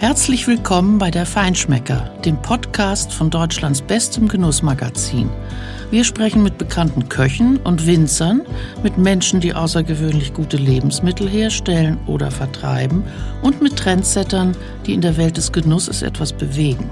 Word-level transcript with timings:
Herzlich 0.00 0.46
willkommen 0.46 0.98
bei 0.98 1.10
der 1.10 1.26
Feinschmecker, 1.26 2.08
dem 2.24 2.40
Podcast 2.40 3.12
von 3.12 3.30
Deutschlands 3.30 3.82
bestem 3.82 4.28
Genussmagazin. 4.28 5.28
Wir 5.90 6.04
sprechen 6.04 6.44
mit 6.44 6.56
bekannten 6.56 7.08
Köchen 7.08 7.56
und 7.64 7.84
Winzern, 7.84 8.42
mit 8.84 8.96
Menschen, 8.96 9.40
die 9.40 9.54
außergewöhnlich 9.54 10.34
gute 10.34 10.56
Lebensmittel 10.56 11.28
herstellen 11.28 11.98
oder 12.06 12.30
vertreiben 12.30 13.02
und 13.42 13.60
mit 13.60 13.74
Trendsettern, 13.74 14.56
die 14.86 14.94
in 14.94 15.00
der 15.00 15.16
Welt 15.16 15.36
des 15.36 15.50
Genusses 15.50 16.02
etwas 16.02 16.32
bewegen. 16.32 16.88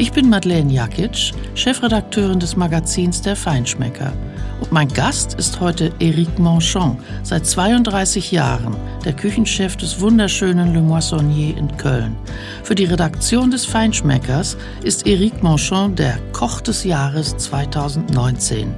Ich 0.00 0.12
bin 0.12 0.30
Madeleine 0.30 0.72
Jakic, 0.72 1.34
Chefredakteurin 1.54 2.40
des 2.40 2.56
Magazins 2.56 3.20
Der 3.20 3.36
Feinschmecker. 3.36 4.14
Und 4.58 4.72
mein 4.72 4.88
Gast 4.88 5.34
ist 5.34 5.60
heute 5.60 5.92
Eric 6.00 6.38
Manchon, 6.38 6.96
seit 7.22 7.44
32 7.44 8.32
Jahren 8.32 8.74
der 9.04 9.12
Küchenchef 9.12 9.76
des 9.76 10.00
wunderschönen 10.00 10.72
Le 10.72 10.80
Moissonnier 10.80 11.54
in 11.54 11.76
Köln. 11.76 12.16
Für 12.62 12.74
die 12.74 12.86
Redaktion 12.86 13.50
des 13.50 13.66
Feinschmeckers 13.66 14.56
ist 14.82 15.06
Eric 15.06 15.42
Manchon 15.42 15.94
der 15.96 16.18
Koch 16.32 16.62
des 16.62 16.84
Jahres 16.84 17.36
2019. 17.36 18.74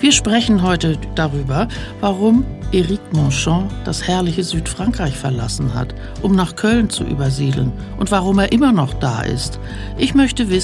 Wir 0.00 0.12
sprechen 0.12 0.62
heute 0.62 0.98
darüber, 1.14 1.66
warum 2.00 2.44
Eric 2.72 3.00
Manchon 3.12 3.68
das 3.86 4.06
herrliche 4.06 4.44
Südfrankreich 4.44 5.16
verlassen 5.16 5.72
hat, 5.72 5.94
um 6.20 6.36
nach 6.36 6.54
Köln 6.54 6.90
zu 6.90 7.04
übersiedeln 7.04 7.72
und 7.96 8.10
warum 8.10 8.38
er 8.38 8.52
immer 8.52 8.72
noch 8.72 8.92
da 8.94 9.22
ist. 9.22 9.58
Ich 9.96 10.14
möchte 10.14 10.50
wissen, 10.50 10.57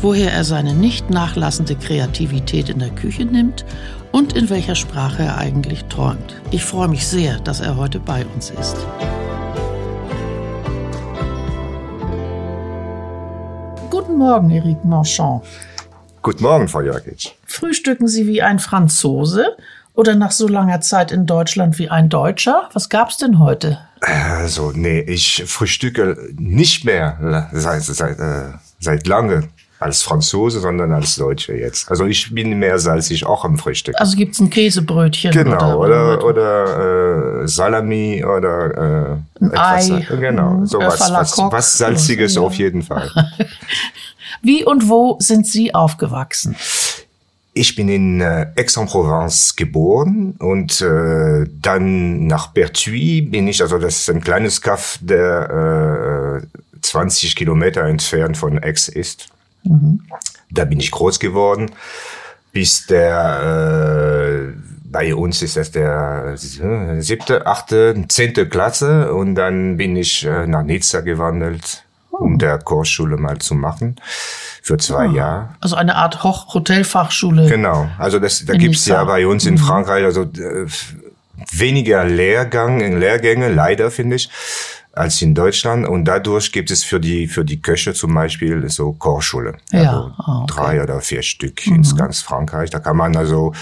woher 0.00 0.32
er 0.32 0.44
seine 0.44 0.72
nicht 0.74 1.10
nachlassende 1.10 1.76
Kreativität 1.76 2.70
in 2.70 2.78
der 2.78 2.90
Küche 2.90 3.24
nimmt 3.24 3.64
und 4.10 4.32
in 4.32 4.48
welcher 4.48 4.74
Sprache 4.74 5.24
er 5.24 5.36
eigentlich 5.36 5.84
träumt. 5.84 6.40
Ich 6.50 6.64
freue 6.64 6.88
mich 6.88 7.06
sehr, 7.06 7.38
dass 7.40 7.60
er 7.60 7.76
heute 7.76 8.00
bei 8.00 8.24
uns 8.34 8.50
ist. 8.50 8.76
Guten 13.90 14.16
Morgen, 14.16 14.50
Eric 14.50 14.82
Manchon. 14.84 15.42
Guten 16.22 16.42
Morgen, 16.42 16.68
Frau 16.68 16.80
Jakic. 16.80 17.34
Frühstücken 17.44 18.08
Sie 18.08 18.26
wie 18.26 18.40
ein 18.40 18.58
Franzose 18.58 19.56
oder 19.92 20.14
nach 20.14 20.30
so 20.30 20.48
langer 20.48 20.80
Zeit 20.80 21.12
in 21.12 21.26
Deutschland 21.26 21.78
wie 21.78 21.90
ein 21.90 22.08
Deutscher? 22.08 22.68
Was 22.72 22.88
gab's 22.88 23.18
denn 23.18 23.38
heute? 23.38 23.78
Also, 24.00 24.72
nee, 24.74 25.00
ich 25.00 25.44
frühstücke 25.46 26.16
nicht 26.38 26.84
mehr 26.84 27.48
seit, 27.52 27.82
seit, 27.82 28.18
äh, 28.18 28.52
seit 28.78 29.06
lange 29.06 29.48
als 29.78 30.02
Franzose, 30.02 30.60
sondern 30.60 30.92
als 30.92 31.16
Deutsche 31.16 31.54
jetzt. 31.54 31.90
Also 31.90 32.06
ich 32.06 32.34
bin 32.34 32.58
mehr 32.58 32.78
salzig 32.78 33.26
auch 33.26 33.44
am 33.44 33.58
Frühstück. 33.58 33.94
Also 33.98 34.16
gibt's 34.16 34.40
ein 34.40 34.48
Käsebrötchen 34.48 35.32
genau 35.32 35.84
oder 35.84 36.24
oder, 36.24 37.42
äh, 37.42 37.48
Salami 37.48 38.24
oder 38.24 39.18
äh, 39.40 39.44
ein 39.44 39.50
etwas, 39.50 39.90
Ei, 39.90 40.06
genau 40.18 40.64
sowas 40.64 41.00
was, 41.12 41.38
was 41.38 41.78
salziges 41.78 42.36
ja. 42.36 42.42
auf 42.42 42.54
jeden 42.54 42.82
Fall. 42.82 43.10
Wie 44.42 44.64
und 44.64 44.88
wo 44.88 45.16
sind 45.20 45.46
Sie 45.46 45.74
aufgewachsen? 45.74 46.56
Ich 47.52 47.74
bin 47.74 47.88
in 47.88 48.20
äh, 48.20 48.48
Aix-en-Provence 48.56 49.56
geboren 49.56 50.34
und 50.38 50.80
äh, 50.82 51.46
dann 51.62 52.26
nach 52.26 52.52
Pertuis 52.52 53.30
bin 53.30 53.48
ich, 53.48 53.62
also 53.62 53.78
das 53.78 53.96
ist 53.96 54.10
ein 54.10 54.20
kleines 54.20 54.60
Kaff, 54.60 54.98
der 55.00 56.42
äh, 56.42 56.46
20 56.80 57.36
Kilometer 57.36 57.84
entfernt 57.84 58.36
von 58.36 58.62
Aix 58.62 58.88
ist. 58.88 59.28
Mhm. 59.64 60.02
Da 60.50 60.64
bin 60.64 60.80
ich 60.80 60.90
groß 60.90 61.18
geworden, 61.18 61.70
bis 62.52 62.86
der, 62.86 64.52
äh, 64.52 64.58
bei 64.84 65.14
uns 65.14 65.42
ist 65.42 65.56
das 65.56 65.72
der 65.72 66.34
äh, 66.34 67.00
siebte, 67.02 67.46
achte, 67.46 68.04
zehnte 68.08 68.48
Klasse 68.48 69.12
und 69.12 69.34
dann 69.34 69.76
bin 69.76 69.96
ich 69.96 70.24
äh, 70.24 70.46
nach 70.46 70.62
Nizza 70.62 71.00
gewandelt, 71.00 71.84
um 72.10 72.34
oh. 72.34 72.36
der 72.38 72.58
Kursschule 72.58 73.16
mal 73.16 73.38
zu 73.38 73.54
machen 73.54 73.96
für 74.62 74.78
zwei 74.78 75.06
ah, 75.06 75.12
Jahre. 75.12 75.48
Also 75.60 75.76
eine 75.76 75.96
Art 75.96 76.22
Hoch 76.24 76.54
Hotelfachschule. 76.54 77.48
Genau, 77.48 77.88
also 77.98 78.18
das, 78.18 78.44
da 78.44 78.54
gibt's 78.54 78.86
ja 78.86 79.04
bei 79.04 79.26
uns 79.26 79.44
in 79.46 79.54
mhm. 79.54 79.58
Frankreich 79.58 80.04
also 80.04 80.22
äh, 80.22 80.66
weniger 81.52 82.04
Lehrgang, 82.04 82.98
Lehrgänge, 82.98 83.48
leider 83.48 83.90
finde 83.90 84.16
ich, 84.16 84.30
als 84.96 85.22
in 85.22 85.34
Deutschland. 85.34 85.86
Und 85.86 86.04
dadurch 86.04 86.52
gibt 86.52 86.70
es 86.70 86.84
für 86.84 87.00
die 87.00 87.26
für 87.26 87.44
die 87.44 87.60
Köche 87.60 87.94
zum 87.94 88.14
Beispiel 88.14 88.68
so 88.68 88.92
Kochschule. 88.92 89.54
Ja, 89.70 89.80
also 89.80 90.12
ah, 90.18 90.42
okay. 90.42 90.54
drei 90.54 90.82
oder 90.82 91.00
vier 91.00 91.22
Stück 91.22 91.66
mhm. 91.66 91.76
in 91.76 91.96
ganz 91.96 92.20
Frankreich. 92.20 92.70
Da 92.70 92.78
kann 92.78 92.96
man 92.96 93.16
also 93.16 93.52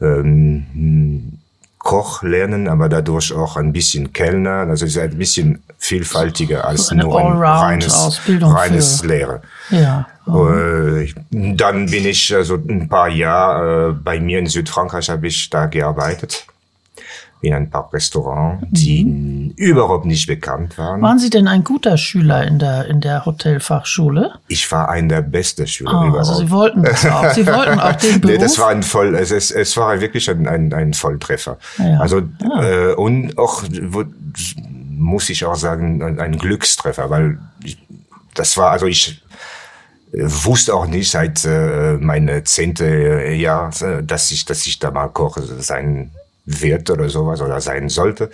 ähm, 0.00 1.38
Koch 1.78 2.22
lernen, 2.22 2.68
aber 2.68 2.88
dadurch 2.88 3.32
auch 3.32 3.56
ein 3.56 3.72
bisschen 3.72 4.12
Kellner. 4.12 4.66
Also 4.68 4.86
es 4.86 4.96
ist 4.96 5.02
ein 5.02 5.18
bisschen 5.18 5.62
vielfältiger 5.78 6.64
als 6.64 6.86
so 6.86 6.94
nur 6.94 7.18
ein 7.20 7.36
reines, 7.38 8.20
reines 8.40 9.00
für, 9.00 9.06
Lehre. 9.06 9.42
Ja. 9.70 10.06
Äh, 10.26 11.12
dann 11.30 11.86
bin 11.86 12.06
ich 12.06 12.34
also 12.34 12.54
ein 12.56 12.88
paar 12.88 13.08
Jahre 13.08 13.90
äh, 13.90 13.92
bei 13.92 14.18
mir 14.18 14.40
in 14.40 14.46
Südfrankreich 14.46 15.08
habe 15.10 15.28
ich 15.28 15.48
da 15.50 15.66
gearbeitet 15.66 16.46
in 17.40 17.52
ein 17.54 17.70
paar 17.70 17.92
Restaurants, 17.92 18.66
die 18.70 19.04
mhm. 19.04 19.52
überhaupt 19.56 20.06
nicht 20.06 20.26
bekannt 20.26 20.78
waren. 20.78 21.02
Waren 21.02 21.18
Sie 21.18 21.30
denn 21.30 21.48
ein 21.48 21.64
guter 21.64 21.96
Schüler 21.98 22.46
in 22.46 22.58
der 22.58 22.86
in 22.86 23.00
der 23.00 23.24
Hotelfachschule? 23.26 24.34
Ich 24.48 24.70
war 24.72 24.88
einer 24.88 25.08
der 25.08 25.22
besten 25.22 25.66
Schüler 25.66 25.92
oh, 25.92 26.08
überhaupt. 26.08 26.18
Also 26.18 26.34
Sie 26.34 26.50
wollten 26.50 26.82
das 26.82 27.06
auch. 27.06 27.30
Sie 27.32 27.46
wollten 27.46 27.78
auch 27.78 27.96
den 27.96 28.20
Beruf. 28.20 28.34
nee, 28.36 28.42
das 28.42 28.58
war 28.58 28.68
ein 28.68 28.82
voll. 28.82 29.14
Es, 29.14 29.30
es, 29.30 29.50
es 29.50 29.76
war 29.76 30.00
wirklich 30.00 30.28
ein 30.30 30.48
ein, 30.48 30.72
ein 30.72 30.94
Volltreffer. 30.94 31.58
Ja. 31.78 32.00
Also 32.00 32.22
ja. 32.42 32.90
äh, 32.90 32.94
und 32.94 33.36
auch 33.38 33.62
wo, 33.82 34.04
muss 34.90 35.28
ich 35.28 35.44
auch 35.44 35.56
sagen 35.56 36.02
ein, 36.02 36.18
ein 36.18 36.38
Glückstreffer, 36.38 37.10
weil 37.10 37.38
ich, 37.62 37.78
das 38.34 38.56
war 38.56 38.70
also 38.70 38.86
ich 38.86 39.22
wusste 40.12 40.74
auch 40.74 40.86
nicht 40.86 41.10
seit 41.10 41.44
äh, 41.44 41.98
meine 41.98 42.44
zehnte 42.44 43.28
Jahr, 43.32 43.70
äh, 43.82 44.02
dass 44.02 44.30
ich, 44.30 44.44
dass 44.44 44.66
ich 44.66 44.78
da 44.78 44.90
mal 44.90 45.08
Koch 45.08 45.38
sein 45.58 46.10
wird 46.46 46.88
oder 46.90 47.08
sowas 47.08 47.40
oder 47.40 47.60
sein 47.60 47.88
sollte, 47.88 48.30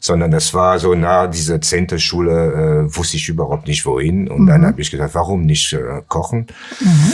sondern 0.00 0.30
das 0.30 0.54
war 0.54 0.78
so 0.78 0.94
nah 0.94 1.26
dieser 1.26 1.60
zehnte 1.60 1.98
Schule, 1.98 2.86
äh, 2.86 2.96
wusste 2.96 3.16
ich 3.16 3.28
überhaupt 3.28 3.66
nicht 3.66 3.84
wohin. 3.86 4.28
Und 4.28 4.42
mhm. 4.42 4.46
dann 4.46 4.66
habe 4.66 4.80
ich 4.80 4.90
gesagt, 4.90 5.14
warum 5.14 5.44
nicht 5.44 5.72
äh, 5.72 6.02
kochen? 6.06 6.46
Mhm. 6.80 7.12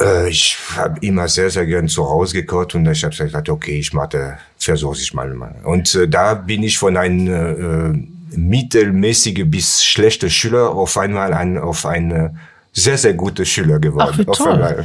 Äh, 0.00 0.28
ich 0.28 0.56
habe 0.76 0.98
immer 1.00 1.28
sehr, 1.28 1.50
sehr 1.50 1.66
gern 1.66 1.88
zu 1.88 2.08
Hause 2.08 2.34
gekocht 2.34 2.74
und 2.74 2.86
ich 2.86 3.04
habe 3.04 3.14
gesagt, 3.14 3.48
okay, 3.48 3.78
ich 3.78 3.92
mache, 3.92 4.38
versuche 4.58 4.98
ich 5.00 5.14
mal. 5.14 5.54
Und 5.64 5.94
äh, 5.94 6.08
da 6.08 6.34
bin 6.34 6.62
ich 6.62 6.78
von 6.78 6.96
einem 6.96 7.28
äh, 8.32 8.36
mittelmäßige 8.36 9.44
bis 9.46 9.84
schlechte 9.84 10.30
Schüler 10.30 10.70
auf 10.70 10.96
einmal 10.98 11.32
ein, 11.32 11.58
auf 11.58 11.86
eine 11.86 12.34
sehr, 12.72 12.98
sehr 12.98 13.14
gute 13.14 13.44
Schüler 13.44 13.78
geworden. 13.78 14.10
Ach, 14.12 14.18
wie 14.18 14.24
toll. 14.24 14.84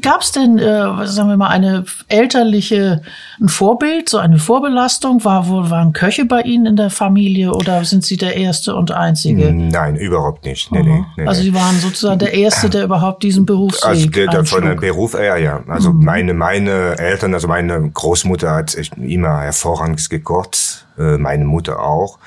Gab 0.00 0.20
es 0.20 0.32
denn, 0.32 0.58
äh, 0.58 1.06
sagen 1.06 1.28
wir 1.28 1.36
mal, 1.36 1.48
eine 1.48 1.84
elterliche, 2.08 3.02
ein 3.40 3.48
Vorbild, 3.48 4.08
so 4.08 4.18
eine 4.18 4.38
Vorbelastung? 4.38 5.24
War, 5.24 5.48
wo, 5.48 5.68
waren 5.70 5.92
Köche 5.92 6.24
bei 6.24 6.42
Ihnen 6.42 6.66
in 6.66 6.76
der 6.76 6.90
Familie 6.90 7.52
oder 7.52 7.84
sind 7.84 8.04
Sie 8.04 8.16
der 8.16 8.36
Erste 8.36 8.74
und 8.74 8.92
Einzige? 8.92 9.52
Nein, 9.52 9.96
überhaupt 9.96 10.44
nicht. 10.44 10.70
Nee, 10.70 10.82
nee, 10.82 11.04
nee, 11.16 11.26
also 11.26 11.42
Sie 11.42 11.54
waren 11.54 11.78
sozusagen 11.80 12.18
der 12.18 12.32
Erste, 12.34 12.70
der 12.70 12.84
überhaupt 12.84 13.22
diesen 13.22 13.44
Berufsweg 13.44 13.90
Also 13.90 14.06
der, 14.08 14.26
der 14.28 14.44
von 14.44 14.64
dem 14.64 14.78
Beruf, 14.78 15.14
ja, 15.14 15.36
ja. 15.36 15.62
Also 15.66 15.92
mhm. 15.92 16.04
meine, 16.04 16.34
meine 16.34 16.98
Eltern, 16.98 17.34
also 17.34 17.48
meine 17.48 17.90
Großmutter 17.90 18.54
hat 18.54 18.74
immer 18.96 19.40
hervorragend 19.40 20.08
gekocht, 20.10 20.86
äh, 20.98 21.18
meine 21.18 21.44
Mutter 21.44 21.80
auch. 21.80 22.18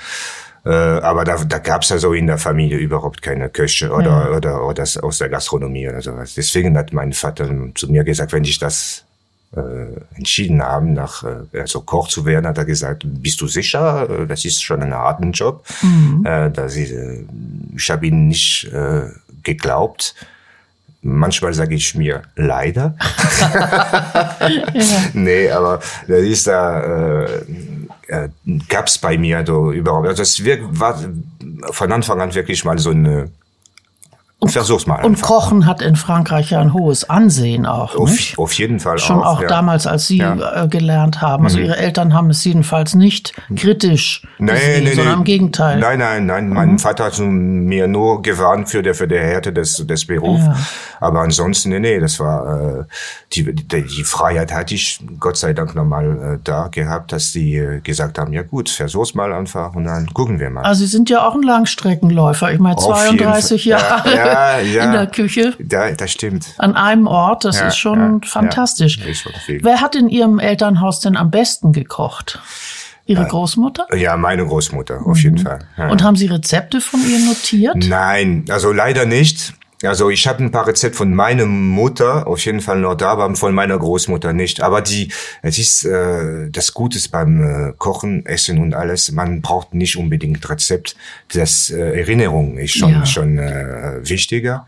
Äh, 0.65 0.69
aber 0.69 1.23
da, 1.23 1.43
da 1.43 1.59
gab 1.59 1.83
es 1.83 1.91
also 1.91 2.13
in 2.13 2.25
der 2.25 2.39
Familie 2.39 2.77
überhaupt 2.77 3.21
keine 3.21 3.49
Köche 3.49 3.91
oder, 3.91 4.29
ja. 4.29 4.29
oder, 4.35 4.65
oder 4.65 4.83
aus 5.03 5.17
der 5.19 5.29
Gastronomie 5.29 5.87
oder 5.87 6.01
sowas. 6.01 6.33
Deswegen 6.35 6.75
hat 6.77 6.91
mein 6.91 7.13
Vater 7.13 7.47
zu 7.75 7.91
mir 7.91 8.03
gesagt, 8.03 8.33
wenn 8.33 8.43
ich 8.43 8.57
das 8.57 9.05
äh, 9.55 9.59
entschieden 10.15 10.63
haben, 10.63 10.93
nach 10.93 11.23
äh, 11.23 11.59
also 11.59 11.81
Koch 11.81 12.07
zu 12.07 12.25
werden, 12.25 12.47
hat 12.47 12.57
er 12.57 12.65
gesagt, 12.65 13.03
bist 13.05 13.39
du 13.41 13.47
sicher? 13.47 14.25
Das 14.27 14.43
ist 14.43 14.63
schon 14.63 14.81
ein 14.81 14.93
harten 14.93 15.33
Job. 15.33 15.63
Mhm. 15.83 16.25
Äh, 16.25 16.49
dass 16.49 16.75
ich 16.75 16.91
äh, 16.91 17.23
ich 17.75 17.89
habe 17.91 18.07
ihn 18.07 18.27
nicht 18.27 18.65
äh, 18.73 19.09
geglaubt. 19.43 20.15
Manchmal 21.01 21.53
sage 21.53 21.75
ich 21.75 21.93
mir 21.93 22.23
leider. 22.35 22.97
ja. 23.39 24.35
Nee, 25.13 25.51
aber 25.51 25.79
das 26.07 26.21
ist 26.21 26.47
da 26.47 27.25
äh, 27.25 27.43
äh, 28.07 28.29
gab's 28.69 28.97
bei 28.97 29.17
mir 29.17 29.43
so 29.45 29.71
überhaupt. 29.71 30.07
Also 30.07 30.21
es 30.21 30.43
war 30.45 30.99
von 31.71 31.91
Anfang 31.91 32.21
an 32.21 32.33
wirklich 32.35 32.63
mal 32.65 32.77
so 32.77 32.91
eine 32.91 33.31
versuch's 34.45 34.85
mal. 34.85 34.97
Und 35.03 35.13
einfach. 35.13 35.27
Kochen 35.27 35.65
hat 35.65 35.81
in 35.81 35.95
Frankreich 35.95 36.51
ja 36.51 36.59
ein 36.59 36.73
hohes 36.73 37.09
Ansehen 37.09 37.65
auch. 37.65 37.95
auf, 37.95 38.11
nicht? 38.11 38.37
auf 38.37 38.53
jeden 38.53 38.79
Fall 38.79 38.99
Schon 38.99 39.23
auch, 39.23 39.41
ja. 39.41 39.47
damals, 39.47 39.87
als 39.87 40.07
Sie 40.07 40.17
Ja. 40.17 40.35
Mhm. 40.35 40.41
äh, 40.55 40.67
gelernt 40.67 41.21
haben. 41.21 41.45
Also 41.45 41.59
Ihre 41.59 41.77
Eltern 41.77 42.13
haben 42.13 42.29
es 42.29 42.43
jedenfalls 42.43 42.93
nicht 42.95 43.33
kritisch 43.55 44.27
gesehen, 44.37 44.95
sondern 44.95 45.19
im 45.19 45.23
Gegenteil. 45.23 45.75
Mhm. 45.77 45.81
Nein, 45.81 45.99
nein, 45.99 46.25
nein. 46.25 46.49
Mein 46.49 46.79
Vater 46.79 47.05
hat 47.05 47.19
mir 47.19 47.87
nur 47.87 48.21
gewarnt 48.21 48.69
für 48.69 48.83
die, 48.83 48.93
für 48.93 49.07
die 49.07 49.17
Härte 49.17 49.51
des, 49.51 49.77
des 49.87 50.05
Berufs. 50.05 50.45
Ja. 50.45 50.55
Aber 50.99 51.21
ansonsten, 51.21 51.69
nee, 51.69 51.79
nee, 51.79 51.99
das 51.99 52.19
war, 52.19 52.79
äh, 52.79 52.83
die, 53.33 53.53
die, 53.53 53.83
die 53.83 54.03
Freiheit 54.03 54.53
hatte 54.53 54.75
ich 54.75 54.99
Gott 55.19 55.37
sei 55.37 55.53
Dank 55.53 55.75
nochmal 55.75 56.35
äh, 56.35 56.39
da 56.43 56.67
gehabt, 56.67 57.11
dass 57.11 57.31
die 57.31 57.55
äh, 57.57 57.79
gesagt 57.81 58.17
haben, 58.19 58.31
ja 58.33 58.43
gut, 58.43 58.69
versuch's 58.69 59.13
mal 59.15 59.33
einfach 59.33 59.73
und 59.75 59.85
dann 59.85 60.07
gucken 60.13 60.39
wir 60.39 60.49
mal. 60.49 60.63
Also 60.63 60.81
Sie 60.81 60.87
sind 60.87 61.09
ja 61.09 61.25
auch 61.27 61.35
ein 61.35 61.41
Langstreckenläufer. 61.43 62.51
Ich 62.53 62.59
meine, 62.59 62.77
Auf 62.77 63.03
jeden 63.05 63.17
32 63.19 63.63
Fall. 63.63 63.69
Jahre 63.71 64.15
Ja, 64.25 64.59
ja, 64.59 64.61
ja. 64.61 64.83
in 64.85 64.91
der 64.91 65.07
Küche. 65.07 65.53
da, 65.59 65.91
das 65.91 66.11
stimmt. 66.11 66.47
An 66.57 66.75
einem 66.75 67.07
Ort, 67.07 67.45
das 67.45 67.59
Ja, 67.59 67.67
ist 67.67 67.77
schon 67.77 68.21
ja, 68.23 68.29
fantastisch. 68.29 68.97
ja, 68.97 69.05
ist 69.05 69.19
schon. 69.21 69.31
Wer 69.61 69.81
hat 69.81 69.95
in 69.95 70.09
Ihrem 70.09 70.39
Elternhaus 70.39 70.99
denn 70.99 71.15
am 71.17 71.31
besten 71.31 71.71
gekocht? 71.73 72.39
Ihre 73.07 73.25
Großmutter? 73.27 73.85
Ja, 73.95 74.17
meine 74.17 74.45
Großmutter, 74.47 75.05
auf 75.05 75.19
jeden 75.19 75.37
Fall. 75.37 75.59
Ja. 75.77 75.85
Mhm. 75.85 75.91
Und 75.91 76.03
haben 76.03 76.15
Sie 76.15 76.25
Rezepte 76.25 76.81
von 76.81 76.99
ihr 77.07 77.19
notiert? 77.19 77.75
Nein, 77.87 78.45
also 78.49 78.71
leider 78.71 79.05
nicht. 79.05 79.53
Also 79.87 80.09
ich 80.09 80.27
habe 80.27 80.43
ein 80.43 80.51
paar 80.51 80.67
Rezepte 80.67 80.97
von 80.97 81.13
meiner 81.13 81.45
Mutter 81.45 82.27
auf 82.27 82.43
jeden 82.45 82.61
Fall 82.61 82.79
noch 82.79 82.95
da, 82.95 83.09
aber 83.11 83.35
von 83.35 83.53
meiner 83.53 83.77
Großmutter 83.77 84.33
nicht. 84.33 84.61
Aber 84.61 84.81
die, 84.81 85.11
es 85.41 85.57
ist 85.57 85.85
äh, 85.85 86.49
das 86.49 86.73
Gute 86.73 86.99
beim 87.09 87.43
äh, 87.43 87.73
Kochen, 87.77 88.25
Essen 88.25 88.59
und 88.59 88.73
alles. 88.73 89.11
Man 89.11 89.41
braucht 89.41 89.73
nicht 89.73 89.97
unbedingt 89.97 90.47
Rezept. 90.49 90.95
Das 91.33 91.69
äh, 91.69 91.99
Erinnerung 91.99 92.57
ist 92.57 92.77
schon 92.77 92.91
Ja. 92.91 93.05
schon 93.05 93.37
äh, 93.37 93.99
wichtiger. 94.03 94.65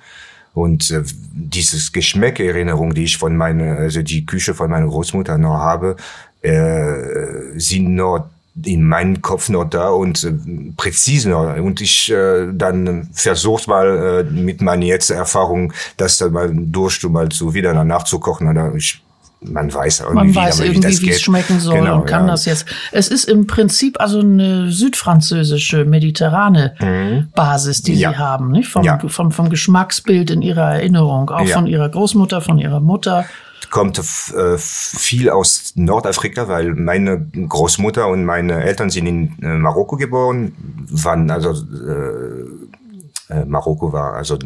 Und 0.53 0.89
äh, 0.89 1.03
dieses 1.31 1.91
Geschmäckerinnerung, 1.91 2.93
die 2.93 3.03
ich 3.03 3.17
von 3.17 3.37
meiner, 3.37 3.77
also 3.77 4.01
die 4.01 4.25
Küche 4.25 4.53
von 4.55 4.69
meiner 4.69 4.87
Großmutter 4.87 5.37
noch 5.37 5.57
habe, 5.59 5.95
äh, 6.41 7.59
sind 7.59 7.93
noch 7.95 8.27
in 8.65 8.83
meinem 8.83 9.21
Kopf 9.21 9.49
noch 9.49 9.65
da 9.65 9.89
und 9.89 10.23
äh, 10.23 10.33
präzise 10.75 11.29
noch. 11.29 11.55
Und 11.57 11.81
ich 11.81 12.11
äh, 12.11 12.47
dann 12.53 13.09
versuche 13.13 13.69
mal 13.69 14.25
äh, 14.27 14.31
mit 14.31 14.61
meiner 14.61 14.85
jetzt 14.85 15.09
Erfahrung, 15.11 15.73
das 15.97 16.17
dann 16.17 16.33
mal 16.33 16.49
durch 16.53 17.03
und 17.05 17.11
mal 17.13 17.31
so 17.31 17.53
wieder 17.53 17.73
danach 17.73 18.03
zu 18.03 18.19
kochen. 18.19 18.47
Oder 18.49 18.73
ich, 18.75 19.01
man 19.41 19.71
weiß 19.71 19.99
irgendwie, 19.99 20.15
Man 20.15 20.35
weiß 20.35 20.61
irgendwie, 20.61 20.81
das 20.81 21.01
wie 21.01 21.09
es 21.11 21.21
schmecken 21.21 21.59
soll 21.59 21.75
Genau, 21.79 21.99
und 21.99 22.07
kann 22.07 22.25
ja. 22.25 22.31
das 22.31 22.45
jetzt. 22.45 22.65
Es 22.91 23.07
ist 23.09 23.25
im 23.25 23.45
Prinzip 23.45 23.99
also 24.01 24.19
eine 24.21 24.71
südfranzösische, 24.71 25.85
mediterrane 25.85 27.27
Basis, 27.35 27.83
die 27.83 27.93
Mhm. 27.93 27.97
Ja. 27.99 28.11
Sie 28.11 28.17
haben, 28.17 28.51
nicht? 28.51 28.69
Vom, 28.69 28.83
Ja. 28.83 28.97
vom, 29.07 29.31
vom 29.31 29.49
Geschmacksbild 29.49 30.31
in 30.31 30.41
Ihrer 30.41 30.73
Erinnerung, 30.73 31.29
auch 31.29 31.47
von 31.47 31.67
Ihrer 31.67 31.89
Großmutter, 31.89 32.41
von 32.41 32.57
Ihrer 32.57 32.79
Mutter. 32.79 33.25
Kommt 33.69 33.99
äh, 33.99 34.57
viel 34.57 35.29
aus 35.29 35.73
Nordafrika, 35.75 36.47
weil 36.47 36.73
meine 36.73 37.19
Großmutter 37.19 38.07
und 38.07 38.25
meine 38.25 38.63
Eltern 38.63 38.89
sind 38.89 39.05
in 39.07 39.37
äh, 39.41 39.57
Marokko 39.57 39.97
geboren, 39.97 40.53
waren 40.89 41.29
also 41.29 41.51
äh, 41.51 43.33
äh, 43.33 43.45
Marokko 43.45 43.91
war 43.91 44.13
also 44.13 44.37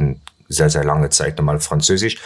sehr 0.50 0.69
sehr 0.69 0.83
lange 0.83 1.09
Zeit 1.09 1.38
nochmal 1.38 1.59
Französisch 1.59 2.18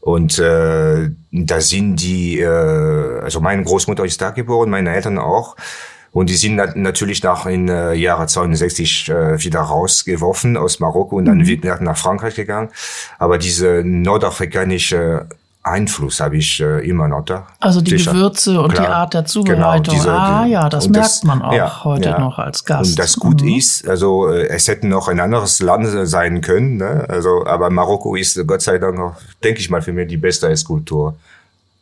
und 0.00 0.38
äh, 0.38 1.10
da 1.30 1.60
sind 1.60 1.96
die 1.96 2.40
äh, 2.40 3.20
also 3.20 3.40
meine 3.40 3.62
Großmutter 3.64 4.04
ist 4.04 4.20
da 4.20 4.30
geboren, 4.30 4.70
meine 4.70 4.94
Eltern 4.94 5.18
auch. 5.18 5.56
Und 6.12 6.28
die 6.28 6.34
sind 6.34 6.56
nat 6.56 6.74
natürlich 6.74 7.22
nach 7.22 7.46
in 7.46 7.68
äh, 7.68 7.92
Jahre 7.94 8.26
62 8.26 9.08
äh, 9.10 9.40
wieder 9.44 9.60
rausgeworfen 9.60 10.56
aus 10.56 10.80
Marokko 10.80 11.16
und 11.16 11.26
dann 11.26 11.46
wieder 11.46 11.80
nach 11.80 11.96
Frankreich 11.96 12.34
gegangen. 12.34 12.70
Aber 13.18 13.38
diese 13.38 13.82
nordafrikanische 13.84 15.28
Einfluss 15.62 16.20
habe 16.20 16.38
ich 16.38 16.60
äh, 16.60 16.88
immer 16.88 17.06
noch 17.06 17.24
da. 17.24 17.46
Also 17.60 17.80
die 17.82 17.90
Sicher. 17.98 18.12
Gewürze 18.12 18.60
und 18.60 18.72
die 18.72 18.76
Klar. 18.76 18.88
Art 18.96 19.12
der 19.14 19.26
Zubereitung. 19.26 19.82
Genau, 19.82 19.92
diese- 19.94 20.10
ah 20.12 20.44
die- 20.44 20.50
ja, 20.52 20.68
das 20.70 20.88
merkt 20.88 21.22
man 21.24 21.42
auch 21.42 21.52
ja, 21.52 21.84
heute 21.84 22.08
ja. 22.10 22.18
noch 22.18 22.38
als 22.38 22.64
Gast. 22.64 22.90
Und 22.92 22.98
das 22.98 23.16
gut 23.16 23.42
Mhm. 23.42 23.48
ist, 23.58 23.86
also 23.86 24.28
äh, 24.28 24.48
es 24.48 24.68
hätte 24.68 24.86
noch 24.86 25.08
ein 25.08 25.20
anderes 25.20 25.60
Land 25.60 25.86
sein 26.08 26.40
können, 26.40 26.78
ne? 26.78 27.04
also 27.08 27.44
aber 27.46 27.68
Marokko 27.68 28.14
ist 28.16 28.38
äh, 28.38 28.44
Gott 28.44 28.62
sei 28.62 28.78
Dank 28.78 28.96
noch, 28.96 29.16
denke 29.44 29.60
ich 29.60 29.68
mal, 29.68 29.82
für 29.82 29.92
mich 29.92 30.08
die 30.08 30.16
beste 30.16 30.48
Esskultur 30.48 31.16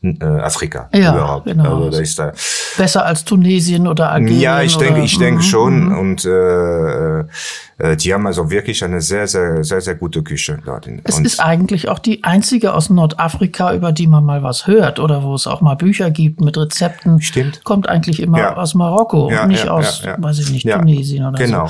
äh, 0.02 0.24
Afrika 0.24 0.88
Ja, 0.94 1.14
überhaupt. 1.14 1.46
genau. 1.46 1.76
Also 1.84 1.90
da 1.90 1.98
ist 1.98 2.18
da, 2.18 2.32
Besser 2.76 3.04
als 3.04 3.24
Tunesien 3.24 3.88
oder 3.88 4.12
Algerien. 4.12 4.40
ja, 4.40 4.62
ich 4.62 4.76
denke, 4.76 5.02
ich 5.02 5.18
denke 5.18 5.40
Mhm. 5.40 5.46
schon. 5.46 5.92
Und 5.96 6.24
äh, 6.24 7.20
äh, 7.20 7.96
die 7.96 8.14
haben 8.14 8.26
also 8.26 8.50
wirklich 8.50 8.84
eine 8.84 9.00
sehr, 9.00 9.26
sehr, 9.26 9.64
sehr, 9.64 9.80
sehr 9.80 9.94
gute 9.96 10.22
Küche 10.22 10.58
dort. 10.64 10.88
Es 11.04 11.16
und 11.18 11.24
ist 11.26 11.40
eigentlich 11.40 11.88
auch 11.88 11.98
die 11.98 12.22
einzige 12.24 12.74
aus 12.74 12.90
Nordafrika, 12.90 13.74
über 13.74 13.90
die 13.92 14.06
man 14.06 14.24
mal 14.24 14.42
was 14.44 14.66
hört 14.68 15.00
oder 15.00 15.22
wo 15.24 15.34
es 15.34 15.46
auch 15.48 15.60
mal 15.60 15.74
Bücher 15.74 16.10
gibt 16.10 16.40
mit 16.40 16.56
Rezepten. 16.56 17.20
Stimmt. 17.20 17.64
Kommt 17.64 17.88
eigentlich 17.88 18.20
immer 18.22 18.38
Ja. 18.38 18.56
aus 18.56 18.74
Marokko, 18.74 19.30
Ja, 19.30 19.46
nicht 19.46 19.64
ja, 19.64 19.72
aus, 19.72 20.04
weiß 20.18 20.38
ich 20.38 20.50
nicht, 20.52 20.68
Tunesien 20.70 21.26
oder 21.26 21.38
genau. 21.38 21.66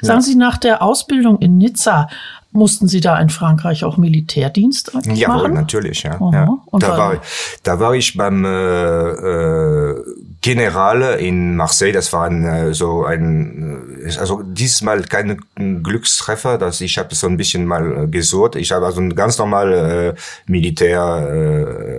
so. 0.00 0.06
Sagen 0.06 0.22
Sie, 0.22 0.34
nach 0.36 0.56
der 0.56 0.82
Ausbildung 0.82 1.38
in 1.40 1.58
Nizza 1.58 2.08
mussten 2.56 2.88
Sie 2.88 3.00
da 3.00 3.18
in 3.20 3.30
Frankreich 3.30 3.84
auch 3.84 3.96
Militärdienst 3.96 4.94
eigentlich 4.94 5.18
Jawohl, 5.20 5.42
machen? 5.42 5.54
natürlich, 5.54 6.02
ja. 6.02 6.18
Ja. 6.32 6.48
Und 6.66 6.82
Da, 6.82 6.96
war- 6.98 7.22
da 7.62 7.78
war 7.78 7.94
ich 7.94 8.16
beim 8.16 8.44
äh, 8.44 8.48
äh, 8.50 10.04
Generale 10.40 11.16
in 11.16 11.56
Marseille. 11.56 11.92
Das 11.92 12.12
war 12.12 12.24
ein, 12.26 12.44
äh, 12.44 12.74
so 12.74 13.04
ein, 13.04 14.00
äh, 14.04 14.16
also 14.18 14.42
diesmal 14.42 15.02
kein 15.02 15.40
Glückstreffer. 15.82 16.58
Das 16.58 16.80
ich 16.80 16.98
habe 16.98 17.14
so 17.14 17.26
ein 17.26 17.36
bisschen 17.36 17.66
mal 17.66 18.04
äh, 18.04 18.06
gesucht. 18.08 18.56
Ich 18.56 18.72
habe 18.72 18.86
also 18.86 19.00
ein 19.00 19.14
ganz 19.14 19.38
normal 19.38 19.72
äh, 19.72 20.14
Militär 20.50 21.00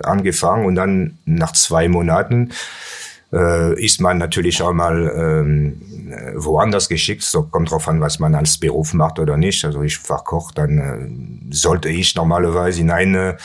äh, 0.02 0.06
angefangen 0.06 0.66
und 0.66 0.74
dann 0.74 1.18
nach 1.24 1.52
zwei 1.52 1.88
Monaten 1.88 2.50
äh, 3.32 3.84
ist 3.84 4.00
man 4.00 4.18
natürlich 4.18 4.62
auch 4.62 4.72
mal 4.72 5.12
ähm, 5.14 5.80
äh, 6.10 6.32
woanders 6.36 6.88
geschickt. 6.88 7.22
So 7.22 7.42
kommt 7.42 7.70
drauf 7.70 7.88
an, 7.88 8.00
was 8.00 8.18
man 8.18 8.34
als 8.34 8.58
Beruf 8.58 8.94
macht 8.94 9.18
oder 9.18 9.36
nicht. 9.36 9.64
Also 9.64 9.82
ich 9.82 10.08
war 10.08 10.24
Koch, 10.24 10.52
dann 10.52 10.78
äh, 10.78 11.54
sollte 11.54 11.88
ich 11.88 12.14
normalerweise 12.14 12.80
in 12.80 12.90
eine 12.90 13.36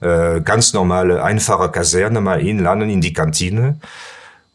äh, 0.00 0.40
ganz 0.40 0.72
normale, 0.72 1.22
einfache 1.22 1.70
Kaserne 1.70 2.20
mal 2.20 2.40
hinlanden, 2.40 2.90
in 2.90 3.00
die 3.00 3.12
Kantine. 3.12 3.78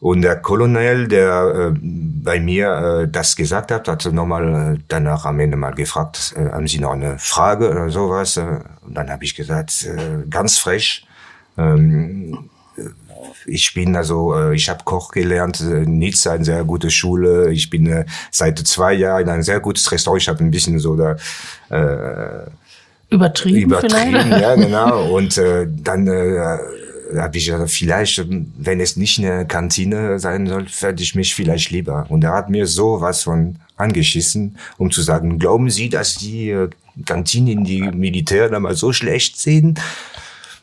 Und 0.00 0.22
der 0.22 0.36
Colonel, 0.36 1.08
der 1.08 1.72
äh, 1.72 1.78
bei 1.82 2.38
mir 2.38 3.02
äh, 3.02 3.08
das 3.08 3.34
gesagt 3.34 3.72
hat, 3.72 3.88
hat 3.88 4.04
nochmal 4.12 4.74
äh, 4.76 4.80
danach 4.86 5.24
am 5.24 5.40
Ende 5.40 5.56
mal 5.56 5.74
gefragt, 5.74 6.34
äh, 6.36 6.50
haben 6.52 6.68
Sie 6.68 6.78
noch 6.78 6.92
eine 6.92 7.18
Frage 7.18 7.70
oder 7.70 7.90
sowas? 7.90 8.36
Äh, 8.36 8.60
und 8.86 8.94
dann 8.94 9.10
habe 9.10 9.24
ich 9.24 9.34
gesagt, 9.34 9.84
äh, 9.86 10.28
ganz 10.30 10.58
frech, 10.58 11.04
ähm, 11.56 12.48
ich 13.46 13.74
bin 13.74 13.96
also, 13.96 14.34
äh, 14.34 14.54
ich 14.54 14.68
habe 14.68 14.84
Koch 14.84 15.10
gelernt, 15.10 15.60
äh, 15.60 15.86
Nizza, 15.86 16.32
eine 16.32 16.44
sehr 16.44 16.64
gute 16.64 16.90
Schule. 16.90 17.52
Ich 17.52 17.70
bin 17.70 17.86
äh, 17.86 18.04
seit 18.30 18.58
zwei 18.58 18.94
Jahren 18.94 19.22
in 19.22 19.28
ein 19.28 19.42
sehr 19.42 19.60
gutes 19.60 19.90
Restaurant. 19.90 20.22
Ich 20.22 20.28
habe 20.28 20.44
ein 20.44 20.50
bisschen 20.50 20.78
so 20.78 20.96
da 20.96 21.16
äh, 21.70 22.50
Übertrieben, 23.10 23.62
übertrieben, 23.62 24.20
vielleicht? 24.20 24.42
ja 24.42 24.54
genau. 24.54 25.14
Und 25.14 25.38
äh, 25.38 25.66
dann 25.70 26.06
äh, 26.06 26.58
habe 27.16 27.38
ich 27.38 27.46
gesagt, 27.46 27.70
vielleicht, 27.70 28.22
wenn 28.28 28.80
es 28.80 28.96
nicht 28.96 29.18
eine 29.18 29.46
Kantine 29.46 30.18
sein 30.18 30.46
soll, 30.46 30.66
werde 30.80 31.02
ich 31.02 31.14
mich 31.14 31.34
vielleicht 31.34 31.70
lieber. 31.70 32.06
Und 32.10 32.24
er 32.24 32.34
hat 32.34 32.50
mir 32.50 32.66
so 32.66 33.00
was 33.00 33.22
von 33.22 33.56
angeschissen, 33.76 34.58
um 34.76 34.90
zu 34.90 35.00
sagen, 35.00 35.38
glauben 35.38 35.70
Sie, 35.70 35.88
dass 35.88 36.16
die 36.16 36.66
Kantinen, 37.06 37.64
die 37.64 37.80
Militär 37.80 38.50
da 38.50 38.60
mal 38.60 38.74
so 38.74 38.92
schlecht 38.92 39.38
sehen? 39.38 39.78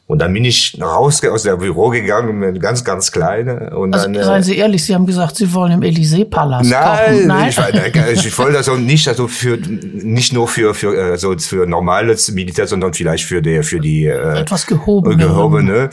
Und 0.08 0.20
dann 0.20 0.32
bin 0.34 0.46
ich 0.46 0.78
raus 0.80 1.24
aus 1.26 1.44
der 1.44 1.58
Büro 1.58 1.90
gegangen, 1.90 2.38
mit 2.38 2.62
ganz, 2.62 2.84
ganz 2.84 3.12
kleine. 3.12 3.76
Und 3.76 3.92
Also, 3.92 4.06
dann, 4.06 4.16
äh, 4.16 4.24
seien 4.24 4.44
Sie 4.44 4.56
ehrlich, 4.56 4.84
Sie 4.84 4.94
haben 4.94 5.08
gesagt, 5.08 5.36
Sie 5.36 5.52
wollen 5.52 5.72
im 5.72 5.82
Élysée-Palast 5.82 6.70
Nein. 6.70 7.26
Nein, 7.26 7.50
ich, 7.50 8.26
ich 8.26 8.38
wollte 8.38 8.58
also 8.58 8.76
nicht, 8.76 9.08
also 9.08 9.28
für 9.28 9.58
nicht 9.58 10.32
nur 10.32 10.48
für 10.48 10.76
für 10.76 11.14
äh, 11.14 11.18
so 11.18 11.36
für 11.36 11.66
normales 11.66 12.32
Militär, 12.32 12.68
sondern 12.68 12.94
vielleicht 12.94 13.26
für 13.26 13.42
die 13.42 13.64
für 13.64 13.80
die 13.80 14.06
äh, 14.06 14.42
Etwas 14.42 14.68
gehobene. 14.68 15.18
gehobene. 15.18 15.90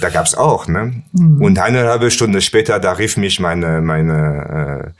Da 0.00 0.08
gab's 0.08 0.34
auch, 0.34 0.66
ne? 0.66 1.02
Mhm. 1.12 1.42
Und 1.42 1.58
eine 1.58 1.86
halbe 1.86 2.10
Stunde 2.10 2.40
später, 2.40 2.78
da 2.78 2.92
rief 2.92 3.18
mich 3.18 3.40
meine 3.40 3.82
meine 3.82 4.86
äh, 4.86 4.90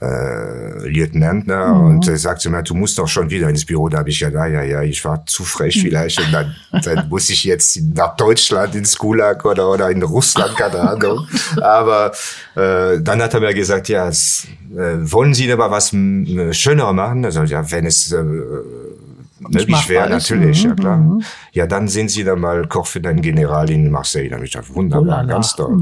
äh, 0.00 0.88
Lieutenantner 0.88 1.74
Mhm. 1.74 1.84
und 1.86 2.08
äh, 2.08 2.16
sagte 2.16 2.50
mir, 2.50 2.62
du 2.62 2.74
musst 2.74 2.98
doch 2.98 3.08
schon 3.08 3.30
wieder 3.30 3.48
ins 3.48 3.64
Büro. 3.64 3.88
Da 3.88 3.98
habe 3.98 4.10
ich 4.10 4.20
ja, 4.20 4.28
ja, 4.28 4.46
ja, 4.46 4.62
ja, 4.62 4.82
ich 4.82 5.04
war 5.04 5.24
zu 5.26 5.42
frech 5.44 5.80
vielleicht 5.80 6.18
und 6.20 6.32
dann, 6.32 6.54
dann 6.84 7.08
muss 7.08 7.30
ich 7.30 7.44
jetzt 7.44 7.80
nach 7.94 8.16
Deutschland 8.16 8.74
ins 8.74 8.96
Gulag 8.98 9.44
oder 9.44 9.70
oder 9.70 9.90
in 9.90 10.02
Russland, 10.02 10.54
keine 10.56 10.80
Ahnung. 10.80 11.26
Aber 11.62 12.12
äh, 12.54 13.00
dann 13.00 13.22
hat 13.22 13.34
er 13.34 13.40
mir 13.40 13.54
gesagt, 13.54 13.88
ja, 13.88 14.08
es, 14.08 14.46
äh, 14.74 14.96
wollen 15.10 15.32
Sie 15.34 15.50
aber 15.50 15.70
was 15.70 15.90
schöner 16.54 16.92
machen? 16.92 17.24
Also 17.24 17.42
ja, 17.44 17.70
wenn 17.70 17.86
es 17.86 18.12
äh, 18.12 18.22
möglich 19.48 19.68
machbar 19.68 19.88
wäre, 19.88 20.16
ist. 20.16 20.30
natürlich, 20.30 20.64
Mhm, 20.64 20.70
ja 20.70 20.74
klar. 20.76 21.18
Ja, 21.52 21.66
dann 21.66 21.88
sind 21.88 22.10
Sie 22.10 22.24
da 22.24 22.36
mal 22.36 22.66
Koch 22.66 22.86
für 22.86 23.00
den 23.00 23.20
General 23.20 23.68
in 23.70 23.90
Marseille. 23.90 24.28
Da 24.28 24.36
habe 24.36 24.46
ich 24.46 24.52
gedacht, 24.52 24.74
wunderbar, 24.74 25.02
Ulala. 25.02 25.32
ganz 25.32 25.54
toll. 25.54 25.78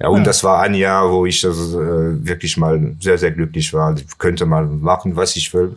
Ja, 0.00 0.08
und 0.08 0.26
das 0.26 0.42
war 0.44 0.60
ein 0.62 0.74
Jahr, 0.74 1.10
wo 1.10 1.26
ich 1.26 1.44
also, 1.44 1.80
äh, 1.80 2.26
wirklich 2.26 2.56
mal 2.56 2.94
sehr, 3.00 3.18
sehr 3.18 3.30
glücklich 3.30 3.72
war. 3.72 3.94
Ich 3.96 4.18
könnte 4.18 4.46
mal 4.46 4.66
machen, 4.66 5.16
was 5.16 5.36
ich 5.36 5.52
will, 5.54 5.76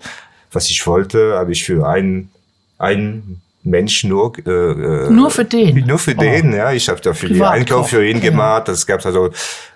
was 0.52 0.70
ich 0.70 0.86
wollte, 0.86 1.36
habe 1.36 1.52
ich 1.52 1.64
für 1.64 1.88
ein 1.88 2.30
ein 2.78 3.42
Mensch 3.64 4.04
nur 4.04 4.34
äh, 4.40 5.10
nur 5.10 5.30
für 5.30 5.46
den 5.46 5.86
nur 5.86 6.00
für 6.00 6.16
oh. 6.18 6.20
den 6.20 6.52
ja 6.54 6.72
ich 6.72 6.90
habe 6.90 7.00
dafür 7.00 7.30
die 7.30 7.44
Einkauf 7.44 7.90
für 7.90 8.04
ihn 8.06 8.20
gemacht 8.20 8.68
das 8.68 8.88
gab 8.88 9.06
also 9.06 9.30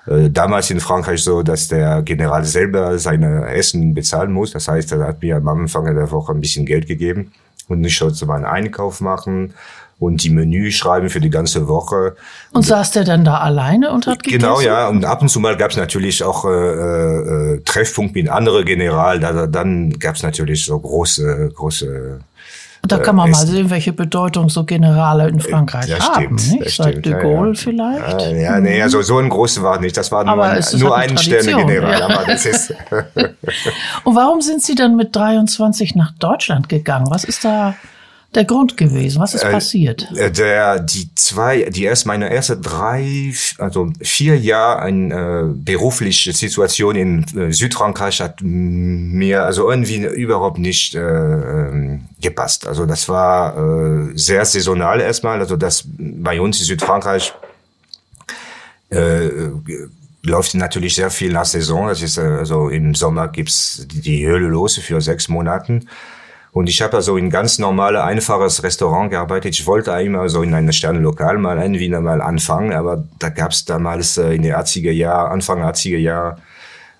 äh, 0.07 0.29
damals 0.29 0.72
in 0.72 0.79
Frankreich 0.79 1.22
so 1.22 1.43
dass 1.43 1.67
der 1.67 2.01
General 2.01 2.43
selber 2.43 2.98
seine 2.98 3.48
Essen 3.48 3.93
bezahlen 3.93 4.31
muss 4.31 4.51
das 4.51 4.67
heißt 4.67 4.91
er 4.93 5.05
hat 5.05 5.22
mir 5.22 5.36
am 5.36 5.48
Anfang 5.48 5.86
der 5.86 6.10
Woche 6.10 6.31
ein 6.31 6.41
bisschen 6.41 6.65
Geld 6.65 6.88
gegeben 6.88 7.31
und 7.67 7.84
ich 7.84 7.98
sollte 7.98 8.25
meinen 8.25 8.45
Einkauf 8.45 9.01
machen 9.01 9.53
und 10.00 10.24
die 10.24 10.29
Menü 10.29 10.72
schreiben 10.72 11.10
für 11.10 11.22
die 11.22 11.29
ganze 11.29 11.67
Woche. 11.67 12.15
Und 12.51 12.63
saß 12.63 12.91
der 12.91 13.05
dann 13.05 13.24
da 13.24 13.38
alleine 13.38 13.91
und 13.91 14.07
hat 14.07 14.24
gegessen? 14.24 14.41
Genau, 14.41 14.60
ja. 14.60 14.88
Und 14.89 15.05
ab 15.05 15.22
und 15.22 15.29
zu 15.29 15.39
mal 15.39 15.55
gab 15.55 15.72
es 15.72 15.77
natürlich 15.77 16.24
auch 16.24 16.45
äh, 16.45 16.50
äh, 16.50 17.62
Treffpunkt 17.63 18.13
mit 18.13 18.29
anderen 18.29 18.65
General. 18.65 19.19
Da, 19.19 19.48
dann 19.48 19.91
gab 19.91 20.15
es 20.15 20.24
natürlich 20.24 20.65
so 20.65 20.77
große, 20.77 21.51
große 21.55 22.19
da 22.91 22.97
kann 22.97 23.15
man 23.15 23.29
äh, 23.29 23.31
mal 23.31 23.45
sehen, 23.45 23.69
welche 23.69 23.93
Bedeutung 23.93 24.49
so 24.49 24.63
Generale 24.63 25.27
in 25.29 25.39
Frankreich 25.39 25.87
das 25.87 26.09
haben. 26.09 26.37
Stimmt, 26.37 26.61
nicht? 26.61 26.75
Seit 26.75 27.05
de 27.05 27.13
Gaulle 27.13 27.53
ja, 27.53 27.55
vielleicht. 27.55 28.21
Ja, 28.21 28.31
ja 28.31 28.59
nee, 28.59 28.81
also 28.81 29.01
so 29.01 29.17
ein 29.19 29.29
großer 29.29 29.63
war 29.63 29.79
nicht. 29.79 29.95
Das 29.97 30.11
war 30.11 30.23
nur, 30.23 30.43
ein, 30.43 30.63
nur 30.77 30.95
ein 30.95 31.17
Sterne-General. 31.17 31.99
Ja. 31.99 32.05
Aber 32.05 32.25
Und 34.03 34.15
warum 34.15 34.41
sind 34.41 34.63
Sie 34.63 34.75
dann 34.75 34.95
mit 34.95 35.15
23 35.15 35.95
nach 35.95 36.11
Deutschland 36.19 36.69
gegangen? 36.69 37.07
Was 37.09 37.23
ist 37.23 37.45
da 37.45 37.75
der 38.35 38.45
Grund 38.45 38.77
gewesen? 38.77 39.19
Was 39.19 39.33
ist 39.33 39.43
äh, 39.43 39.51
passiert? 39.51 40.07
Äh, 40.15 40.31
der, 40.31 40.79
die 40.79 41.09
zwei, 41.15 41.69
die 41.69 41.83
erst 41.83 42.05
meine 42.05 42.31
erste 42.31 42.57
drei, 42.57 43.33
also 43.57 43.91
vier 44.01 44.37
Jahre 44.37 44.81
eine 44.81 45.13
äh, 45.13 45.43
berufliche 45.53 46.33
Situation 46.33 46.95
in 46.95 47.25
äh, 47.37 47.51
Südfrankreich 47.51 48.21
hat 48.21 48.41
mir 48.41 49.43
also 49.43 49.69
irgendwie 49.69 50.03
überhaupt 50.05 50.57
nicht 50.57 50.95
äh, 50.95 50.99
ähm, 50.99 52.05
gepasst. 52.21 52.67
Also 52.67 52.85
das 52.85 53.07
war 53.09 53.57
äh, 53.57 54.17
sehr 54.17 54.45
saisonal 54.45 55.01
erstmal. 55.01 55.39
Also 55.39 55.55
das 55.55 55.83
bei 55.97 56.39
uns 56.41 56.59
in 56.59 56.65
Südfrankreich 56.65 57.33
äh, 58.89 59.29
läuft 60.25 60.55
natürlich 60.55 60.95
sehr 60.95 61.11
viel 61.11 61.31
nach 61.31 61.45
Saison. 61.45 61.87
Das 61.87 62.01
ist 62.01 62.17
äh, 62.17 62.21
also 62.21 62.69
im 62.69 62.95
Sommer 62.95 63.27
gibt's 63.27 63.85
die, 63.89 64.01
die 64.01 64.25
Höhle 64.25 64.47
los 64.47 64.77
für 64.77 65.01
sechs 65.01 65.29
Monaten. 65.29 65.87
Und 66.55 66.69
ich 66.69 66.81
habe 66.81 66.95
also 66.95 67.17
in 67.17 67.29
ganz 67.29 67.59
normale, 67.59 68.01
einfaches 68.05 68.63
Restaurant 68.63 69.12
gearbeitet. 69.12 69.55
Ich 69.55 69.67
wollte 69.67 69.91
immer 69.91 70.29
so 70.29 70.41
in 70.41 70.53
einem 70.53 70.71
Sternenlokal 70.71 71.38
mal 71.38 71.59
ein 71.59 71.74
Wiener 71.74 72.00
mal 72.00 72.21
anfangen, 72.21 72.71
aber 72.71 73.03
da 73.19 73.27
gab 73.27 73.51
es 73.51 73.65
damals 73.65 74.17
äh, 74.17 74.33
in 74.33 74.41
den 74.41 74.53
80er 74.53 74.91
Jahren, 74.91 75.33
Anfang 75.33 75.62
80er 75.62 75.97
Jahre, 75.97 76.38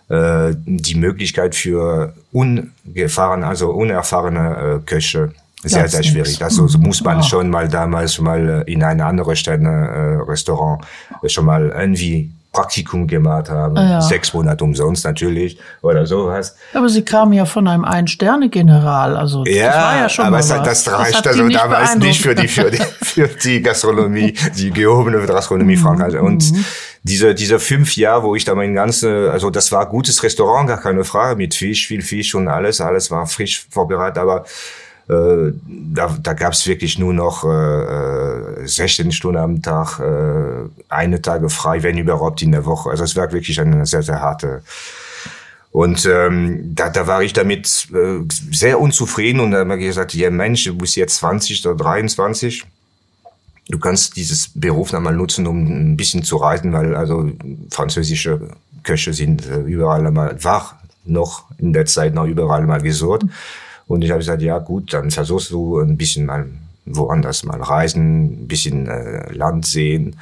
äh, 0.10 0.54
die 0.66 0.96
Möglichkeit 0.96 1.56
für 1.56 2.14
ungefahren, 2.34 3.46
also 3.46 3.70
unerfahrene 3.72 4.82
äh, 4.82 4.86
Köche 4.86 5.32
sehr, 5.64 5.84
das 5.84 5.94
sehr 5.94 6.04
schwierig. 6.04 6.44
Also, 6.44 6.68
so 6.68 6.78
muss 6.78 7.02
man 7.02 7.24
schon 7.24 7.50
mal 7.50 7.70
damals 7.70 8.20
mal 8.20 8.66
in 8.68 8.84
ein 8.84 9.00
anderes 9.00 9.40
Sterne-Restaurant 9.40 10.84
schon 11.28 11.46
mal 11.46 11.70
irgendwie 11.70 12.30
Praktikum 12.56 13.06
gemacht 13.06 13.50
haben, 13.50 13.76
ja. 13.76 14.00
sechs 14.00 14.34
Monate 14.34 14.64
umsonst 14.64 15.04
natürlich 15.04 15.60
oder 15.82 16.06
sowas. 16.06 16.56
Aber 16.74 16.88
Sie 16.88 17.04
kamen 17.04 17.34
ja 17.34 17.44
von 17.44 17.68
einem 17.68 17.84
Ein-Sterne-General, 17.84 19.18
also 19.18 19.44
ja, 19.46 19.68
das 19.68 19.76
war 19.76 19.98
ja 19.98 20.10
schon 20.10 20.26
aber 20.26 20.38
mal 20.38 20.50
was. 20.50 20.64
das 20.64 20.92
reicht 20.92 21.28
also 21.28 21.44
nicht 21.44 21.60
damals 21.60 21.98
nicht 21.98 22.22
für 22.22 22.34
die 22.34 22.48
für 22.48 22.72
die 22.72 22.78
für 23.04 23.28
die 23.28 23.62
Gastronomie, 23.62 24.34
die 24.56 24.72
gehobene 24.72 25.20
Gastronomie 25.26 25.76
mhm. 25.76 25.82
Frankreichs 25.82 26.16
und 26.16 26.50
mhm. 26.54 26.66
diese 27.04 27.36
diese 27.36 27.60
fünf 27.60 27.98
Jahre, 27.98 28.24
wo 28.24 28.36
ich 28.36 28.46
da 28.46 28.56
mein 28.56 28.74
ganze, 28.74 29.32
also 29.34 29.50
das 29.50 29.74
war 29.74 29.86
gutes 29.90 30.24
Restaurant, 30.24 30.70
gar 30.70 30.80
keine 30.80 31.04
Frage, 31.04 31.36
mit 31.36 31.56
Fisch, 31.56 31.88
viel 31.88 32.04
Fisch 32.04 32.36
und 32.36 32.48
alles, 32.48 32.80
alles 32.80 33.12
war 33.12 33.28
frisch 33.28 33.68
vorbereitet, 33.70 34.20
aber 34.20 34.46
äh, 35.08 35.52
da, 35.68 36.18
da 36.22 36.34
gab 36.34 36.54
es 36.54 36.66
wirklich 36.66 36.98
nur 36.98 37.14
noch 37.14 37.44
äh, 37.44 38.68
16 38.68 39.12
Stunden 39.12 39.38
am 39.38 39.62
Tag, 39.62 40.00
äh, 40.00 40.70
eine 40.90 41.22
Tage 41.22 41.50
frei, 41.50 41.84
wenn 41.84 41.98
überhaupt 41.98 42.42
in 42.42 42.52
der 42.52 42.66
Woche. 42.66 42.90
Also 42.90 43.04
es 43.04 43.16
war 43.16 43.32
wirklich 43.32 43.60
eine 43.62 43.86
sehr, 43.86 44.02
sehr 44.02 44.20
harte. 44.20 44.64
Und 45.72 46.06
ähm, 46.06 46.74
da, 46.74 46.90
da 46.90 47.06
war 47.06 47.22
ich 47.22 47.34
damit 47.34 47.88
äh, 47.94 48.20
sehr 48.52 48.80
unzufrieden 48.80 49.42
und 49.42 49.52
da 49.52 49.60
habe 49.60 49.78
ich 49.78 49.88
gesagt, 49.88 50.14
ja 50.14 50.30
Mensch, 50.32 50.64
du 50.64 50.76
bist 50.76 50.96
jetzt 50.96 51.18
20 51.18 51.68
oder 51.68 51.76
23. 51.76 52.64
Du 53.68 53.78
kannst 53.78 54.16
dieses 54.16 54.52
Beruf 54.56 54.94
noch 54.94 55.02
mal 55.02 55.14
nutzen, 55.14 55.46
um 55.46 55.92
ein 55.92 55.98
bisschen 55.98 56.24
zu 56.24 56.38
reisen, 56.38 56.72
weil 56.72 56.96
also 56.96 57.30
französische 57.72 58.40
Köche 58.84 59.14
sind 59.14 59.46
äh, 59.48 59.60
überall 59.62 60.10
mal 60.12 60.42
wach, 60.44 60.76
noch 61.04 61.44
in 61.58 61.74
der 61.74 61.86
Zeit 61.86 62.14
noch 62.14 62.26
überall 62.26 62.66
mal 62.66 62.82
gesucht. 62.82 63.24
Und 63.88 64.04
ich 64.04 64.10
habe 64.10 64.20
gesagt, 64.20 64.42
ja 64.42 64.58
gut, 64.60 64.94
dann 64.94 65.12
versuchst 65.12 65.52
du 65.52 65.80
ein 65.80 65.98
bisschen 65.98 66.26
mal 66.26 66.48
woanders 66.86 67.44
mal 67.44 67.62
reisen, 67.62 68.44
ein 68.44 68.48
bisschen 68.48 68.88
äh, 68.88 69.32
Land 69.32 69.66
sehen. 69.66 70.18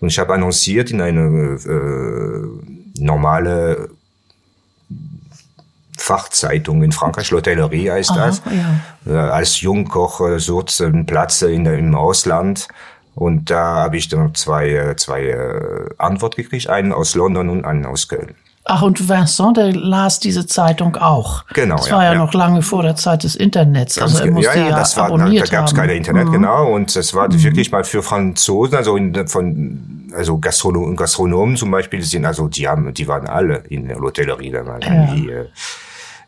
Und 0.00 0.08
ich 0.08 0.18
habe 0.18 0.34
annonciert 0.34 0.90
in 0.90 1.00
eine 1.00 1.58
äh, 1.64 3.00
normale 3.00 3.90
Fachzeitung 5.96 6.82
in 6.82 6.92
Frankreich, 6.92 7.30
L'Hotellerie 7.30 7.90
heißt 7.90 8.12
Aha, 8.12 8.26
das. 8.26 8.42
Ja. 9.06 9.12
Äh, 9.12 9.30
als 9.30 9.60
Jungkoch 9.60 10.20
äh, 10.20 10.38
sucht 10.38 10.80
einen 10.80 11.06
Platz 11.06 11.42
in 11.42 11.64
der, 11.64 11.76
im 11.78 11.94
Ausland. 11.94 12.68
Und 13.14 13.50
da 13.50 13.74
habe 13.74 13.96
ich 13.96 14.08
dann 14.08 14.34
zwei, 14.34 14.70
äh, 14.70 14.96
zwei 14.96 15.24
äh, 15.24 15.88
Antwort 15.98 16.36
gekriegt, 16.36 16.68
einen 16.68 16.92
aus 16.92 17.16
London 17.16 17.48
und 17.48 17.64
einen 17.64 17.84
aus 17.84 18.06
Köln. 18.06 18.36
Ach, 18.70 18.82
und 18.82 19.08
Vincent, 19.08 19.56
der 19.56 19.72
las 19.72 20.20
diese 20.20 20.46
Zeitung 20.46 20.96
auch. 20.96 21.46
Genau. 21.54 21.76
Das 21.76 21.90
war 21.90 22.04
ja, 22.04 22.12
ja, 22.12 22.18
noch 22.18 22.34
lange 22.34 22.60
vor 22.60 22.82
der 22.82 22.96
Zeit 22.96 23.24
des 23.24 23.34
Internets. 23.34 23.96
Ganz 23.96 24.12
also 24.12 24.26
er 24.26 24.30
musste 24.30 24.52
ja, 24.52 24.64
ja, 24.64 24.68
ja 24.68 24.76
das 24.76 24.94
war, 24.98 25.06
abonniert 25.06 25.50
da 25.50 25.56
gab 25.56 25.66
es 25.66 25.74
keine 25.74 25.94
Internet, 25.94 26.28
mhm. 26.28 26.32
genau. 26.32 26.72
Und 26.74 26.94
das 26.94 27.14
war 27.14 27.28
mhm. 27.28 27.42
wirklich 27.42 27.72
mal 27.72 27.84
für 27.84 28.02
Franzosen, 28.02 28.76
also 28.76 28.96
in, 28.96 29.26
von 29.26 30.10
also 30.14 30.36
Gastronomen, 30.38 30.96
Gastronomen 30.96 31.56
zum 31.56 31.70
Beispiel 31.70 32.02
sind, 32.02 32.26
also 32.26 32.46
die 32.48 32.68
haben, 32.68 32.92
die 32.92 33.08
waren 33.08 33.26
alle 33.26 33.62
in 33.70 33.88
der 33.88 33.98
Hotellerie 33.98 34.50
da 34.50 34.62
mal 34.62 34.80
ja. 34.82 35.14
die, 35.14 35.30
äh, 35.30 35.46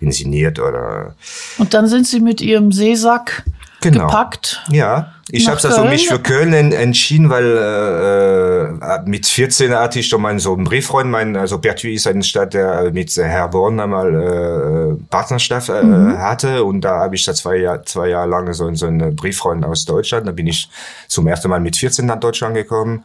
inszeniert 0.01 0.59
oder. 0.59 1.15
Und 1.59 1.75
dann 1.75 1.87
sind 1.89 2.07
sie 2.07 2.21
mit 2.21 2.41
ihrem 2.41 2.73
Seesack 2.73 3.45
genau. 3.81 4.07
gepackt. 4.07 4.63
Ja, 4.71 5.13
ich 5.31 5.49
habe 5.49 5.63
also 5.63 5.85
mich 5.85 6.09
für 6.09 6.19
Köln 6.19 6.53
entschieden, 6.53 7.31
weil 7.31 7.45
äh, 7.45 8.95
äh 8.97 9.03
mit 9.05 9.27
14 9.27 9.73
hatte 9.73 10.01
ich 10.01 10.09
schon 10.09 10.23
meinen 10.23 10.39
so 10.39 10.55
einen 10.55 10.65
Brieffreund, 10.65 11.11
mein 11.11 11.37
also 11.37 11.59
Pertuis 11.59 12.01
ist 12.01 12.07
eine 12.07 12.23
Stadt, 12.23 12.55
der 12.55 12.91
mit 12.93 13.17
Herr 13.17 13.49
Born 13.49 13.79
einmal 13.79 14.15
äh, 14.15 15.05
Partnerschaft 15.09 15.69
äh, 15.69 15.83
mhm. 15.83 16.19
hatte 16.19 16.65
und 16.65 16.81
da 16.83 17.01
habe 17.01 17.15
ich 17.15 17.25
da 17.25 17.35
zwei 17.35 17.57
Jahre 17.57 17.85
zwei 17.85 18.09
Jahre 18.09 18.29
lang 18.29 18.53
so, 18.53 18.73
so 18.75 18.87
einen 18.87 19.15
Brieffreund 19.15 19.65
aus 19.65 19.85
Deutschland. 19.85 20.27
Da 20.27 20.33
bin 20.33 20.47
ich 20.47 20.69
zum 21.09 21.27
ersten 21.27 21.49
Mal 21.49 21.61
mit 21.61 21.77
14 21.77 22.07
nach 22.07 22.21
Deutschland 22.21 22.55
gekommen, 22.55 23.05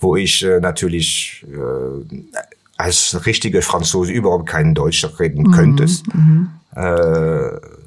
wo 0.00 0.16
ich 0.16 0.44
äh, 0.44 0.60
natürlich 0.60 1.44
äh, 1.52 2.16
als 2.76 3.24
richtige 3.26 3.62
Franzose 3.62 4.12
überhaupt 4.12 4.46
kein 4.46 4.74
Deutsch 4.74 5.06
reden 5.18 5.44
mhm. 5.44 5.52
könntest. 5.52 6.12
Mhm. 6.14 6.50
Äh, 6.74 7.81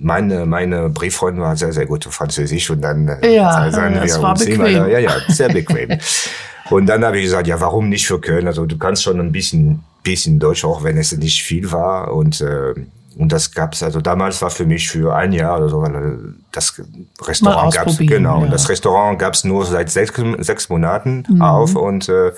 meine, 0.00 0.46
meine 0.46 0.88
Brieffreundin 0.88 1.42
war 1.42 1.56
sehr, 1.56 1.72
sehr 1.72 1.86
gut 1.86 2.04
Französisch 2.04 2.70
und 2.70 2.80
dann 2.80 3.08
äh, 3.08 3.34
ja, 3.34 3.70
sagen 3.70 3.94
wir 3.94 4.22
war 4.22 4.30
uns 4.30 4.44
bequem. 4.44 4.66
immer, 4.66 4.88
ja, 4.88 4.98
ja, 4.98 5.12
sehr 5.28 5.48
bequem. 5.48 5.98
und 6.70 6.86
dann 6.86 7.04
habe 7.04 7.18
ich 7.18 7.24
gesagt, 7.24 7.46
ja, 7.46 7.60
warum 7.60 7.88
nicht 7.88 8.06
für 8.06 8.20
Köln? 8.20 8.46
Also 8.46 8.66
du 8.66 8.78
kannst 8.78 9.02
schon 9.02 9.20
ein 9.20 9.32
bisschen, 9.32 9.84
bisschen 10.02 10.38
Deutsch, 10.38 10.64
auch 10.64 10.82
wenn 10.82 10.96
es 10.96 11.12
nicht 11.16 11.42
viel 11.42 11.70
war 11.70 12.12
und 12.14 12.40
äh, 12.40 12.74
und 13.16 13.30
das 13.30 13.52
gab's 13.52 13.82
also 13.82 14.00
damals 14.00 14.42
war 14.42 14.50
für 14.50 14.66
mich 14.66 14.90
für 14.90 15.14
ein 15.14 15.32
Jahr 15.32 15.58
oder 15.58 15.68
so, 15.68 15.80
weil 15.80 15.94
äh, 15.94 16.18
das 16.50 16.82
Restaurant 17.22 17.72
gab's 17.72 17.98
genau 17.98 18.38
ja. 18.38 18.44
und 18.44 18.50
das 18.52 18.68
Restaurant 18.68 19.18
gab's 19.18 19.44
nur 19.44 19.64
seit 19.66 19.90
sechs, 19.90 20.12
sechs 20.38 20.68
Monaten 20.68 21.24
mhm. 21.28 21.42
auf 21.42 21.76
und 21.76 22.08
äh, 22.08 22.32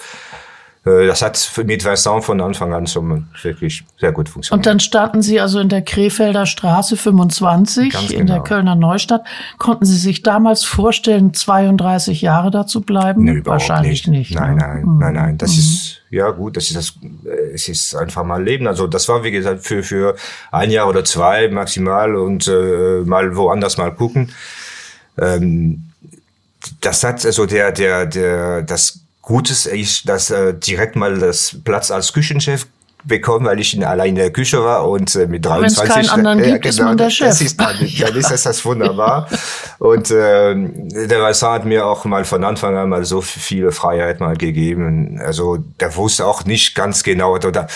das 0.86 1.20
hat 1.20 1.50
mit 1.64 1.84
Vincent 1.84 2.22
von 2.22 2.40
Anfang 2.40 2.72
an 2.72 2.86
schon 2.86 3.26
wirklich 3.42 3.84
sehr 3.98 4.12
gut 4.12 4.28
funktioniert. 4.28 4.64
Und 4.64 4.70
dann 4.70 4.78
starten 4.78 5.20
Sie 5.20 5.40
also 5.40 5.58
in 5.58 5.68
der 5.68 5.82
Krefelder 5.82 6.46
Straße 6.46 6.96
25 6.96 7.92
Ganz 7.92 8.10
in 8.10 8.28
der 8.28 8.36
genau. 8.36 8.42
Kölner 8.44 8.74
Neustadt. 8.76 9.24
Konnten 9.58 9.84
Sie 9.84 9.96
sich 9.96 10.22
damals 10.22 10.62
vorstellen, 10.62 11.34
32 11.34 12.22
Jahre 12.22 12.52
da 12.52 12.68
zu 12.68 12.82
bleiben? 12.82 13.24
Nee, 13.24 13.32
überhaupt 13.32 13.68
Wahrscheinlich 13.68 14.06
nicht. 14.06 14.30
nicht 14.30 14.40
nein, 14.40 14.54
ne? 14.54 14.62
nein, 14.62 14.82
mhm. 14.84 14.98
nein, 14.98 15.14
nein. 15.14 15.38
Das 15.38 15.54
mhm. 15.54 15.58
ist 15.58 16.02
ja 16.10 16.30
gut. 16.30 16.56
Das 16.56 16.70
ist 16.70 16.76
das. 16.76 16.94
Es 17.52 17.68
ist 17.68 17.96
einfach 17.96 18.22
mal 18.22 18.40
Leben. 18.40 18.68
Also 18.68 18.86
das 18.86 19.08
war 19.08 19.24
wie 19.24 19.32
gesagt 19.32 19.66
für 19.66 19.82
für 19.82 20.14
ein 20.52 20.70
Jahr 20.70 20.88
oder 20.88 21.04
zwei 21.04 21.48
maximal 21.48 22.14
und 22.14 22.46
äh, 22.46 23.02
mal 23.04 23.34
woanders 23.34 23.76
mal 23.76 23.90
gucken. 23.90 24.30
Ähm, 25.18 25.90
das 26.80 27.02
hat 27.02 27.26
also 27.26 27.44
der 27.44 27.72
der 27.72 28.06
der 28.06 28.62
das 28.62 29.00
Gutes 29.26 29.66
ist, 29.66 30.08
dass 30.08 30.30
äh, 30.30 30.54
direkt 30.54 30.94
mal 30.94 31.18
das 31.18 31.56
Platz 31.64 31.90
als 31.90 32.12
Küchenchef 32.12 32.68
bekommen, 33.02 33.44
weil 33.44 33.58
ich 33.58 33.74
in, 33.74 33.82
allein 33.82 34.10
in 34.10 34.14
der 34.14 34.30
Küche 34.30 34.62
war 34.62 34.88
und 34.88 35.16
äh, 35.16 35.26
mit 35.26 35.44
23. 35.44 35.78
Wenn 35.78 35.88
es 35.88 35.94
keinen 35.94 36.10
anderen 36.10 36.38
äh, 36.38 36.52
gibt, 36.52 36.62
genau, 36.62 36.70
ist 36.70 36.80
man 36.80 36.96
der 36.96 37.10
Chef. 37.10 37.26
Das 37.26 37.40
ist 37.40 37.60
dann, 37.60 37.76
dann 37.76 38.16
ist 38.16 38.30
das, 38.30 38.44
das 38.44 38.64
wunderbar. 38.64 39.28
und 39.80 40.12
äh, 40.12 40.54
der 40.54 41.20
Vincent 41.24 41.52
hat 41.52 41.64
mir 41.64 41.86
auch 41.86 42.04
mal 42.04 42.24
von 42.24 42.44
Anfang 42.44 42.76
an 42.76 42.88
mal 42.88 43.04
so 43.04 43.20
viele 43.20 43.72
Freiheit 43.72 44.20
mal 44.20 44.36
gegeben. 44.36 45.20
Also 45.20 45.56
der 45.56 45.96
wusste 45.96 46.24
auch 46.24 46.44
nicht 46.44 46.76
ganz 46.76 47.02
genau, 47.02 47.34
oder 47.34 47.50
da, 47.50 47.66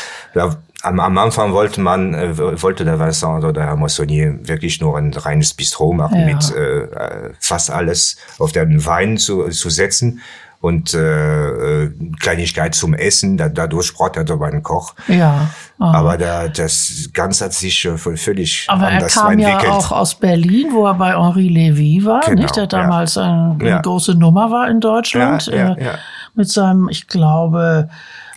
am, 0.83 1.01
am 1.01 1.19
Anfang 1.19 1.53
wollte 1.53 1.81
man, 1.81 2.15
äh, 2.15 2.63
wollte 2.63 2.85
der 2.85 3.01
Vincent 3.01 3.39
oder 3.43 3.53
der 3.53 3.67
Herr 3.67 3.77
Moissonnier 3.77 4.39
wirklich 4.43 4.81
nur 4.81 4.97
ein 4.97 5.13
reines 5.13 5.53
Bistro 5.53 5.93
machen, 5.93 6.21
Ja. 6.21 6.27
mit 6.27 6.55
äh, 6.55 7.33
fast 7.41 7.73
alles 7.73 8.19
auf 8.39 8.53
den 8.53 8.87
Wein 8.87 9.19
zu, 9.19 9.49
zu 9.49 9.69
setzen 9.69 10.21
und 10.61 10.93
äh, 10.93 11.85
äh, 11.85 11.91
Kleinigkeit 12.21 12.75
zum 12.75 12.93
Essen. 12.95 13.37
Da, 13.39 13.49
dadurch 13.49 13.95
er 14.17 14.31
aber 14.31 14.47
einen 14.47 14.63
Koch. 14.63 14.95
Ja. 15.09 15.49
aha. 15.79 15.99
Aber 15.99 16.19
da, 16.19 16.49
das 16.49 17.09
Ganze 17.15 17.47
hat 17.47 17.55
sich 17.55 17.85
äh, 17.87 17.97
völlig 17.97 18.67
Aber 18.69 18.85
er 18.89 18.97
anders 18.99 19.15
kam 19.15 19.39
ja 19.39 19.49
entwickelt. 19.51 19.73
auch 19.73 19.91
aus 19.93 20.15
Berlin, 20.15 20.69
wo 20.73 20.87
er 20.87 20.95
bei 20.95 21.13
Henri 21.17 21.49
Lévy 21.49 22.05
war, 22.05 22.21
Genau, 22.21 22.43
nicht? 22.43 22.57
Der 22.57 22.65
ja. 22.65 22.69
damals 22.69 23.17
eine, 23.17 23.57
eine 23.59 23.69
Ja. 23.69 23.81
große 23.81 24.15
Nummer 24.15 24.51
war 24.51 24.69
in 24.69 24.81
Deutschland. 24.81 25.47
Ja, 25.47 25.55
ja, 25.57 25.73
äh, 25.75 25.85
ja. 25.85 25.95
Mit 26.35 26.51
seinem, 26.51 26.89
ich 26.91 27.07
glaube, 27.09 27.89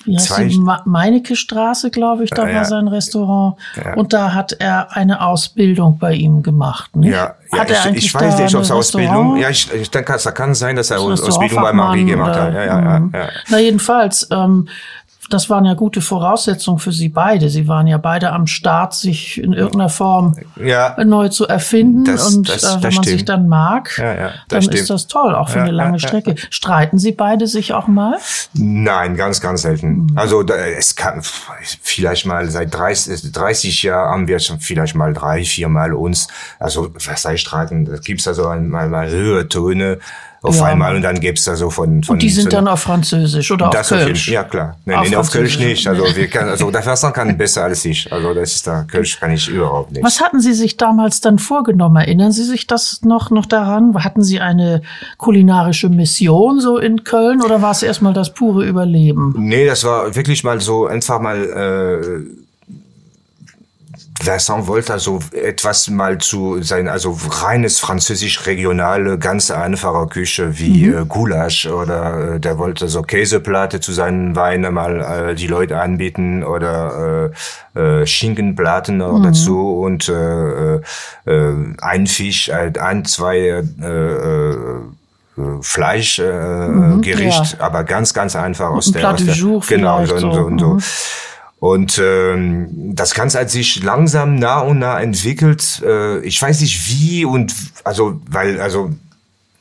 wie 0.06 0.16
heißt 0.16 0.28
Zwei- 0.28 0.46
die 0.46 0.64
Meinecke 0.86 1.36
Straße, 1.36 1.90
glaube 1.92 2.24
ich, 2.24 2.30
da 2.30 2.44
Ja, 2.44 2.48
war 2.48 2.54
ja. 2.54 2.66
sein 2.66 2.88
Restaurant. 2.88 3.56
Ja. 3.76 3.94
Und 3.96 4.14
da 4.14 4.34
hat 4.34 4.54
er 4.60 4.96
eine 4.96 5.22
Ausbildung 5.26 5.98
bei 5.98 6.14
ihm 6.14 6.44
gemacht. 6.44 6.96
Nicht? 6.96 7.12
Ja, 7.12 7.36
ja 7.52 7.60
hat 7.60 7.70
er 7.70 7.78
ich, 7.80 7.86
eigentlich 7.86 8.06
ich 8.06 8.14
weiß 8.16 8.38
nicht, 8.40 8.56
ob 8.56 8.62
es 8.62 8.72
Ausbildung. 8.72 9.38
Ja, 9.38 9.50
ich, 9.50 9.72
ich 9.74 9.90
denke, 9.92 10.14
es 10.14 10.26
kann 10.34 10.54
sein, 10.56 10.76
dass 10.76 10.92
er 10.92 11.00
Ausbildung 11.00 11.62
bei 11.62 11.74
Marie 11.74 12.06
gemacht 12.06 12.36
hat. 12.36 12.54
Ja, 12.54 12.64
ja, 12.66 12.80
ja, 12.82 13.00
Mhm. 13.00 13.12
ja. 13.14 13.28
Na 13.50 13.60
jedenfalls, 13.60 14.28
ähm, 14.32 14.68
das 15.34 15.50
waren 15.50 15.66
ja 15.66 15.74
gute 15.74 16.00
Voraussetzungen 16.02 16.80
für 16.80 16.92
sie 16.92 17.10
beide. 17.10 17.50
Sie 17.50 17.68
waren 17.68 17.88
ja 17.88 17.98
beide 17.98 18.32
am 18.32 18.48
Start, 18.48 18.94
sich 18.94 19.42
in 19.42 19.54
irgendeiner 19.54 19.90
Form 19.90 20.36
Ja, 20.64 20.96
neu 21.04 21.30
zu 21.30 21.48
erfinden. 21.48 22.06
Das- 22.06 22.36
und 22.36 22.48
das- 22.50 22.64
äh, 22.64 22.68
wenn 22.76 22.82
das 22.82 22.96
man 22.96 23.04
sich 23.04 23.14
stimmt. 23.16 23.30
dann 23.30 23.48
mag, 23.48 23.98
Ja, 23.98 24.14
ja, 24.16 24.30
dann 24.48 24.62
stimmt. 24.62 24.80
ist 24.80 24.90
das 24.90 25.08
toll, 25.08 25.36
auch 25.36 25.50
für 25.50 25.62
eine 25.62 25.72
lange 25.72 26.00
Strecke. 26.00 26.36
Streiten 26.50 26.98
Sie 27.00 27.12
beide 27.12 27.48
sich 27.48 27.74
auch 27.74 27.88
mal? 27.88 28.18
Nein, 28.54 29.16
ganz, 29.16 29.42
ganz 29.42 29.64
selten. 29.64 30.08
Mhm. 30.12 30.18
Also 30.18 30.44
da, 30.44 30.56
es 30.56 30.96
kann 30.96 31.22
vielleicht 31.82 32.26
mal 32.26 32.50
seit 32.50 32.74
30, 32.74 33.32
30 33.32 33.84
Jahren 33.84 34.12
haben 34.12 34.28
wir 34.28 34.40
schon 34.40 34.60
vielleicht 34.60 34.96
mal 34.96 35.14
drei, 35.14 35.44
vier 35.44 35.70
Mal 35.70 35.94
uns, 35.94 36.28
also 36.60 36.92
was 36.94 37.26
heißt 37.26 37.42
streiten, 37.42 37.86
da 37.86 37.98
gibt's 37.98 38.28
also 38.28 38.48
einmal 38.48 38.90
mal 38.90 39.10
höhere 39.10 39.48
Töne 39.48 40.00
auf 40.44 40.58
Ja. 40.58 40.66
einmal 40.66 40.96
und 40.96 41.02
dann 41.02 41.20
gibt's 41.20 41.48
also 41.48 41.70
von, 41.70 42.04
von 42.04 42.14
Und 42.14 42.22
die 42.22 42.30
sind 42.30 42.44
so 42.44 42.50
dann 42.50 42.68
auf 42.68 42.82
Französisch 42.82 43.50
oder 43.50 43.70
auf 43.70 43.74
das 43.74 43.92
auf 43.92 43.98
jeden, 44.00 44.10
Kölsch? 44.10 44.28
ja 44.30 44.44
klar. 44.44 44.78
Nein, 44.86 44.98
Auf 44.98 45.10
nein, 45.10 45.16
auf 45.20 45.32
Kölsch 45.32 45.58
nicht. 45.58 45.88
Also 45.88 46.04
wir 46.16 46.28
kann, 46.28 46.50
also 46.50 46.70
der 46.70 46.84
Verstand 46.84 47.16
kann 47.16 47.38
besser 47.38 47.64
als 47.64 47.86
ich. 47.86 48.12
Also 48.12 48.34
das 48.34 48.54
ist 48.56 48.68
da 48.68 48.84
Kölsch 48.84 49.20
kann 49.20 49.32
ich 49.32 49.48
überhaupt 49.48 49.94
nicht. 49.94 50.04
Was 50.04 50.22
hatten 50.22 50.40
Sie 50.42 50.54
sich 50.54 50.76
damals 50.78 51.22
dann 51.22 51.40
vorgenommen? 51.40 51.96
Erinnern 51.96 52.32
Sie 52.34 52.44
sich 52.44 52.68
das 52.68 53.02
noch, 53.04 53.32
noch 53.32 53.46
daran? 53.46 53.96
Hatten 54.04 54.22
Sie 54.22 54.42
eine 54.42 54.82
kulinarische 55.18 55.88
Mission 55.90 56.60
so 56.60 56.78
in 56.78 57.04
Köln 57.06 57.42
oder 57.42 57.62
war 57.62 57.72
es 57.72 57.82
erstmal 57.82 58.14
das 58.14 58.34
pure 58.34 58.66
Überleben? 58.66 59.34
Nee, 59.38 59.66
das 59.66 59.84
war 59.86 60.14
wirklich 60.16 60.44
mal 60.44 60.60
so 60.60 60.86
einfach 60.88 61.20
mal. 61.22 61.38
Äh, 61.44 62.44
Vincent 64.26 64.68
wollte 64.68 64.94
also 64.94 65.20
etwas 65.32 65.90
mal 65.90 66.18
zu 66.18 66.62
sein, 66.62 66.88
also 66.88 67.18
reines 67.30 67.80
französisch 67.80 68.46
regionale, 68.46 69.18
ganz 69.18 69.52
einfache 69.52 70.08
Küche 70.08 70.58
wie 70.60 70.88
äh, 70.88 71.06
Gulasch 71.06 71.66
oder 71.66 72.36
äh, 72.36 72.40
der 72.40 72.58
wollte 72.58 72.88
so 72.88 73.02
Käseplatte 73.02 73.80
zu 73.80 73.92
seinen 73.92 74.36
Weinen 74.36 74.74
mal 74.74 75.30
äh, 75.30 75.36
die 75.36 75.48
Leute 75.48 75.80
anbieten 75.80 76.44
oder 76.44 77.32
äh, 77.76 77.80
äh, 77.80 78.06
Schinkenplatten 78.06 78.98
noch 78.98 79.22
dazu 79.22 79.80
und 79.82 80.10
äh, 80.10 80.76
äh, 80.76 80.82
ein 81.82 82.08
Fisch, 82.08 82.52
ein, 82.52 83.06
zwei 83.06 83.64
Fleischgericht, 85.62 86.98
äh, 86.98 87.02
Gericht, 87.02 87.60
aber 87.60 87.84
ganz, 87.84 88.14
ganz 88.14 88.36
einfach 88.36 88.70
aus 88.70 88.88
ein 88.88 88.94
der, 88.94 89.12
aus 89.12 89.20
du 89.20 89.26
der 89.26 89.36
jour 89.36 89.64
genau 89.68 90.06
so, 90.06 90.18
so, 90.18 90.32
so, 90.32 90.42
und 90.42 90.60
so. 90.60 90.78
Und 91.64 91.98
ähm, 91.98 92.68
das 92.94 93.14
Ganze 93.14 93.40
hat 93.40 93.50
sich 93.50 93.82
langsam 93.82 94.36
nah 94.36 94.60
und 94.60 94.80
nah 94.80 95.00
entwickelt. 95.00 95.82
Äh, 95.82 96.20
ich 96.20 96.42
weiß 96.42 96.60
nicht 96.60 96.90
wie 96.90 97.24
und 97.24 97.56
also 97.86 98.20
weil 98.30 98.60
also 98.60 98.92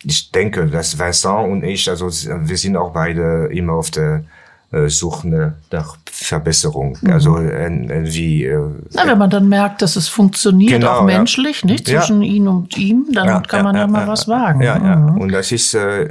ich 0.02 0.32
denke, 0.32 0.66
dass 0.66 0.99
Vincent 0.99 1.49
und 1.49 1.62
ich 1.62 1.88
also 1.88 2.06
wir 2.09 2.56
sind 2.56 2.76
auch 2.76 2.92
beide 2.92 3.50
immer 3.52 3.75
auf 3.75 3.92
der 3.92 4.25
äh, 4.73 4.88
Suche 4.88 5.54
nach 5.71 5.97
Verbesserung. 6.14 6.99
Also 7.09 7.38
äh, 7.38 7.71
wie 8.04 8.45
äh, 8.45 8.61
Na, 8.92 9.07
wenn 9.07 9.16
man 9.19 9.31
dann 9.31 9.49
merkt, 9.49 9.81
dass 9.81 9.97
es 9.97 10.09
funktioniert, 10.09 10.73
Genau, 10.73 10.90
auch 10.92 11.09
ja. 11.09 11.19
menschlich, 11.19 11.64
nicht 11.64 11.88
Ja. 11.88 12.00
zwischen 12.00 12.23
Ihnen 12.23 12.49
und 12.49 12.76
ihm, 12.76 13.07
dann 13.12 13.42
kann 13.47 13.64
man 13.64 13.75
ja, 13.76 13.87
mal 13.87 14.07
was 14.07 14.28
wagen. 14.28 14.61
Ja, 14.61 14.76
ja. 14.76 14.97
Mhm. 14.97 15.19
Und 15.19 15.33
das 15.33 15.50
ist 15.52 15.75
äh, 15.75 16.02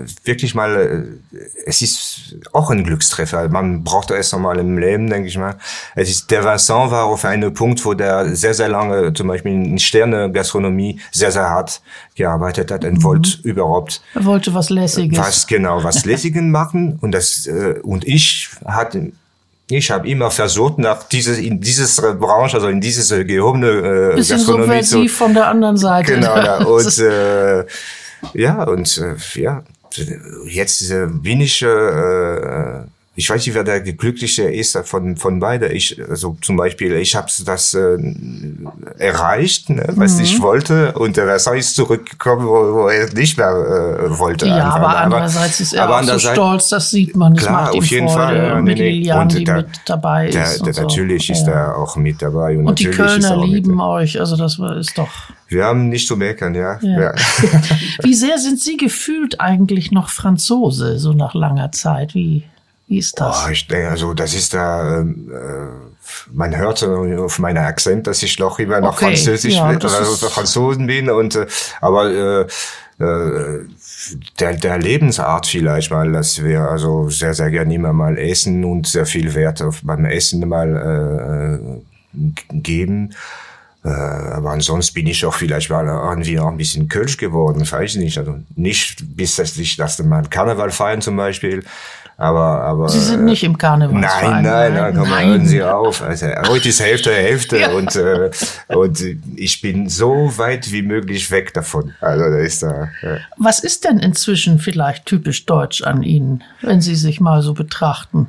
äh, 0.00 0.04
wirklich 0.24 0.54
mal, 0.54 0.74
äh, 1.32 1.38
es 1.66 1.82
ist 1.82 2.36
auch 2.52 2.70
ein 2.70 2.84
Glückstreffer. 2.84 3.48
Man 3.50 3.84
braucht 3.84 4.10
erst 4.10 4.32
einmal 4.32 4.58
im 4.58 4.78
Leben, 4.78 5.10
denke 5.10 5.28
ich 5.28 5.36
mal. 5.36 5.56
Es 5.94 6.08
ist, 6.08 6.30
der 6.30 6.42
Vincent 6.44 6.90
war 6.90 7.04
auf 7.04 7.24
einem 7.26 7.52
Punkt, 7.52 7.84
wo 7.84 7.92
der 7.94 8.34
sehr, 8.34 8.54
sehr 8.54 8.68
lange, 8.68 9.12
zum 9.12 9.28
Beispiel 9.28 9.52
in 9.52 9.78
Sterne-Gastronomie, 9.78 11.00
sehr, 11.12 11.30
sehr 11.32 11.50
hart 11.50 11.82
gearbeitet 12.14 12.70
hat 12.70 12.84
und 12.84 13.02
wollte 13.02 13.30
überhaupt 13.42 14.00
Er 14.14 14.24
wollte 14.24 14.54
was 14.54 14.70
Lässiges. 14.70 15.18
was 15.18 15.46
genau, 15.46 15.84
was 15.84 16.04
Lässigen 16.06 16.50
machen. 16.50 16.98
Und 17.02 17.12
das, 17.12 17.46
äh, 17.46 17.80
und 17.82 18.06
ich 18.06 18.48
hatte, 18.64 19.12
ich 19.70 19.90
habe 19.90 20.08
immer 20.08 20.30
versucht, 20.30 20.78
nach 20.78 21.04
dieses, 21.04 21.38
in 21.38 21.60
dieses 21.60 21.96
Branche, 21.96 22.56
also 22.56 22.68
in 22.68 22.80
dieses 22.80 23.10
äh, 23.10 23.24
gehobene 23.24 23.68
äh, 23.68 24.14
Bisschen 24.16 24.36
Gastronomie 24.38 24.82
zu, 24.82 25.08
von 25.08 25.32
der 25.32 25.48
anderen 25.48 25.76
Seite. 25.76 26.14
Genau, 26.14 26.36
ja. 26.36 26.64
Und 26.64 26.98
äh, 26.98 27.64
ja, 28.34 28.64
und 28.64 28.98
äh, 28.98 29.40
ja, 29.40 29.62
jetzt 30.46 30.90
äh, 30.90 31.06
bin 31.06 31.40
ich, 31.40 31.62
äh, 31.62 31.66
äh, 31.66 32.82
ich 33.16 33.30
weiß 33.30 33.46
nicht, 33.46 33.54
wer 33.54 33.64
der 33.64 33.80
glückliche 33.80 34.44
ist 34.44 34.76
von 34.84 35.16
von 35.16 35.38
beide. 35.40 35.68
Ich, 35.68 36.00
also 36.08 36.36
zum 36.40 36.56
Beispiel, 36.56 36.92
ich 36.96 37.14
habe 37.14 37.28
das 37.44 37.74
äh, 37.74 37.96
erreicht, 38.98 39.70
ne, 39.70 39.84
was 39.96 40.14
Mhm. 40.16 40.20
ich 40.22 40.40
wollte, 40.42 40.92
und 40.92 41.16
der 41.16 41.26
Versailles 41.26 41.66
ist 41.68 41.76
zurückgekommen, 41.76 42.46
wo, 42.46 42.50
wo 42.74 42.88
er 42.88 43.12
nicht 43.12 43.36
mehr 43.38 43.48
äh, 43.50 44.18
wollte. 44.18 44.46
ja, 44.46 44.56
einfach. 44.56 44.76
aber 44.76 44.96
andererseits 44.98 45.60
ist 45.60 45.74
er 45.74 45.84
aber 45.84 46.00
auch 46.00 46.02
so 46.02 46.18
stolz, 46.18 46.68
das 46.68 46.90
sieht 46.90 47.16
man, 47.16 47.34
das 47.34 47.44
Klar, 47.44 47.72
auf 47.74 47.84
jeden 47.86 48.08
Freude. 48.08 48.18
Fall. 48.18 48.36
Ja, 48.36 48.60
mit 48.60 48.78
nee. 48.78 48.90
Lilian, 48.90 49.22
Und 49.22 49.38
die 49.38 49.44
der- 49.44 49.56
mit 49.56 49.66
dabei 49.86 50.30
Der, 50.30 50.44
ist. 50.44 50.60
der, 50.60 50.66
und 50.68 50.74
so. 50.74 50.82
natürlich 50.82 51.30
ist 51.30 51.46
ja. 51.46 51.52
er 51.52 51.78
auch 51.78 51.96
mit 51.96 52.20
dabei. 52.22 52.56
Und, 52.58 52.66
Und 52.66 52.78
die 52.80 52.86
natürlich 52.86 53.16
ist 53.18 53.24
er 53.24 53.30
Kölner 53.30 53.46
lieben 53.46 53.80
euch, 53.80 54.18
also 54.20 54.36
das 54.36 54.58
ist 54.78 54.96
doch. 54.98 55.08
Wir 55.48 55.64
haben 55.64 55.88
nicht 55.88 56.08
zu 56.08 56.16
meckern, 56.16 56.54
ja. 56.54 56.78
Ja. 56.82 57.00
ja. 57.00 57.12
Wie 58.02 58.14
sehr 58.14 58.38
sind 58.38 58.60
Sie 58.60 58.76
gefühlt 58.76 59.40
eigentlich 59.40 59.92
noch 59.92 60.08
Franzose, 60.08 60.98
so 60.98 61.12
nach 61.12 61.34
langer 61.34 61.70
Zeit? 61.72 62.14
Wie, 62.14 62.44
wie 62.86 62.98
ist 62.98 63.18
das? 63.18 63.44
Oh, 63.46 63.50
ich 63.50 63.66
denke, 63.66 63.88
also 63.88 64.14
das 64.14 64.34
ist 64.34 64.54
da, 64.54 64.98
ähm, 65.00 65.30
äh, 65.32 66.30
man 66.32 66.56
hört 66.56 66.78
so 66.78 66.92
auf 67.24 67.38
meiner 67.38 67.62
Akzent, 67.62 68.06
dass 68.06 68.22
ich 68.22 68.38
noch 68.38 68.58
immer 68.58 68.80
noch 68.80 68.94
Okay, 68.94 69.06
Französisch 69.06 69.54
ja, 69.54 69.72
bin, 69.72 69.82
also 69.82 70.28
Franzosen 70.28 70.86
bin 70.86 71.08
und 71.10 71.34
äh, 71.34 71.46
aber 71.80 72.10
äh, 72.10 72.40
äh, 73.02 73.66
der, 74.38 74.54
der 74.54 74.78
Lebensart 74.78 75.46
vielleicht 75.46 75.90
mal, 75.90 76.12
dass 76.12 76.42
wir 76.44 76.60
also 76.60 77.08
sehr, 77.08 77.32
sehr 77.34 77.50
gerne 77.50 77.74
immer 77.74 77.92
mal 77.92 78.18
essen 78.18 78.64
und 78.64 78.86
sehr 78.86 79.06
viel 79.06 79.34
Wert 79.34 79.62
auf 79.62 79.80
beim 79.82 80.04
Essen 80.04 80.46
mal 80.46 81.80
äh, 82.12 82.18
g- 82.18 82.42
geben. 82.50 83.14
Äh, 83.82 83.88
aber 83.88 84.50
ansonsten 84.50 84.94
bin 84.94 85.06
ich 85.06 85.24
auch 85.24 85.34
vielleicht 85.34 85.70
mal 85.70 85.86
irgendwie 85.86 86.38
auch 86.38 86.48
ein 86.48 86.56
bisschen 86.58 86.88
Kölsch 86.88 87.16
geworden, 87.16 87.68
weiß 87.68 87.96
ich 87.96 88.00
nicht. 88.00 88.18
Also 88.18 88.38
nicht 88.56 89.16
bis 89.16 89.36
dass 89.36 89.56
ich 89.56 89.76
das 89.76 89.98
mal 90.02 90.22
Karneval 90.28 90.70
feiern 90.70 91.00
zum 91.00 91.16
Beispiel. 91.16 91.64
Aber, 92.16 92.62
aber 92.62 92.88
Sie 92.88 93.00
sind 93.00 93.24
nicht 93.24 93.42
im 93.42 93.58
Karnevalsverein. 93.58 94.42
Nein, 94.42 94.44
nein, 94.44 94.74
nein, 94.74 94.94
komm 94.96 95.10
nein. 95.10 95.28
hören 95.28 95.46
Sie 95.46 95.62
auf. 95.62 96.00
Also, 96.00 96.26
heute 96.48 96.68
ist 96.68 96.80
Hälfte, 96.80 97.12
Hälfte 97.12 97.58
Ja. 97.64 97.70
und, 97.72 97.96
äh, 97.96 98.30
und 98.68 99.02
ich 99.36 99.60
bin 99.60 99.88
so 99.88 100.32
weit 100.36 100.70
wie 100.70 100.82
möglich 100.82 101.30
weg 101.32 101.52
davon. 101.54 101.94
Also, 102.00 102.24
da 102.24 102.38
ist 102.38 102.62
da, 102.62 102.88
ja. 103.02 103.16
Was 103.36 103.58
ist 103.60 103.84
denn 103.84 103.98
inzwischen 103.98 104.60
vielleicht 104.60 105.06
typisch 105.06 105.44
deutsch 105.46 105.82
an 105.82 106.02
Ihnen, 106.04 106.44
wenn 106.62 106.80
Sie 106.80 106.94
sich 106.94 107.20
mal 107.20 107.42
so 107.42 107.52
betrachten? 107.52 108.28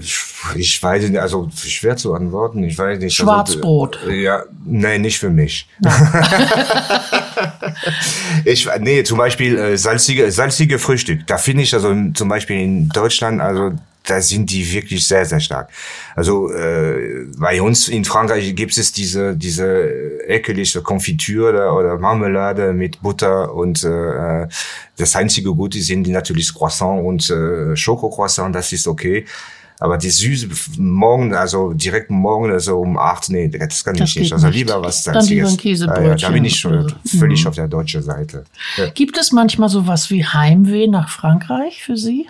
ich, 0.00 0.16
ich 0.56 0.82
weiß 0.82 1.08
nicht, 1.08 1.18
also 1.18 1.48
schwer 1.54 1.96
zu 1.96 2.14
antworten, 2.14 2.64
ich 2.64 2.78
weiß 2.78 2.98
nicht. 2.98 3.14
Schwarzbrot. 3.14 3.98
Also, 3.98 4.10
äh, 4.10 4.22
ja, 4.22 4.44
nein, 4.64 5.02
nicht 5.02 5.18
für 5.18 5.30
mich. 5.30 5.68
ich, 8.44 8.68
nee, 8.80 9.02
zum 9.02 9.18
Beispiel 9.18 9.58
äh, 9.58 9.76
salzige, 9.76 10.30
salzige 10.30 10.78
Frühstück. 10.78 11.26
Da 11.26 11.38
finde 11.38 11.62
ich 11.62 11.74
also 11.74 11.94
zum 12.14 12.28
Beispiel 12.28 12.60
in 12.60 12.88
Deutschland, 12.88 13.40
also 13.40 13.72
da 14.08 14.20
sind 14.20 14.50
die 14.50 14.72
wirklich 14.72 15.06
sehr, 15.06 15.24
sehr 15.26 15.40
stark. 15.40 15.68
Also 16.16 16.52
äh, 16.52 17.26
bei 17.36 17.60
uns 17.60 17.88
in 17.88 18.04
Frankreich 18.04 18.54
gibt 18.54 18.76
es 18.76 18.92
diese 18.92 19.36
diese 19.36 20.24
ekelige 20.26 20.80
Konfitüre 20.82 21.48
oder, 21.48 21.76
oder 21.76 21.98
Marmelade 21.98 22.72
mit 22.72 23.00
Butter 23.02 23.54
und 23.54 23.84
äh, 23.84 24.48
das 24.96 25.14
einzige 25.14 25.54
Gute 25.54 25.80
sind 25.80 26.04
die 26.04 26.12
natürlich 26.12 26.52
Croissant 26.54 27.04
und 27.04 27.28
äh, 27.30 27.76
Schokocroissant, 27.76 28.54
das 28.54 28.72
ist 28.72 28.88
okay. 28.88 29.26
Aber 29.80 29.96
die 29.96 30.10
Süße 30.10 30.48
morgen, 30.78 31.34
also 31.34 31.72
direkt 31.72 32.10
morgen, 32.10 32.50
also 32.50 32.80
um 32.80 32.98
acht, 32.98 33.30
nee, 33.30 33.48
das 33.48 33.84
kann 33.84 33.96
Das 33.96 34.10
ich 34.10 34.16
nicht. 34.16 34.32
Also 34.32 34.48
lieber 34.48 34.82
was 34.82 35.04
Dann 35.04 35.24
lieber 35.24 35.46
ein 35.46 35.50
Salziges. 35.50 35.80
Ja, 35.86 36.14
da 36.16 36.30
bin 36.30 36.44
ich 36.44 36.58
schon 36.58 36.92
völlig 37.06 37.42
Mhm. 37.42 37.48
auf 37.48 37.54
der 37.54 37.68
deutschen 37.68 38.02
Seite. 38.02 38.44
Ja. 38.76 38.88
Gibt 38.90 39.16
es 39.18 39.30
manchmal 39.30 39.68
sowas 39.68 40.10
wie 40.10 40.24
Heimweh 40.24 40.88
nach 40.88 41.08
Frankreich 41.08 41.82
für 41.84 41.96
Sie? 41.96 42.26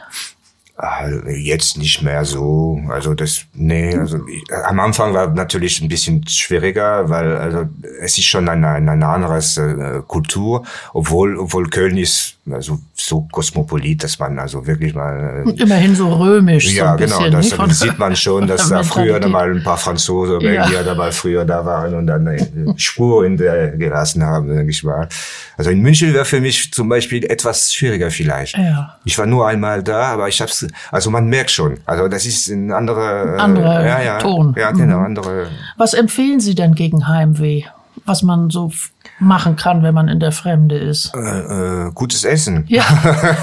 Äh, 0.80 1.37
jetzt 1.37 1.76
nicht 1.76 2.02
mehr 2.02 2.24
so. 2.24 2.80
Also 2.88 3.14
das, 3.14 3.40
nee, 3.52 3.96
also 3.96 4.18
ich, 4.28 4.44
am 4.66 4.78
Anfang 4.78 5.12
war 5.12 5.28
natürlich 5.28 5.80
ein 5.80 5.88
bisschen 5.88 6.24
schwieriger, 6.28 7.08
weil 7.08 7.34
also 7.37 7.64
es 8.00 8.16
ist 8.16 8.26
schon 8.26 8.48
eine, 8.48 8.68
eine, 8.68 8.92
eine 8.92 9.08
andere 9.08 9.38
äh, 9.38 10.02
Kultur, 10.06 10.64
obwohl, 10.92 11.37
obwohl 11.37 11.68
Köln 11.68 11.96
ist 11.96 12.37
also 12.48 12.78
so 13.00 13.26
kosmopolit, 13.30 14.02
dass 14.02 14.18
man 14.18 14.38
also 14.38 14.66
wirklich 14.66 14.94
mal 14.94 15.44
äh, 15.46 15.62
immerhin 15.62 15.94
so 15.94 16.12
römisch. 16.12 16.72
Ja, 16.74 16.92
so 16.92 17.04
genau. 17.04 17.30
Das, 17.30 17.50
dann 17.50 17.70
sieht 17.70 17.98
man 17.98 18.16
schon, 18.16 18.46
dass 18.48 18.68
da 18.68 18.82
früher 18.82 19.26
mal 19.28 19.54
ein 19.54 19.62
paar 19.62 19.76
Franzosen, 19.76 20.38
Belgier 20.38 20.78
ja. 20.78 20.82
dabei 20.82 21.12
früher 21.12 21.44
da 21.44 21.64
waren 21.64 21.94
und 21.94 22.06
dann 22.06 22.26
eine 22.26 22.74
Spur 22.76 23.24
in 23.24 23.37
der 23.37 23.68
gelassen 23.68 24.24
haben, 24.24 24.48
denke 24.48 24.70
ich 24.70 24.82
mal. 24.82 25.08
Also 25.56 25.70
in 25.70 25.80
München 25.80 26.12
wäre 26.12 26.24
für 26.24 26.40
mich 26.40 26.72
zum 26.72 26.88
Beispiel 26.88 27.24
etwas 27.24 27.72
schwieriger 27.72 28.11
vielleicht. 28.11 28.56
Ja. 28.56 28.96
Ich 29.04 29.18
war 29.18 29.26
nur 29.26 29.46
einmal 29.46 29.82
da, 29.82 30.02
aber 30.12 30.28
ich 30.28 30.40
hab's, 30.40 30.66
also 30.90 31.11
man 31.11 31.26
merkt 31.26 31.50
schon, 31.50 31.78
also 31.87 32.08
das 32.08 32.26
ist 32.26 32.48
ein 32.48 32.72
anderer, 32.72 33.38
andere 33.38 33.82
äh, 33.82 33.87
ja, 33.87 34.02
ja, 34.02 34.18
Ton. 34.18 34.54
Ja, 34.56 34.72
genau, 34.72 34.98
mhm. 34.98 35.06
andere. 35.06 35.46
Was 35.76 35.94
empfehlen 35.94 36.40
Sie 36.40 36.54
denn 36.54 36.74
gegen 36.74 37.06
Heimweh? 37.08 37.64
Was 38.04 38.22
man 38.22 38.50
so 38.50 38.70
machen 39.18 39.56
kann, 39.56 39.82
wenn 39.82 39.94
man 39.94 40.08
in 40.08 40.20
der 40.20 40.32
Fremde 40.32 40.78
ist? 40.78 41.12
Äh, 41.14 41.87
äh, 41.87 41.90
gutes 41.92 42.24
Essen. 42.24 42.64
Ja, 42.68 42.84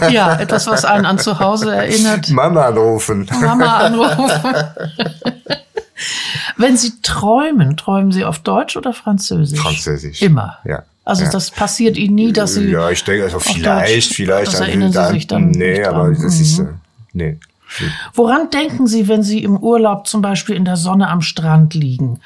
ja, 0.10 0.40
etwas, 0.40 0.68
was 0.68 0.86
einen 0.86 1.06
an 1.06 1.20
zu 1.20 1.40
Hause 1.40 1.76
erinnert. 1.76 2.30
Mama 2.30 2.66
anrufen. 2.66 3.28
Mama 3.42 3.78
anrufen. 3.78 4.28
wenn 6.58 6.78
Sie 6.78 6.94
träumen, 7.02 7.78
träumen 7.78 8.12
Sie 8.12 8.26
auf 8.26 8.40
Deutsch 8.40 8.78
oder 8.78 8.94
Französisch? 8.94 9.60
Französisch. 9.60 10.22
Immer. 10.22 10.58
Ja. 10.66 10.84
Also 11.04 11.24
ja. 11.24 11.30
das 11.30 11.52
passiert 11.52 11.98
Ihnen 11.98 12.16
nie, 12.16 12.34
dass 12.34 12.56
Sie. 12.56 12.72
Ja, 12.72 12.90
ich 12.90 13.04
denke, 13.04 13.26
also 13.26 13.40
vielleicht, 13.40 14.10
Deutsch, 14.10 14.16
vielleicht. 14.16 14.48
Das 14.48 14.60
erinnern 14.60 14.92
Sie 14.92 15.08
sich 15.12 15.28
dann. 15.28 15.52
Nee, 15.52 15.84
aber 15.84 16.10
das 16.10 16.40
ist, 16.40 16.60
mhm. 16.60 16.66
äh, 16.66 16.70
nee. 17.14 17.38
Woran 18.14 18.50
denken 18.50 18.88
Sie, 18.88 19.08
wenn 19.08 19.24
Sie 19.24 19.44
im 19.44 19.58
Urlaub 19.58 20.08
zum 20.08 20.22
Beispiel 20.22 20.56
in 20.56 20.66
der 20.66 20.78
Sonne 20.78 21.10
am 21.10 21.22
Strand 21.22 21.74
liegen? 21.74 22.20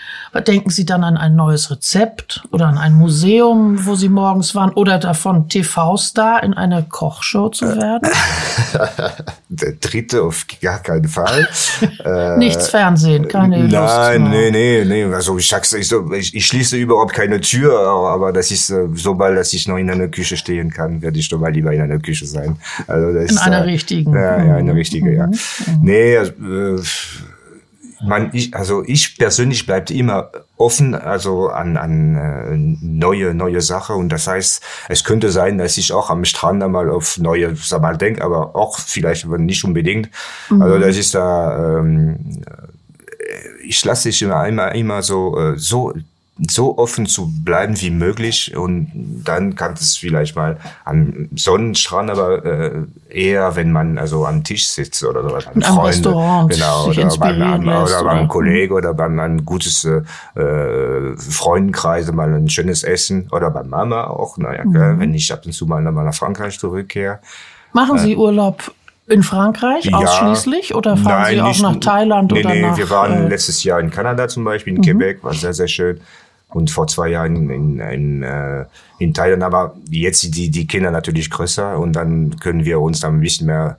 Denken 0.48 0.70
Sie 0.70 0.86
dann 0.86 1.04
an 1.04 1.18
ein 1.18 1.36
neues 1.36 1.72
Rezept 1.72 2.44
oder 2.52 2.68
an 2.68 2.78
ein 2.78 2.94
Museum, 2.94 3.86
wo 3.86 3.96
Sie 3.96 4.10
morgens 4.10 4.56
waren 4.56 4.72
oder 4.72 5.00
davon, 5.00 5.50
TV-Star 5.50 6.44
in 6.44 6.54
einer 6.54 6.84
Kochshow 6.84 7.50
zu 7.50 7.66
werden? 7.66 8.10
der 9.50 9.74
dritte 9.74 10.24
auf 10.24 10.46
gar 10.62 10.80
keinen 10.80 11.08
Fall. 11.08 11.48
Äh, 12.06 12.38
Nichts 12.38 12.70
Fernsehen, 12.70 13.28
keine 13.28 13.68
Nein, 13.68 14.22
Lust. 14.22 14.32
nee, 14.32 14.52
nee, 14.52 14.86
nee. 14.86 15.04
Also 15.14 15.38
ich, 15.38 15.48
sag's, 15.48 15.74
ich, 15.74 15.92
ich, 16.34 16.46
schließe 16.46 16.78
überhaupt 16.78 17.14
keine 17.14 17.42
Tür, 17.42 17.78
aber 17.78 18.32
das 18.32 18.52
ist, 18.52 18.70
äh, 18.70 18.88
sobald 18.94 19.38
dass 19.38 19.52
ich 19.54 19.68
noch 19.68 19.78
in 19.78 19.90
einer 19.90 20.08
Küche 20.08 20.38
stehen 20.38 20.70
kann, 20.70 21.02
werde 21.02 21.20
ich 21.20 21.28
doch 21.30 21.40
mal 21.40 21.52
lieber 21.52 21.74
in 21.74 21.82
einer 21.82 22.00
Küche 22.00 22.26
sein. 22.26 22.58
Also 22.88 23.14
das 23.14 23.24
in 23.32 23.36
ist, 23.36 23.42
einer 23.42 23.60
äh, 23.60 23.64
richtigen. 23.64 24.14
Ja, 24.14 24.44
ja, 24.44 24.56
eine 24.56 24.74
richtige, 24.76 25.14
ja. 25.14 25.29
Mhm. 25.30 25.80
Nee, 25.82 26.16
äh, 26.16 26.82
man, 28.02 28.30
ich, 28.34 28.56
also 28.56 28.84
ich 28.86 29.18
persönlich 29.18 29.66
bleibe 29.66 29.94
immer 29.94 30.32
offen, 30.58 30.96
also 30.96 31.50
an, 31.50 31.78
an 31.78 32.16
äh, 32.16 32.56
neue 32.82 33.34
neue 33.34 33.62
Sache 33.62 33.94
und 33.94 34.10
das 34.10 34.28
heißt, 34.28 34.64
es 34.90 35.04
könnte 35.04 35.30
sein, 35.30 35.58
dass 35.58 35.78
ich 35.78 35.92
auch 35.92 36.10
am 36.10 36.26
Strand 36.26 36.64
einmal 36.64 36.90
auf 36.90 37.18
neue 37.18 37.56
sag 37.56 37.82
mal 37.82 37.98
denke, 37.98 38.24
aber 38.24 38.56
auch 38.56 38.80
vielleicht 38.80 39.26
aber 39.26 39.38
nicht 39.38 39.64
unbedingt. 39.64 40.10
Mhm. 40.50 40.62
Also 40.62 40.80
das 40.80 40.98
ist 40.98 41.16
da, 41.16 41.80
ähm, 41.80 42.42
ich 43.64 43.84
lasse 43.84 44.10
dich 44.10 44.22
immer 44.22 44.48
immer 44.48 44.74
immer 44.76 45.02
so 45.02 45.38
äh, 45.38 45.58
so 45.58 45.94
so 46.48 46.78
offen 46.78 47.06
zu 47.06 47.32
bleiben 47.44 47.80
wie 47.82 47.90
möglich 47.90 48.56
und 48.56 49.22
dann 49.26 49.56
kann 49.56 49.74
es 49.74 49.98
vielleicht 49.98 50.36
mal 50.36 50.58
am 50.86 51.28
Sonnenstrand, 51.36 52.10
aber 52.10 52.46
äh, 52.46 52.72
eher, 53.10 53.56
wenn 53.56 53.72
man 53.72 53.98
also 53.98 54.26
am 54.26 54.44
Tisch 54.44 54.68
sitzt 54.68 55.04
oder 55.04 55.24
so, 55.24 55.30
beim 55.30 55.62
Freunde, 55.62 55.88
Restaurant 55.88 56.52
genau, 56.52 56.88
oder 56.88 57.18
beim, 57.18 57.68
oder 57.68 58.04
beim 58.04 58.28
Kollege 58.28 58.74
oder 58.74 58.94
beim 58.94 59.20
ein 59.20 59.46
gutes 59.46 59.84
äh, 59.84 60.02
Freundenkreise 61.18 62.14
mal 62.14 62.34
ein 62.34 62.50
schönes 62.50 62.84
Essen 62.84 63.28
oder 63.32 63.52
bei 63.52 63.64
Mama 63.64 64.06
auch, 64.06 64.38
naja, 64.38 64.64
mhm. 64.64 65.00
wenn 65.00 65.14
ich 65.14 65.32
ab 65.34 65.46
und 65.46 65.52
zu 65.52 65.66
mal 65.66 65.82
nach 65.82 66.14
Frankreich 66.14 66.58
zurückkehre. 66.58 67.20
Machen 67.74 67.98
Sie 67.98 68.14
äh, 68.14 68.18
Urlaub 68.18 68.72
in 69.08 69.24
Frankreich 69.24 69.86
ja, 69.86 69.98
ausschließlich 69.98 70.76
oder 70.76 70.96
fahren 70.96 71.22
nein, 71.22 71.36
Sie 71.36 71.42
auch 71.42 71.48
nicht, 71.48 71.62
nach 71.64 71.76
Thailand 71.78 72.32
nee, 72.32 72.40
oder 72.40 72.54
nee, 72.54 72.62
nach? 72.62 72.78
Wir 72.78 72.90
waren 72.90 73.26
äh, 73.26 73.28
letztes 73.28 73.64
Jahr 73.64 73.80
in 73.80 73.90
Kanada 73.90 74.28
zum 74.28 74.44
Beispiel, 74.44 74.74
in 74.74 74.80
mhm. 74.80 74.84
Quebec, 74.84 75.24
war 75.24 75.34
sehr, 75.34 75.54
sehr 75.54 75.68
schön 75.68 76.00
und 76.50 76.72
vor 76.72 76.88
zwei 76.88 77.10
Jahren 77.10 77.36
in, 77.36 77.50
in, 77.50 77.80
in, 77.80 78.24
äh, 78.24 78.66
in 78.98 79.14
Thailand. 79.14 79.44
Aber 79.44 79.76
jetzt 79.90 80.22
sind 80.22 80.36
die, 80.36 80.50
die 80.50 80.68
Kinder 80.68 80.92
natürlich 80.92 81.30
größer 81.30 81.78
und 81.78 81.94
dann 81.94 82.40
können 82.40 82.66
wir 82.66 82.80
uns 82.80 83.00
dann 83.00 83.16
ein 83.16 83.22
bisschen 83.22 83.48
mehr 83.48 83.78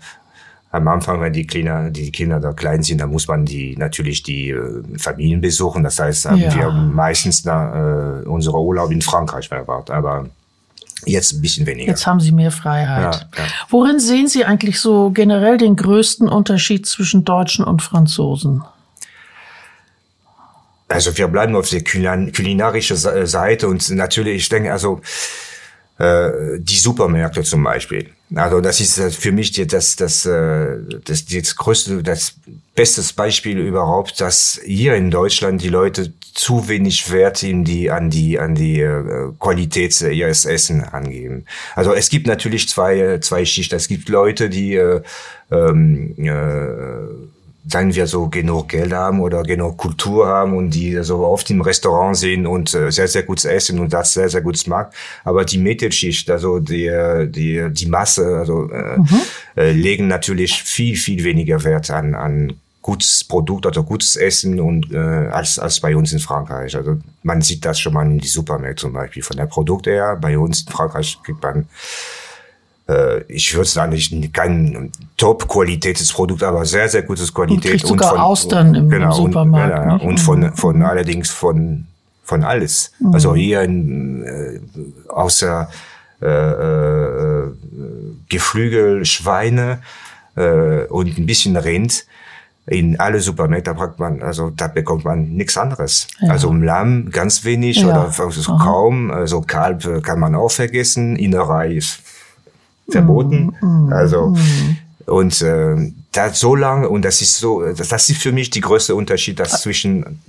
am 0.73 0.87
Anfang, 0.87 1.21
wenn 1.21 1.33
die 1.33 1.47
Kinder, 1.47 1.91
die 1.91 2.13
Kinder 2.13 2.39
da 2.39 2.53
klein 2.53 2.83
sind, 2.83 3.01
dann 3.01 3.11
muss 3.11 3.27
man 3.27 3.45
die 3.45 3.77
natürlich 3.77 4.23
die 4.23 4.51
äh, 4.51 4.83
Familien 4.99 5.41
besuchen. 5.41 5.83
Das 5.83 5.99
heißt, 5.99 6.27
haben 6.27 6.39
ja. 6.39 6.55
wir 6.55 6.71
meistens 6.71 7.43
da, 7.43 8.21
äh, 8.21 8.29
unsere 8.29 8.57
Urlaub 8.57 8.93
in 8.93 9.03
Frankreich 9.03 9.49
verbracht. 9.49 9.91
Aber 9.91 10.27
Jetzt 11.07 11.33
ein 11.33 11.41
bisschen 11.41 11.67
weniger. 11.67 11.89
Jetzt 11.89 12.07
haben 12.07 12.21
Sie 12.21 12.31
mehr 12.31 12.51
Freiheit. 12.51 13.27
Ja, 13.35 13.43
ja. 13.43 13.51
Worin 13.71 13.99
sehen 14.01 14.29
Sie 14.29 14.45
eigentlich 14.45 14.81
so 14.81 15.11
generell 15.11 15.57
den 15.57 15.77
größten 15.77 16.29
Unterschied 16.29 16.87
zwischen 16.87 17.25
Deutschen 17.25 17.65
und 17.65 17.81
Franzosen? 17.81 18.63
Also 20.91 21.17
wir 21.17 21.29
bleiben 21.29 21.55
auf 21.55 21.71
der 21.71 21.85
kulinarische 21.85 22.97
Seite 22.97 23.69
und 23.69 23.89
natürlich, 23.91 24.37
ich 24.37 24.49
denke, 24.49 24.73
also 24.73 25.01
äh, 25.99 26.59
die 26.59 26.79
Supermärkte 26.79 27.43
zum 27.43 27.63
Beispiel. 27.63 28.11
Also 28.35 28.61
das 28.61 28.81
ist 28.81 28.99
äh, 28.99 29.11
für 29.11 29.33
mich 29.33 29.53
das, 29.53 29.97
das, 29.97 30.27
äh, 30.27 30.79
das, 31.05 31.27
das 31.27 31.57
größte, 31.57 32.03
das 32.03 32.35
beste 32.75 33.03
Beispiel 33.15 33.59
überhaupt, 33.59 34.21
dass 34.21 34.61
hier 34.65 34.95
in 34.95 35.11
Deutschland 35.11 35.63
die 35.63 35.69
Leute 35.69 36.13
zu 36.35 36.69
wenig 36.69 37.13
Wert 37.13 37.43
in 37.43 37.65
die, 37.65 37.91
an 37.91 38.11
die, 38.11 38.39
an 38.39 38.55
die 38.55 38.81
äh, 38.81 39.33
Qualität 39.39 40.01
ihres 40.01 40.45
Essen 40.45 40.83
angeben. 40.83 41.45
Also 41.77 41.93
es 41.93 42.09
gibt 42.09 42.27
natürlich 42.27 42.69
zwei, 42.69 43.19
zwei 43.19 43.45
Schichten. 43.45 43.77
Es 43.77 43.87
gibt 43.87 44.09
Leute, 44.09 44.49
die 44.49 44.75
äh, 44.75 45.03
ähm, 45.51 46.15
äh, 46.17 47.40
sagen 47.67 47.95
wir 47.95 48.07
so, 48.07 48.29
genug 48.29 48.69
Geld 48.69 48.93
haben 48.93 49.21
oder 49.21 49.43
genug 49.43 49.77
Kultur 49.77 50.27
haben 50.27 50.57
und 50.57 50.71
die 50.71 51.03
so 51.03 51.19
oft 51.19 51.51
im 51.51 51.61
Restaurant 51.61 52.17
sind 52.17 52.47
und 52.47 52.75
äh, 52.75 52.91
sehr, 52.91 53.09
sehr 53.09 53.23
gut 53.23 53.45
essen 53.45 53.79
und 53.81 53.93
das 53.93 54.15
sehr, 54.15 54.29
sehr 54.29 54.41
gut 54.41 54.67
mag. 54.67 54.93
Aber 55.25 55.45
die 55.45 55.59
Mittelschicht, 55.59 56.31
also 56.31 56.59
die, 56.59 56.91
die, 57.29 57.69
die 57.71 57.87
Masse, 57.87 58.39
also 58.39 58.71
äh, 58.71 58.99
mhm. 58.99 59.09
äh, 59.57 59.73
legen 59.73 60.09
natürlich 60.09 60.63
viel, 60.63 60.97
viel 60.97 61.23
weniger 61.25 61.63
Wert 61.65 61.91
an, 61.91 62.15
an 62.15 62.55
gutes 62.83 63.25
Produkt 63.25 63.67
oder 63.67 63.83
gutes 63.83 64.17
Essen 64.17 64.59
und 64.59 64.91
äh, 64.93 64.97
als 64.97 65.59
als 65.59 65.81
bei 65.81 65.95
uns 65.95 66.13
in 66.13 66.19
Frankreich. 66.19 66.75
Also 66.75 66.97
man 67.23 67.43
sieht 67.43 67.65
das 67.65 67.79
schon 67.79 67.93
mal 67.93 68.07
in 68.07 68.19
die 68.19 68.27
Supermärkte 68.27 68.83
zum 68.83 68.95
Beispiel 68.95 69.23
von 69.23 69.37
der 69.37 69.47
Produkt 69.47 69.87
her. 69.87 70.17
Bei 70.17 70.39
uns 70.39 70.63
in 70.63 70.73
Frankreich 70.73 71.19
kriegt 71.23 71.43
man 71.43 71.67
äh, 72.91 73.23
ich 73.29 73.55
würde 73.55 73.69
sagen, 73.69 73.93
nicht 73.93 74.35
kein 74.35 74.91
Top-Qualitätsprodukt, 75.17 76.43
aber 76.43 76.65
sehr, 76.65 76.89
sehr 76.89 77.03
gutes 77.03 77.33
Qualität. 77.33 77.85
Und, 77.85 77.93
und 77.93 78.05
von 78.05 78.19
Austern 78.19 78.75
im, 78.75 78.91
genau, 78.91 79.13
Supermarkt. 79.13 79.79
Und, 79.79 80.01
ja, 80.01 80.09
und 80.09 80.21
von, 80.21 80.41
mhm. 80.41 80.55
von 80.55 80.83
allerdings 80.83 81.31
von, 81.31 81.87
von 82.25 82.43
alles. 82.43 82.93
Mhm. 82.99 83.15
Also 83.15 83.35
hier 83.35 83.63
in, 83.63 84.23
äh, 84.23 84.61
außer 85.09 85.71
äh, 86.21 86.27
äh, 86.27 87.47
Geflügel, 88.29 89.05
Schweine 89.05 89.81
äh, 90.37 90.85
und 90.87 91.17
ein 91.17 91.27
bisschen 91.27 91.57
Rind, 91.57 92.05
in 92.67 93.01
alle 93.01 93.21
Supermärkte 93.21 93.75
packt 93.75 93.99
man, 93.99 94.23
also 94.23 94.51
da 94.51 94.69
bekommt 94.69 95.05
man 95.05 95.31
nichts 95.31 95.57
anderes. 95.57 96.07
Ja. 96.21 96.33
Also 96.33 96.53
Lamm 96.53 97.11
ganz 97.11 97.45
wenig 97.45 97.79
ja. 97.79 97.89
oder 97.89 98.13
also 98.17 98.57
kaum. 98.59 99.11
Also 99.11 99.41
Kalb 99.41 100.05
kann 100.05 100.21
man 100.21 100.37
auch 100.37 100.51
vergessen. 100.53 101.17
Innerei 101.17 101.73
ist 101.73 102.01
verboten. 102.91 103.55
Mm, 103.61 103.93
also 103.93 104.29
mm. 104.29 104.77
und 105.07 105.41
äh, 105.43 105.93
da 106.13 106.31
so 106.31 106.55
lange 106.55 106.89
und 106.89 107.05
das 107.05 107.21
ist 107.21 107.39
so, 107.39 107.63
das, 107.63 107.89
das 107.89 108.09
ist 108.09 108.21
für 108.21 108.33
mich 108.33 108.51
die 108.51 108.61
größte 108.61 108.95
Unterschied, 108.95 109.39
das 109.39 109.63
zwischen 109.63 110.21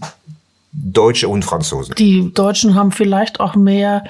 Deutsche 0.71 1.27
und 1.27 1.43
Franzosen. 1.43 1.95
Die 1.95 2.33
Deutschen 2.33 2.75
haben 2.75 2.91
vielleicht 2.91 3.39
auch 3.39 3.55
mehr 3.55 4.03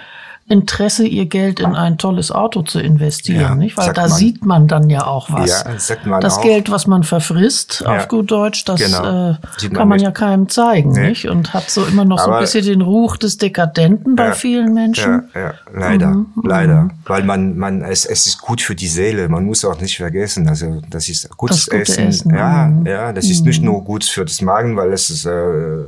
Interesse, 0.48 1.08
ihr 1.08 1.28
Geld 1.28 1.62
in 1.62 1.76
ein 1.76 1.98
tolles 1.98 2.30
Auto 2.30 2.62
zu 2.62 2.80
investieren, 2.80 3.42
ja, 3.42 3.56
nicht? 3.56 3.78
Weil 3.78 3.94
da 3.94 4.02
man. 4.02 4.12
sieht 4.12 4.46
man 4.46 4.68
dann 4.68 4.90
ja 4.90 5.08
auch 5.08 5.32
was. 5.32 5.64
Ja, 5.64 5.80
sagt 5.80 6.06
man 6.06 6.20
das 6.20 6.40
auch. 6.40 6.44
Geld, 6.44 6.70
was 6.70 6.88
man 6.88 7.04
verfrisst, 7.04 7.84
ja. 7.86 7.96
auf 7.96 8.08
gut 8.10 8.32
Deutsch, 8.32 8.66
das 8.66 8.82
genau. 8.82 9.32
äh, 9.32 9.70
kann 9.70 9.88
man, 9.88 10.00
ja 10.00 10.12
keinem 10.12 10.50
zeigen, 10.50 10.92
nee. 10.92 11.10
nicht? 11.10 11.30
Und 11.30 11.54
hat 11.54 11.70
so 11.70 11.86
immer 11.86 12.04
noch 12.04 12.20
Aber 12.20 12.26
so 12.26 12.32
ein 12.34 12.42
bisschen 12.42 12.66
den 12.66 12.82
Ruch 12.82 13.16
des 13.16 13.38
Dekadenten 13.38 14.16
bei 14.16 14.34
vielen 14.34 14.74
Menschen. 14.74 15.30
Ja, 15.34 15.42
ja. 15.42 15.54
leider, 15.74 16.08
mhm. 16.08 16.26
leider. 16.44 16.82
Mhm. 16.82 16.92
Weil 17.06 17.24
man, 17.24 17.58
man, 17.58 17.82
es, 17.84 18.06
es 18.06 18.26
ist 18.26 18.42
gut 18.42 18.62
für 18.62 18.76
die 18.76 18.88
Seele. 18.88 19.30
Man 19.30 19.46
muss 19.46 19.64
auch 19.64 19.80
nicht 19.80 19.96
vergessen, 19.96 20.50
also 20.50 20.82
das 20.90 21.08
ist 21.08 21.30
gutes 21.38 21.68
das 21.68 21.90
Essen. 21.90 22.08
Essen. 22.08 22.36
Ja, 22.36 22.68
mhm. 22.68 22.86
ja, 22.86 23.14
das 23.14 23.26
ist 23.30 23.46
nicht 23.46 23.62
mhm. 23.62 23.68
nur 23.68 23.84
gut 23.86 24.04
für 24.04 24.26
das 24.26 24.42
Magen, 24.42 24.76
weil 24.76 24.92
es 24.92 25.10
ist, 25.10 25.26
äh, 25.26 25.86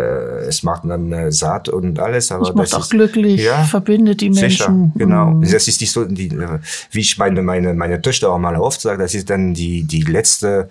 es 0.00 0.62
macht 0.62 0.84
dann 0.84 1.12
äh, 1.12 1.30
satt 1.30 1.68
und 1.68 1.98
alles, 1.98 2.32
aber 2.32 2.46
Das 2.46 2.54
macht 2.54 2.66
das 2.66 2.74
auch 2.74 2.80
ist, 2.80 2.90
glücklich, 2.90 3.46
verbindet 3.68 4.20
die 4.20 4.32
Sicher, 4.32 4.70
Menschen. 4.70 4.92
genau. 4.96 5.26
Mhm. 5.32 5.42
Das 5.42 5.68
ist 5.68 5.80
die, 5.80 5.86
so, 5.86 6.04
die, 6.04 6.28
äh, 6.28 6.58
wie 6.90 7.00
ich 7.00 7.18
meine, 7.18 7.42
meine, 7.42 7.74
meine 7.74 8.00
Töchter 8.00 8.30
auch 8.30 8.38
mal 8.38 8.56
oft 8.56 8.80
sage, 8.80 9.02
das 9.02 9.14
ist 9.14 9.28
dann 9.28 9.52
die, 9.54 9.82
die 9.84 10.02
letzte, 10.02 10.70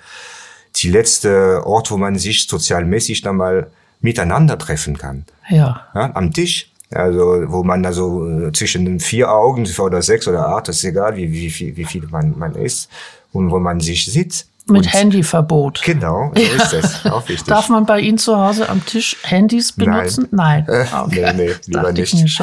die 0.77 0.89
letzte 0.89 1.65
Ort, 1.65 1.91
wo 1.91 1.97
man 1.97 2.17
sich 2.17 2.47
sozialmäßig 2.47 3.21
dann 3.21 3.35
mal 3.37 3.67
miteinander 3.99 4.57
treffen 4.57 4.97
kann. 4.97 5.25
Ja. 5.49 5.85
Ja, 5.93 6.11
am 6.15 6.33
Tisch. 6.33 6.67
Also, 6.93 7.43
wo 7.47 7.63
man 7.63 7.83
da 7.83 7.93
so 7.93 8.27
äh, 8.27 8.51
zwischen 8.51 8.83
den 8.83 8.99
vier 8.99 9.31
Augen 9.31 9.65
oder 9.79 10.01
sechs 10.01 10.27
oder 10.27 10.47
acht, 10.49 10.67
das 10.67 10.77
ist 10.77 10.83
egal, 10.83 11.15
wie, 11.15 11.31
wie, 11.31 11.49
viel- 11.49 11.77
wie 11.77 11.85
viel 11.85 12.05
man, 12.11 12.37
man 12.37 12.55
ist, 12.55 12.89
und 13.31 13.49
wo 13.49 13.59
man 13.59 13.79
sich 13.79 14.05
sitzt. 14.05 14.47
Mit 14.71 14.85
und, 14.85 14.93
Handyverbot. 14.93 15.81
Genau, 15.83 16.31
so 16.35 16.41
ist 16.41 16.73
das. 16.73 17.05
Auch 17.11 17.27
wichtig. 17.27 17.47
Darf 17.47 17.69
man 17.69 17.85
bei 17.85 17.99
Ihnen 17.99 18.17
zu 18.17 18.37
Hause 18.37 18.69
am 18.69 18.85
Tisch 18.85 19.17
Handys 19.23 19.71
benutzen? 19.71 20.27
Nein. 20.31 20.65
Äh, 20.67 20.85
Okay. 20.91 21.33
nee, 21.35 21.45
nee, 21.45 21.55
lieber 21.67 21.81
Dachte 21.83 22.01
ich 22.01 22.13
nicht. 22.13 22.39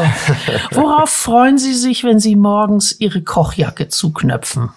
Worauf 0.73 1.11
freuen 1.11 1.59
Sie 1.59 1.75
sich, 1.75 2.05
wenn 2.05 2.19
Sie 2.19 2.37
morgens 2.37 2.97
Ihre 2.99 3.23
Kochjacke 3.23 3.89
zuknöpfen? 3.89 4.71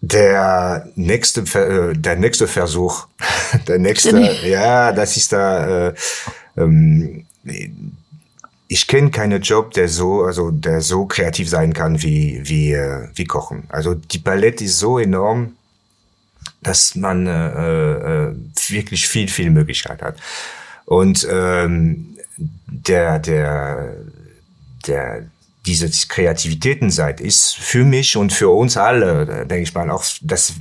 Der 0.00 0.86
nächste, 0.96 1.40
äh, 1.58 1.94
der 1.94 2.16
nächste 2.16 2.46
Versuch, 2.46 3.06
der 3.68 3.78
nächste, 3.78 4.20
ja, 4.46 4.92
das 4.92 5.16
ist 5.16 5.32
da, 5.32 5.88
äh, 5.88 5.94
ähm, 6.58 7.24
ich 8.74 8.88
kenne 8.88 9.12
keinen 9.12 9.40
Job, 9.40 9.70
der 9.74 9.86
so, 9.86 10.24
also 10.24 10.50
der 10.50 10.80
so 10.80 11.06
kreativ 11.06 11.48
sein 11.48 11.72
kann 11.72 12.02
wie 12.02 12.40
wie 12.42 12.72
äh, 12.72 13.08
wie 13.14 13.24
Kochen. 13.24 13.62
Also 13.68 13.94
die 13.94 14.18
Palette 14.18 14.64
ist 14.64 14.80
so 14.80 14.98
enorm, 14.98 15.54
dass 16.60 16.96
man 16.96 17.28
äh, 17.28 18.30
äh, 18.30 18.34
wirklich 18.70 19.06
viel 19.06 19.28
viel 19.28 19.50
Möglichkeit 19.50 20.02
hat. 20.02 20.16
Und 20.86 21.24
ähm, 21.30 22.16
der 22.66 23.20
der 23.20 23.94
der 24.88 25.26
diese 25.66 25.88
Kreativitätenseite 26.08 27.22
ist 27.22 27.56
für 27.56 27.84
mich 27.84 28.16
und 28.16 28.32
für 28.32 28.50
uns 28.50 28.76
alle, 28.76 29.46
denke 29.46 29.62
ich 29.62 29.74
mal, 29.74 29.90
auch 29.90 30.04
das 30.20 30.54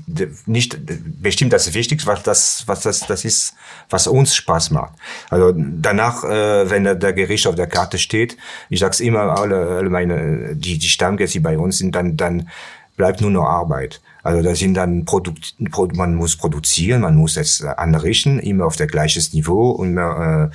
nicht 0.45 0.77
bestimmt 1.21 1.51
das 1.51 1.73
Wichtigste, 1.73 2.07
was 2.07 2.23
das 2.23 2.63
was 2.67 2.81
das 2.81 3.01
das 3.01 3.25
ist, 3.25 3.53
was 3.89 4.07
uns 4.07 4.35
Spaß 4.35 4.71
macht. 4.71 4.93
Also 5.29 5.53
danach, 5.55 6.23
äh, 6.23 6.69
wenn 6.69 6.85
der, 6.85 6.95
Gericht 7.13 7.47
auf 7.47 7.55
der 7.55 7.67
Karte 7.67 7.97
steht, 7.97 8.37
ich 8.69 8.79
sag's 8.79 8.99
immer, 8.99 9.37
alle, 9.37 9.67
alle 9.77 9.89
meine 9.89 10.55
die 10.55 10.77
die 10.77 10.89
Stammgäste 10.89 11.39
die 11.39 11.43
bei 11.43 11.57
uns 11.57 11.79
sind, 11.79 11.93
dann 11.95 12.15
dann 12.15 12.49
bleibt 12.95 13.21
nur 13.21 13.31
noch 13.31 13.45
Arbeit. 13.45 14.01
Also 14.21 14.41
da 14.41 14.55
sind 14.55 14.75
dann 14.75 15.03
Produkt, 15.03 15.55
Pro- 15.71 15.89
man 15.93 16.15
muss 16.15 16.37
produzieren, 16.37 17.01
man 17.01 17.15
muss 17.15 17.35
es 17.35 17.61
anrichten, 17.61 18.39
immer 18.39 18.65
auf 18.65 18.77
der 18.77 18.87
gleiches 18.87 19.33
Niveau 19.33 19.71
und 19.71 19.97
äh, 19.97 20.49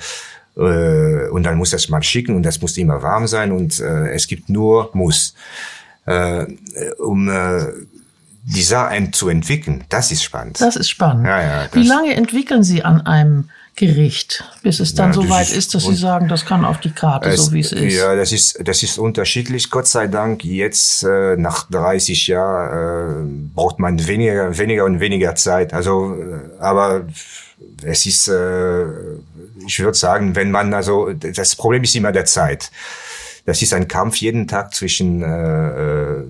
äh, 0.59 1.29
und 1.29 1.43
dann 1.43 1.57
muss 1.57 1.71
das 1.71 1.89
mal 1.89 2.03
schicken 2.03 2.35
und 2.35 2.43
das 2.43 2.61
muss 2.61 2.77
immer 2.77 3.01
warm 3.01 3.27
sein 3.27 3.51
und 3.51 3.79
äh, 3.79 4.09
es 4.13 4.27
gibt 4.27 4.49
nur 4.49 4.89
Muss. 4.93 5.33
Äh, 6.05 6.45
um 6.99 7.29
äh, 7.29 7.65
die 8.43 8.63
Sache 8.63 9.11
zu 9.11 9.29
entwickeln, 9.29 9.83
das 9.89 10.11
ist 10.11 10.23
spannend. 10.23 10.59
Das 10.59 10.75
ist 10.75 10.89
spannend. 10.89 11.27
Ja, 11.27 11.41
ja, 11.41 11.67
Wie 11.73 11.83
lange 11.83 12.15
entwickeln 12.15 12.63
Sie 12.63 12.83
an 12.83 13.01
einem 13.01 13.49
Gericht, 13.75 14.43
bis 14.63 14.79
es 14.79 14.95
dann 14.95 15.09
Ja, 15.09 15.13
so 15.13 15.29
weit 15.29 15.49
ist- 15.49 15.55
ist, 15.55 15.75
dass 15.75 15.83
Sie 15.85 15.95
sagen, 15.95 16.27
das 16.27 16.45
kann 16.45 16.65
auf 16.65 16.79
die 16.79 16.89
Karte, 16.91 17.31
so 17.37 17.53
wie 17.53 17.59
es 17.59 17.71
ist? 17.71 17.93
Ja, 17.95 18.15
das 18.15 18.31
ist, 18.31 18.59
das 18.67 18.81
ist 18.81 18.97
unterschiedlich. 18.97 19.69
Gott 19.69 19.87
sei 19.87 20.07
Dank, 20.07 20.43
jetzt 20.43 21.03
äh, 21.03 21.37
nach 21.37 21.69
30 21.69 22.27
Jahren 22.27 23.27
äh, 23.51 23.53
braucht 23.55 23.77
man 23.79 24.05
weniger, 24.07 24.57
weniger 24.57 24.85
und 24.85 24.99
weniger 24.99 25.35
Zeit. 25.35 25.73
Also, 25.73 26.15
äh, 26.15 26.59
aber 26.59 27.05
es 27.83 28.05
ist, 28.05 28.27
äh, 28.27 28.83
ich 29.65 29.79
würde 29.79 29.97
sagen, 29.97 30.35
wenn 30.35 30.51
man 30.51 30.73
also, 30.73 31.11
das 31.13 31.55
Problem 31.55 31.83
ist 31.83 31.95
immer 31.95 32.11
der 32.11 32.25
Zeit. 32.25 32.71
Das 33.45 33.61
ist 33.61 33.73
ein 33.73 33.87
Kampf 33.87 34.17
jeden 34.17 34.47
Tag 34.47 34.73
zwischen 34.73 35.21
äh, 35.23 36.17
äh, 36.17 36.23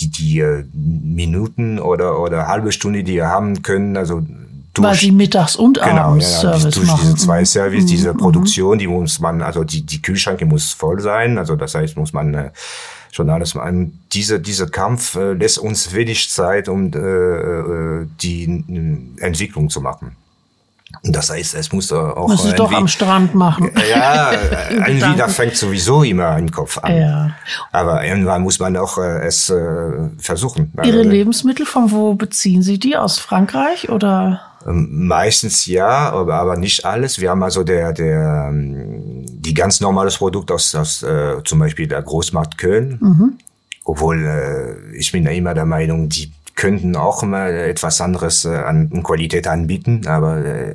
die, 0.00 0.08
die 0.10 0.38
äh, 0.40 0.64
Minuten 0.72 1.78
oder, 1.78 2.20
oder 2.20 2.46
halbe 2.46 2.72
Stunde, 2.72 3.02
die 3.02 3.14
wir 3.14 3.28
haben 3.28 3.62
können. 3.62 3.96
Also 3.96 4.16
Weil 4.18 4.26
durch- 4.90 5.00
Sie 5.00 5.10
mittags 5.12 5.56
und 5.56 5.78
Genau, 5.80 5.96
abends 6.10 6.30
ja, 6.42 6.52
Service 6.58 6.74
durch 6.74 6.86
machen. 6.86 7.00
diese 7.02 7.16
zwei 7.16 7.44
Service, 7.44 7.84
Mhm, 7.84 7.88
diese 7.88 8.12
mhm. 8.12 8.18
Produktion, 8.18 8.78
die 8.78 8.86
muss 8.86 9.18
man, 9.18 9.40
also 9.42 9.64
die, 9.64 9.82
die 9.82 10.02
Kühlschranke 10.02 10.44
muss 10.44 10.72
voll 10.72 11.00
sein, 11.00 11.38
also 11.38 11.56
das 11.56 11.74
heißt, 11.74 11.96
muss 11.96 12.12
man 12.12 12.34
äh, 12.34 12.50
schon 13.10 13.30
alles 13.30 13.54
machen. 13.54 14.04
Diese, 14.12 14.38
dieser 14.38 14.66
Kampf 14.68 15.14
äh, 15.16 15.32
lässt 15.32 15.58
uns 15.58 15.94
wenig 15.94 16.28
Zeit, 16.30 16.68
um 16.68 16.92
äh, 16.92 16.98
äh, 16.98 18.06
die 18.20 18.62
Entwicklung 19.18 19.70
zu 19.70 19.80
machen. 19.80 20.12
Und 21.02 21.14
das 21.14 21.30
heißt, 21.30 21.54
es 21.54 21.72
muss 21.72 21.92
auch 21.92 22.28
Müssen 22.28 22.50
Sie 22.50 22.56
doch 22.56 22.72
am 22.72 22.88
Strand 22.88 23.34
machen. 23.34 23.70
ja, 23.90 24.30
irgendwie, 24.70 25.00
da 25.00 25.10
Gedanken. 25.12 25.32
fängt 25.32 25.56
sowieso 25.56 26.02
immer 26.02 26.36
im 26.38 26.50
Kopf 26.50 26.78
an. 26.78 26.96
Ja. 26.96 27.30
Aber 27.72 28.04
irgendwann 28.04 28.42
muss 28.42 28.58
man 28.58 28.76
auch 28.76 28.98
äh, 28.98 29.26
es 29.26 29.50
äh, 29.50 29.54
versuchen. 30.18 30.72
Ihre 30.84 30.98
Also, 30.98 31.10
Lebensmittel, 31.10 31.66
von 31.66 31.90
wo 31.90 32.14
beziehen 32.14 32.62
Sie 32.62 32.78
die? 32.78 32.96
Aus 32.96 33.18
Frankreich 33.18 33.88
oder? 33.90 34.40
Ähm, 34.66 35.06
Meistens 35.06 35.66
ja, 35.66 36.10
aber, 36.10 36.56
nicht 36.56 36.84
alles. 36.84 37.20
Wir 37.20 37.30
haben 37.30 37.42
also 37.42 37.62
der, 37.62 37.92
der, 37.92 38.46
ähm, 38.50 39.24
die 39.26 39.54
ganz 39.54 39.80
normales 39.80 40.16
Produkt 40.16 40.50
aus, 40.50 40.74
aus 40.74 41.02
äh, 41.02 41.42
zum 41.44 41.58
Beispiel 41.58 41.86
der 41.88 42.02
Großmarkt 42.02 42.58
Köln. 42.58 43.38
Obwohl 43.84 44.24
äh, 44.24 44.96
ich 44.96 45.12
bin 45.12 45.24
ja 45.24 45.30
immer 45.30 45.54
der 45.54 45.66
Meinung, 45.66 46.08
die 46.08 46.32
könnten 46.56 46.96
auch 46.96 47.22
mal 47.22 47.54
etwas 47.54 48.00
anderes 48.00 48.44
äh, 48.44 48.48
an 48.56 49.02
Qualität 49.02 49.46
anbieten, 49.46 50.06
aber 50.06 50.38
äh, 50.44 50.74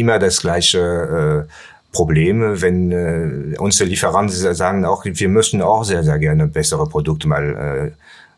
immer 0.00 0.18
das 0.18 0.40
gleiche 0.40 1.46
äh, 1.48 1.52
Problem, 1.92 2.60
wenn 2.62 2.92
äh, 2.92 3.56
unsere 3.58 3.88
Lieferanten 3.88 4.54
sagen 4.54 4.84
auch, 4.84 5.04
wir 5.04 5.28
möchten 5.28 5.60
auch 5.62 5.84
sehr, 5.84 6.04
sehr 6.04 6.18
gerne 6.18 6.46
bessere 6.46 6.86
Produkte 6.86 7.26
mal 7.26 7.92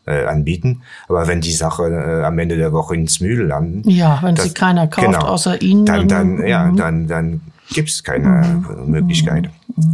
äh, 0.07 0.11
äh, 0.11 0.25
anbieten. 0.25 0.81
Aber 1.07 1.27
wenn 1.27 1.41
die 1.41 1.51
Sache 1.51 1.83
äh, 1.87 2.23
am 2.25 2.39
Ende 2.39 2.57
der 2.57 2.73
Woche 2.73 2.95
ins 2.95 3.19
Müll 3.19 3.43
landen, 3.47 3.87
Ja, 3.87 4.19
wenn 4.23 4.35
das- 4.35 4.45
sie 4.45 4.53
keiner 4.53 4.87
kauft 4.87 5.05
genau. 5.07 5.19
außer 5.27 5.61
Ihnen. 5.61 5.85
dann, 5.85 6.07
dann, 6.07 6.27
mhm. 6.37 6.47
ja, 6.47 6.71
dann, 6.75 7.07
dann 7.07 7.41
gibt's 7.73 8.03
keine 8.03 8.63
Möglichkeit. 8.85 9.49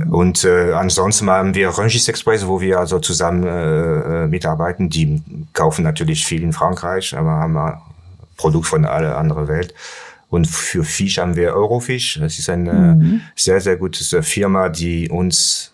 Und 0.09 0.43
äh, 0.43 0.73
ansonsten 0.73 1.29
haben 1.29 1.53
wir 1.55 1.69
Rungis 1.69 2.07
Express, 2.07 2.47
wo 2.47 2.59
wir 2.59 2.79
also 2.79 2.99
zusammen 2.99 3.43
äh, 3.43 4.23
äh, 4.23 4.27
mitarbeiten. 4.27 4.89
Die 4.89 5.21
kaufen 5.53 5.83
natürlich 5.83 6.25
viel 6.25 6.43
in 6.43 6.53
Frankreich, 6.53 7.15
aber 7.15 7.31
haben 7.31 7.57
ein 7.57 7.77
Produkt 8.35 8.67
von 8.67 8.85
aller 8.85 9.17
anderen 9.17 9.47
Welt. 9.47 9.73
Und 10.29 10.47
für 10.47 10.83
Fisch 10.83 11.19
haben 11.19 11.35
wir 11.35 11.53
Eurofisch. 11.53 12.19
Das 12.19 12.37
ist 12.37 12.49
eine 12.49 13.21
sehr, 13.35 13.61
sehr 13.61 13.77
gute 13.77 14.03
Firma, 14.23 14.67
die 14.67 15.09
uns, 15.09 15.71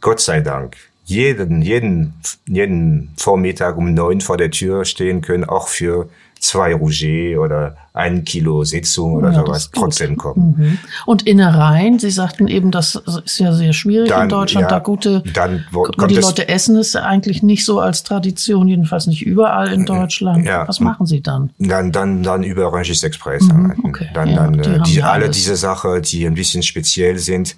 Gott 0.00 0.20
sei 0.20 0.40
Dank, 0.40 0.76
jeden, 1.04 1.62
jeden, 1.62 2.14
jeden 2.46 3.10
Vormittag 3.16 3.76
um 3.76 3.94
neun 3.94 4.20
vor 4.20 4.36
der 4.36 4.50
Tür 4.50 4.84
stehen 4.84 5.20
können, 5.20 5.44
auch 5.44 5.66
für 5.66 6.08
zwei 6.40 6.74
Rouget 6.74 7.38
oder 7.38 7.76
ein 7.94 8.22
Kilo 8.24 8.62
Sitzung 8.62 9.14
oder 9.14 9.32
Ja, 9.32 9.40
sowas 9.44 9.70
trotzdem 9.74 10.16
kommen. 10.16 10.54
Mhm. 10.56 10.78
Und 11.04 11.26
Innereien, 11.26 11.98
Sie 11.98 12.10
sagten 12.10 12.46
eben, 12.46 12.70
das 12.70 12.94
ist 13.24 13.38
ja 13.40 13.52
sehr 13.52 13.72
schwierig 13.72 14.08
in 14.10 14.16
Dann, 14.16 14.28
Deutschland, 14.28 14.62
ja, 14.64 14.68
da 14.68 14.78
gute, 14.78 15.22
dann 15.34 15.64
wo- 15.72 15.88
die 15.88 16.14
Leute 16.14 16.48
essen 16.48 16.76
es 16.76 16.94
eigentlich 16.94 17.42
nicht 17.42 17.64
so 17.64 17.80
als 17.80 18.04
Tradition, 18.04 18.68
jedenfalls 18.68 19.08
nicht 19.08 19.22
überall 19.26 19.72
in 19.72 19.84
Deutschland. 19.84 20.44
ja. 20.46 20.66
Was 20.68 20.78
machen 20.78 21.06
Sie 21.06 21.20
dann? 21.22 21.50
Dann, 21.58 21.90
dann, 21.90 22.22
dann 22.22 22.44
über 22.44 22.66
Rungis 22.66 23.02
Express. 23.02 23.42
Mhm, 23.42 23.74
okay. 23.84 24.06
Dann, 24.14 24.28
Ja, 24.28 24.36
dann 24.36 24.52
die 24.52 24.70
äh, 24.70 24.82
die, 24.86 25.02
alle 25.02 25.28
diese 25.28 25.56
Sachen, 25.56 26.00
die 26.02 26.24
ein 26.24 26.34
bisschen 26.34 26.62
speziell 26.62 27.18
sind. 27.18 27.56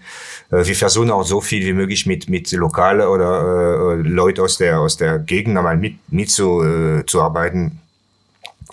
Äh, 0.51 0.65
wir 0.65 0.75
versuchen 0.75 1.11
auch 1.11 1.25
so 1.25 1.43
viel 1.43 1.67
wie 1.67 1.75
möglich 1.75 2.07
mit 2.07 2.31
mit 2.31 2.51
lokale 2.53 3.11
oder 3.11 3.93
äh, 3.99 4.09
Leute 4.09 4.43
aus 4.43 4.57
der 4.57 4.81
aus 4.81 4.97
der 4.97 5.19
Gegend 5.19 5.59
einmal 5.59 5.77
mit 5.77 5.97
mit 6.11 6.31
zu, 6.31 6.63
äh, 6.63 7.05
zu 7.05 7.21
arbeiten. 7.21 7.79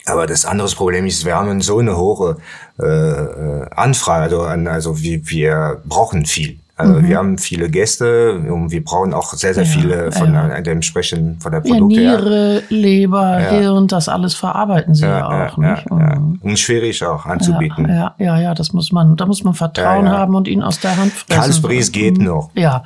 Aber 0.07 0.25
das 0.27 0.45
andere 0.45 0.67
Problem 0.69 1.05
ist, 1.05 1.25
wir 1.25 1.35
haben 1.35 1.61
so 1.61 1.79
eine 1.79 1.97
hohe 1.97 2.37
äh, 2.79 3.65
Anfrage, 3.75 4.39
also, 4.39 4.69
also 4.69 5.01
wir, 5.01 5.19
wir 5.29 5.81
brauchen 5.85 6.25
viel. 6.25 6.59
Also 6.79 7.01
wir 7.01 7.17
haben 7.17 7.39
viele 7.39 7.71
Gäste 7.71 8.33
und 8.37 8.69
wir 8.69 8.83
brauchen 8.83 9.11
auch 9.11 9.33
sehr, 9.33 9.55
sehr 9.55 9.63
Mhm. 9.65 9.69
Ja, 9.71 9.79
viele 9.81 10.11
von 10.11 10.33
ja. 10.35 10.61
dem 10.61 10.83
Sprechen 10.83 11.39
von 11.39 11.51
der 11.51 11.63
Ja, 11.65 11.73
Produkte. 11.73 11.99
her. 11.99 12.19
Niere, 12.19 12.63
Leber, 12.69 13.37
Hirn, 13.39 13.87
das 13.87 14.07
alles 14.07 14.35
verarbeiten 14.35 14.93
Sie 14.93 15.03
ja, 15.07 15.25
auch, 15.25 15.57
ja, 15.57 15.71
nicht? 15.73 15.85
ja. 15.89 16.19
Mhm. 16.19 16.39
Und 16.43 16.59
schwierig 16.59 17.03
auch 17.03 17.25
anzubieten. 17.25 17.89
Ja, 17.89 18.13
ja, 18.19 18.25
ja, 18.25 18.39
ja, 18.39 18.53
das 18.53 18.73
muss 18.73 18.91
man, 18.91 19.15
da 19.17 19.25
muss 19.25 19.43
man 19.43 19.55
Vertrauen 19.55 20.05
Ja, 20.05 20.11
ja. 20.13 20.17
haben 20.19 20.35
und 20.35 20.47
ihn 20.47 20.61
aus 20.61 20.79
der 20.79 20.95
Hand 20.95 21.13
fressen. 21.13 21.41
Kalbsbries 21.41 21.91
geht 21.91 22.19
Mhm. 22.19 22.25
noch. 22.25 22.51
Ja, 22.53 22.83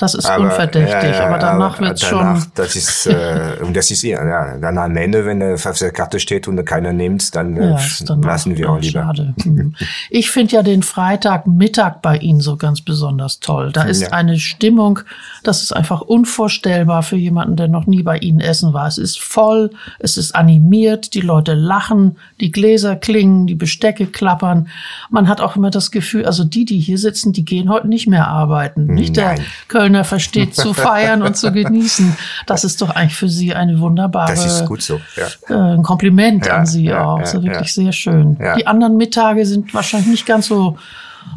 Das 0.00 0.14
ist 0.14 0.24
aber, 0.24 0.44
unverdächtig, 0.44 0.94
ja, 0.94 1.10
ja, 1.10 1.26
aber 1.26 1.38
danach 1.38 1.78
wird 1.78 2.02
es 2.02 2.08
schon. 2.08 2.42
Das 2.54 2.74
ist, 2.74 3.04
äh, 3.04 3.58
und 3.60 3.76
das 3.76 3.90
ist 3.90 4.02
ja, 4.02 4.26
ja, 4.26 4.56
dann 4.56 4.78
am 4.78 4.96
Ende, 4.96 5.26
wenn 5.26 5.42
er 5.42 5.52
auf 5.52 5.78
der 5.78 5.90
Karte 5.90 6.18
steht 6.18 6.48
und 6.48 6.64
keiner 6.64 6.94
nimmt, 6.94 7.34
dann, 7.36 7.54
äh, 7.58 7.76
dann 8.06 8.22
lassen 8.22 8.56
wir 8.56 8.70
auch 8.70 8.80
lieber. 8.80 9.02
Schade. 9.02 9.34
Hm. 9.42 9.74
Ich 10.08 10.30
finde 10.30 10.56
ja 10.56 10.62
den 10.62 10.82
Freitagmittag 10.82 12.00
bei 12.00 12.16
Ihnen 12.16 12.40
so 12.40 12.56
ganz 12.56 12.80
besonders 12.80 13.40
toll. 13.40 13.72
Da 13.72 13.82
ist 13.82 14.10
eine 14.10 14.38
Stimmung, 14.38 15.00
das 15.42 15.62
ist 15.62 15.72
einfach 15.72 16.00
unvorstellbar 16.00 17.02
für 17.02 17.16
jemanden, 17.16 17.56
der 17.56 17.68
noch 17.68 17.86
nie 17.86 18.02
bei 18.02 18.18
Ihnen 18.18 18.40
essen 18.40 18.72
war. 18.72 18.86
Es 18.86 18.98
ist 18.98 19.20
voll, 19.20 19.70
es 19.98 20.16
ist 20.16 20.34
animiert, 20.34 21.14
die 21.14 21.20
Leute 21.20 21.54
lachen, 21.54 22.16
die 22.40 22.50
Gläser 22.50 22.96
klingen, 22.96 23.46
die 23.46 23.54
Bestecke 23.54 24.06
klappern. 24.06 24.68
Man 25.10 25.28
hat 25.28 25.40
auch 25.40 25.56
immer 25.56 25.70
das 25.70 25.90
Gefühl, 25.90 26.26
also 26.26 26.44
die, 26.44 26.64
die 26.64 26.78
hier 26.78 26.98
sitzen, 26.98 27.32
die 27.32 27.44
gehen 27.44 27.68
heute 27.68 27.88
nicht 27.88 28.06
mehr 28.06 28.28
arbeiten. 28.28 28.86
Nicht 28.86 29.16
Nein. 29.16 29.36
der 29.36 29.44
Kölner 29.68 30.04
versteht 30.04 30.54
zu 30.54 30.74
feiern 30.74 31.22
und 31.22 31.36
zu 31.36 31.52
genießen. 31.52 32.16
Das 32.46 32.64
ist 32.64 32.82
doch 32.82 32.90
eigentlich 32.90 33.16
für 33.16 33.28
Sie 33.28 33.54
eine 33.54 33.80
wunderbare. 33.80 34.30
Das 34.30 34.44
ist 34.44 34.66
gut 34.66 34.82
so. 34.82 35.00
Ja. 35.16 35.26
Äh, 35.54 35.74
ein 35.74 35.82
Kompliment 35.82 36.46
ja, 36.46 36.58
an 36.58 36.66
Sie 36.66 36.84
ja, 36.84 37.04
auch. 37.04 37.20
Das 37.20 37.34
ist 37.34 37.42
wirklich 37.42 37.72
sehr 37.72 37.92
schön. 37.92 38.38
Die 38.58 38.66
anderen 38.66 38.96
Mittage 38.96 39.46
sind 39.46 39.72
wahrscheinlich 39.74 40.10
nicht 40.10 40.26
ganz 40.26 40.46
so 40.46 40.76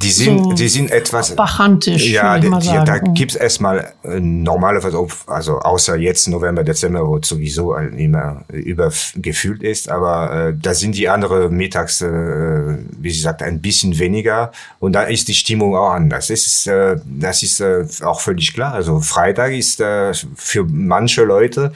die 0.02 0.12
sind, 0.12 0.43
so 0.43 0.54
die 0.54 0.67
sind 0.67 0.91
etwas 0.91 1.36
bachantisch. 1.36 2.10
Ja, 2.10 2.38
die, 2.39 2.50
die, 2.50 2.86
da 2.86 2.98
gibt's 3.00 3.36
erstmal 3.36 3.93
äh, 4.04 4.19
normalerweise, 4.19 5.06
also 5.28 5.60
außer 5.60 5.98
jetzt 5.98 6.28
November, 6.28 6.63
Dezember, 6.63 7.08
wo 7.08 7.19
sowieso 7.22 7.76
immer 7.76 8.43
übergefühlt 8.52 9.63
ist, 9.63 9.89
aber 9.89 10.50
äh, 10.50 10.54
da 10.60 10.74
sind 10.74 10.96
die 10.96 11.10
anderen 11.10 11.56
mittags, 11.56 12.02
äh, 12.02 12.08
wie 12.08 13.12
sie 13.12 13.19
sagt, 13.19 13.43
ein 13.43 13.62
bisschen 13.62 13.98
weniger 14.00 14.52
und 14.80 14.93
da 14.93 15.04
ist 15.04 15.28
die 15.28 15.34
Stimmung 15.34 15.76
auch 15.76 15.91
anders. 15.91 16.28
Das 16.28 16.46
ist, 16.46 16.67
äh, 16.67 16.98
das 17.06 17.43
ist 17.43 17.60
äh, 17.60 17.86
auch 18.04 18.22
völlig 18.22 18.54
klar. 18.54 18.74
Also 18.74 19.00
Freitag 19.00 19.54
ist 19.54 19.80
äh, 19.80 20.13
für 20.36 20.65
manche 20.65 21.24
Leute 21.24 21.74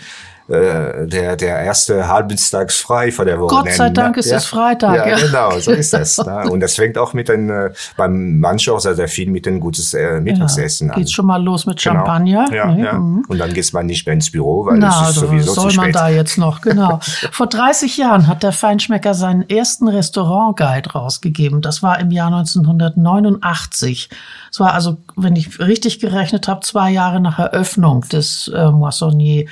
äh, 0.50 1.06
der, 1.08 1.36
der 1.36 1.60
erste 1.60 2.08
Halbdienstags 2.08 2.80
frei 2.80 3.12
vor 3.12 3.26
der 3.26 3.38
Woche. 3.40 3.54
Gott 3.54 3.72
sei 3.74 3.90
Dank 3.90 4.16
ist 4.16 4.30
ja, 4.30 4.38
es 4.38 4.46
Freitag. 4.46 4.96
Ja, 4.96 5.08
ja, 5.08 5.18
genau, 5.18 5.60
so 5.60 5.72
ist 5.72 5.92
das. 5.92 6.18
ne? 6.26 6.50
Und 6.50 6.62
das 6.62 6.76
fängt 6.76 6.98
auch 6.98 7.14
mit 7.14 7.28
den, 7.28 7.50
äh, 7.50 7.72
beim 7.98 8.40
manchen 8.40 8.74
auch 8.74 8.80
sehr, 8.80 8.96
sehr 8.96 9.10
viel 9.10 9.30
mit 9.30 9.46
dem 9.46 9.60
gutes 9.60 9.94
äh, 9.94 10.22
Mittagessen 10.22 10.88
ja, 10.88 10.94
an. 10.94 11.00
Geht 11.02 11.12
schon 11.12 11.26
mal 11.26 11.44
los 11.44 11.66
mit 11.66 11.82
genau. 11.82 11.96
Champagner. 11.96 12.46
Genau. 12.46 12.56
Ja, 12.56 12.72
nee, 12.72 12.84
ja. 12.84 12.94
Mhm. 12.94 13.26
Und 13.28 13.40
dann 13.40 13.52
geht 13.52 13.74
man 13.74 13.88
nicht 13.88 14.06
mehr 14.06 14.14
ins 14.14 14.32
Büro, 14.32 14.66
weil 14.66 14.78
Na, 14.78 14.88
es 14.88 14.96
ist 14.96 15.02
also 15.02 15.28
sowieso 15.28 15.54
soll 15.54 15.72
zu 15.72 15.78
man 15.78 15.92
da 15.92 16.08
jetzt 16.08 16.38
noch, 16.38 16.62
genau. 16.62 17.00
Vor 17.32 17.48
30 17.48 17.98
Jahren 17.98 18.28
hat 18.28 18.42
der 18.42 18.54
Feinschmecker 18.54 19.14
seinen 19.14 19.50
ersten 19.50 19.90
Restaurant-Guide 19.90 20.92
rausgegeben. 20.92 21.62
Das 21.62 21.84
war 21.84 22.00
im 22.00 22.12
Jahr 22.12 22.28
1989. 22.28 24.10
Es 24.50 24.60
war 24.62 24.74
also, 24.74 24.98
wenn 25.18 25.36
ich 25.36 25.60
richtig 25.60 26.00
gerechnet 26.00 26.48
habe, 26.48 26.62
zwei 26.62 26.90
Jahre 26.90 27.20
nach 27.20 27.38
Eröffnung 27.38 28.02
des 28.10 28.50
äh, 28.56 28.72
Moissonnier. 28.72 29.48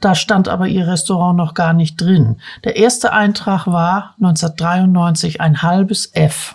Da 0.00 0.14
stand 0.14 0.48
aber 0.48 0.68
ihr 0.68 0.86
Restaurant 0.86 1.36
noch 1.36 1.54
gar 1.54 1.72
nicht 1.72 2.00
drin. 2.00 2.36
Der 2.64 2.76
erste 2.76 3.12
Eintrag 3.12 3.66
war 3.66 4.14
1993 4.18 5.40
ein 5.40 5.62
halbes 5.62 6.10
F. 6.14 6.54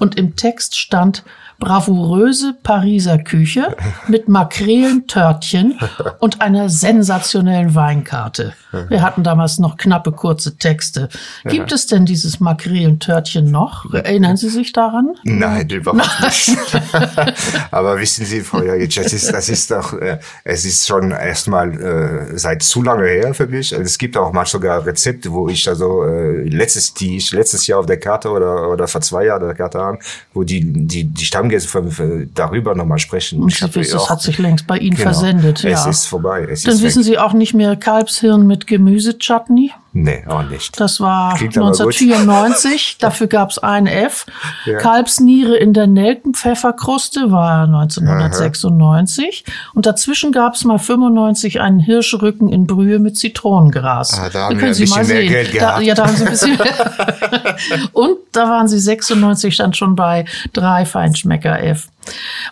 Und 0.00 0.16
im 0.16 0.36
Text 0.36 0.76
stand 0.76 1.24
bravouröse 1.58 2.54
Pariser 2.62 3.18
Küche 3.18 3.76
mit 4.08 4.28
Makrelentörtchen 4.28 5.78
und 6.18 6.40
einer 6.40 6.68
sensationellen 6.68 7.74
Weinkarte. 7.74 8.54
Wir 8.88 9.02
hatten 9.02 9.22
damals 9.22 9.58
noch 9.58 9.76
knappe, 9.76 10.12
kurze 10.12 10.56
Texte. 10.56 11.08
Gibt 11.44 11.72
es 11.72 11.86
denn 11.86 12.04
dieses 12.04 12.40
Makrelentörtchen 12.40 13.50
noch? 13.50 13.92
Erinnern 13.92 14.36
Sie 14.36 14.48
sich 14.48 14.72
daran? 14.72 15.14
Nein, 15.24 15.68
überhaupt 15.70 16.20
nicht. 16.20 16.56
Aber 17.70 17.98
wissen 17.98 18.26
Sie, 18.26 18.40
Frau 18.40 18.62
Jagic, 18.62 18.94
das 18.96 19.12
ist, 19.12 19.32
das 19.32 19.48
ist 19.48 19.70
doch, 19.70 19.94
äh, 19.94 20.18
es 20.44 20.64
ist 20.64 20.86
schon 20.86 21.10
erstmal 21.10 21.72
äh, 21.80 22.38
seit 22.38 22.62
zu 22.62 22.82
lange 22.82 23.06
her 23.06 23.34
für 23.34 23.46
mich. 23.46 23.72
Es 23.72 23.98
gibt 23.98 24.16
auch 24.16 24.32
mal 24.32 24.46
sogar 24.46 24.84
Rezepte, 24.84 25.32
wo 25.32 25.48
ich 25.48 25.68
also 25.68 26.04
äh, 26.04 26.42
letztes, 26.42 26.94
die 26.94 27.16
ich 27.16 27.32
letztes 27.32 27.66
Jahr 27.66 27.80
auf 27.80 27.86
der 27.86 27.98
Karte 27.98 28.30
oder, 28.30 28.68
oder 28.70 28.86
vor 28.88 29.00
zwei 29.00 29.26
Jahren 29.26 29.42
auf 29.42 29.48
der 29.48 29.56
Karte 29.56 29.78
haben, 29.78 29.98
wo 30.34 30.44
die, 30.44 30.60
die, 30.62 31.04
die 31.04 31.24
Stammgäste 31.46 32.28
darüber 32.34 32.74
nochmal 32.74 32.98
sprechen. 32.98 33.42
Und 33.42 33.52
Sie 33.52 33.74
wissen, 33.74 33.96
es 33.96 34.10
hat 34.10 34.22
sich 34.22 34.38
längst 34.38 34.66
bei 34.66 34.78
Ihnen 34.78 34.96
genau, 34.96 35.10
versendet. 35.10 35.62
Ja. 35.62 35.70
Es 35.70 35.86
ist 35.86 36.06
vorbei. 36.06 36.46
Es 36.50 36.62
Dann 36.62 36.74
ist 36.74 36.82
wissen 36.82 37.00
weg. 37.00 37.04
Sie 37.06 37.18
auch 37.18 37.32
nicht 37.32 37.54
mehr 37.54 37.76
Kalbshirn 37.76 38.46
mit 38.46 38.66
Gemüsechutney? 38.66 39.72
Nee, 39.98 40.24
auch 40.26 40.42
nicht. 40.42 40.78
Das 40.78 41.00
war 41.00 41.36
Klingt 41.36 41.56
1994, 41.56 42.98
dafür 43.00 43.28
gab 43.28 43.48
es 43.50 43.58
ein 43.58 43.86
F. 43.86 44.26
Ja. 44.66 44.76
Kalbsniere 44.76 45.56
in 45.56 45.72
der 45.72 45.86
Nelkenpfefferkruste 45.86 47.30
war 47.30 47.62
1996. 47.62 49.44
Aha. 49.46 49.54
Und 49.72 49.86
dazwischen 49.86 50.32
gab 50.32 50.54
es 50.54 50.64
mal 50.64 50.78
95 50.78 51.62
einen 51.62 51.78
Hirschrücken 51.78 52.50
in 52.50 52.66
Brühe 52.66 52.98
mit 52.98 53.16
Zitronengras. 53.16 54.18
Ah, 54.18 54.28
da 54.28 54.40
haben 54.44 54.60
wir 54.60 54.66
ein 54.66 54.76
bisschen 54.76 55.06
mehr 55.06 55.26
Geld 55.26 55.52
gehabt. 55.52 55.78
Da, 55.78 55.80
ja, 55.80 55.94
da 55.94 56.06
haben 56.08 56.16
Sie 56.16 56.24
ein 56.24 56.30
bisschen 56.30 56.58
Und 57.94 58.18
da 58.32 58.50
waren 58.50 58.68
Sie 58.68 58.78
96 58.78 59.56
dann 59.56 59.72
schon 59.72 59.96
bei 59.96 60.26
drei 60.52 60.84
Feinschmecker 60.84 61.62
F. 61.62 61.88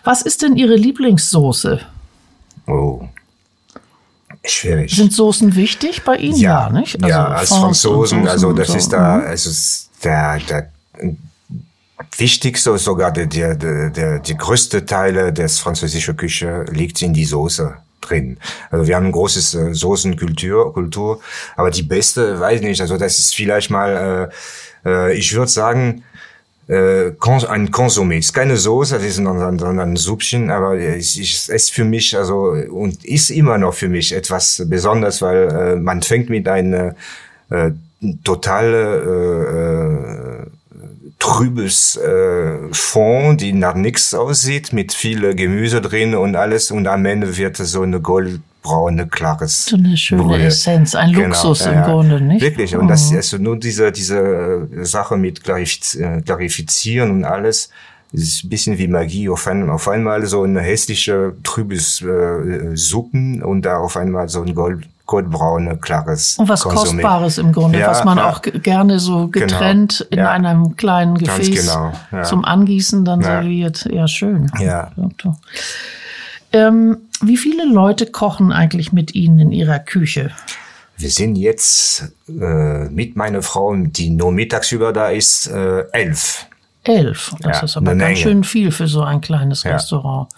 Was 0.03 0.23
ist 0.23 0.41
denn 0.41 0.55
Ihre 0.55 0.75
Lieblingssoße? 0.75 1.79
Oh. 2.65 3.07
Schwierig. 4.45 4.95
Sind 4.95 5.13
Soßen 5.13 5.55
wichtig 5.55 6.03
bei 6.03 6.17
Ihnen? 6.17 6.37
Ja, 6.37 6.67
ja 6.67 6.79
nicht? 6.79 6.95
Also 6.95 7.07
ja, 7.07 7.27
als 7.27 7.49
Franzosen, 7.49 8.27
also 8.27 8.53
das 8.53 8.69
so. 8.69 8.77
ist 8.77 8.89
da, 8.89 9.17
mhm. 9.17 9.27
also 9.27 9.49
der, 10.03 10.39
der 10.39 10.69
wichtigste, 12.17 12.77
sogar 12.77 13.11
der, 13.11 13.25
der, 13.25 13.55
der, 13.55 14.19
die 14.19 14.37
größte 14.37 14.85
Teile 14.85 15.33
des 15.33 15.59
französischen 15.59 16.15
Küche 16.15 16.65
liegt 16.69 17.01
in 17.01 17.13
die 17.13 17.25
Soße 17.25 17.75
drin. 18.01 18.37
Also 18.69 18.87
wir 18.87 18.95
haben 18.95 19.07
ein 19.07 19.11
großes 19.11 19.55
äh, 19.55 19.73
Soßenkultur, 19.73 20.73
Kultur, 20.73 21.21
aber 21.55 21.71
die 21.71 21.83
beste, 21.83 22.39
weiß 22.39 22.61
nicht, 22.61 22.81
also 22.81 22.97
das 22.97 23.19
ist 23.19 23.35
vielleicht 23.35 23.69
mal, 23.69 24.31
äh, 24.85 24.89
äh, 24.89 25.17
ich 25.17 25.33
würde 25.33 25.51
sagen, 25.51 26.03
äh, 26.67 27.11
ein 27.47 27.71
Konsumé. 27.71 28.17
Ist 28.17 28.33
keine 28.33 28.57
Soße, 28.57 28.95
das 28.95 29.03
ist 29.03 29.19
ein, 29.19 29.27
ein 29.27 29.95
Suppchen, 29.95 30.49
aber 30.49 30.77
es 30.77 31.17
ist 31.17 31.71
für 31.71 31.85
mich, 31.85 32.17
also, 32.17 32.55
und 32.69 33.03
ist 33.05 33.29
immer 33.29 33.57
noch 33.57 33.73
für 33.73 33.89
mich 33.89 34.13
etwas 34.13 34.63
Besonderes, 34.67 35.21
weil 35.21 35.49
äh, 35.49 35.75
man 35.75 36.01
fängt 36.01 36.29
mit 36.29 36.47
einer 36.47 36.95
äh, 37.49 37.71
totale 38.23 39.43
äh, 40.43 40.45
trübes 41.19 41.97
äh, 41.97 42.57
Fond, 42.71 43.41
die 43.41 43.53
nach 43.53 43.75
nichts 43.75 44.13
aussieht, 44.13 44.73
mit 44.73 44.93
viel 44.93 45.35
Gemüse 45.35 45.81
drin 45.81 46.15
und 46.15 46.35
alles, 46.35 46.71
und 46.71 46.87
am 46.87 47.05
Ende 47.05 47.37
wird 47.37 47.57
so 47.57 47.81
eine 47.81 47.99
Gold 47.99 48.41
braune, 48.65 49.07
klares. 49.07 49.65
So 49.65 49.77
eine 49.77 49.95
schöne 49.95 50.23
Brühe. 50.23 50.43
Essenz, 50.43 50.95
ein 50.95 51.13
genau, 51.13 51.27
Luxus 51.27 51.65
im 51.65 51.81
Grunde, 51.83 52.19
nicht? 52.19 52.41
Wirklich. 52.41 52.75
Und 52.75 52.85
oh. 52.85 52.89
das, 52.89 53.13
also 53.13 53.37
nur 53.37 53.57
diese, 53.57 53.91
diese 53.91 54.17
äh, 54.17 54.83
Sache 54.85 55.17
mit 55.17 55.43
Klarifiz 55.43 55.95
äh, 55.95 56.21
Klarifizieren 56.21 57.11
und 57.11 57.25
alles, 57.25 57.69
ist 58.11 58.43
ein 58.43 58.49
bisschen 58.49 58.77
wie 58.77 58.87
Magie. 58.87 59.29
Auf 59.29 59.47
einmal, 59.47 59.75
auf 59.75 59.87
einmal 59.87 60.25
so 60.25 60.43
eine 60.43 60.61
hässliche, 60.61 61.33
trübes 61.43 62.01
äh, 62.01 62.75
Suppen 62.75 63.43
und 63.43 63.63
da 63.63 63.77
auf 63.77 63.97
einmal 63.97 64.29
so 64.29 64.41
ein 64.41 64.55
Gold, 64.55 64.87
goldbraune, 65.05 65.77
klares. 65.77 66.37
Und 66.39 66.49
was 66.49 66.63
Konsumé. 66.63 67.01
Kostbares 67.01 67.37
im 67.37 67.51
Grunde, 67.51 67.79
ja, 67.79 67.89
was 67.89 68.03
man 68.03 68.17
ja. 68.17 68.29
auch 68.29 68.41
gerne 68.41 68.99
so 68.99 69.27
genau. 69.27 69.45
getrennt 69.45 70.07
genau. 70.09 70.21
in 70.21 70.25
ja. 70.25 70.31
einem 70.31 70.75
kleinen 70.75 71.17
Gefäß 71.17 71.67
genau. 71.67 72.23
zum 72.23 72.43
Angießen 72.43 73.05
dann 73.05 73.21
serviert. 73.21 73.87
Ja, 73.91 74.07
schön. 74.07 74.49
Ja. 74.59 74.91
Ähm, 76.55 76.99
wie 77.21 77.35
viele 77.35 77.65
Leute 77.65 78.05
kochen 78.05 78.53
eigentlich 78.53 78.93
mit 78.93 79.13
Ihnen 79.13 79.39
in 79.39 79.51
Ihrer 79.51 79.79
Küche? 79.79 80.31
Wir 80.97 81.09
sind 81.09 81.35
jetzt 81.35 82.13
äh, 82.29 82.85
mit 82.85 83.17
meiner 83.17 83.41
Frau, 83.41 83.75
die 83.75 84.09
nur 84.09 84.31
mittagsüber 84.31 84.93
da 84.93 85.09
ist, 85.09 85.47
äh, 85.47 85.83
elf. 85.91 86.45
Elf, 86.83 87.35
das 87.41 87.57
ja, 87.57 87.63
ist 87.65 87.75
aber 87.75 87.87
ganz 87.87 88.03
Menge. 88.03 88.15
schön 88.15 88.43
viel 88.45 88.71
für 88.71 88.87
so 88.87 89.01
ein 89.01 89.19
kleines 89.19 89.63
ja. 89.63 89.73
Restaurant. 89.73 90.29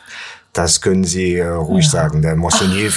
Das 0.54 0.82
können 0.82 1.04
Sie 1.04 1.36
äh, 1.36 1.46
ruhig 1.46 1.86
ja. 1.86 1.92
sagen. 1.92 2.24
Der 2.24 2.36
Moissonnier, 2.36 2.90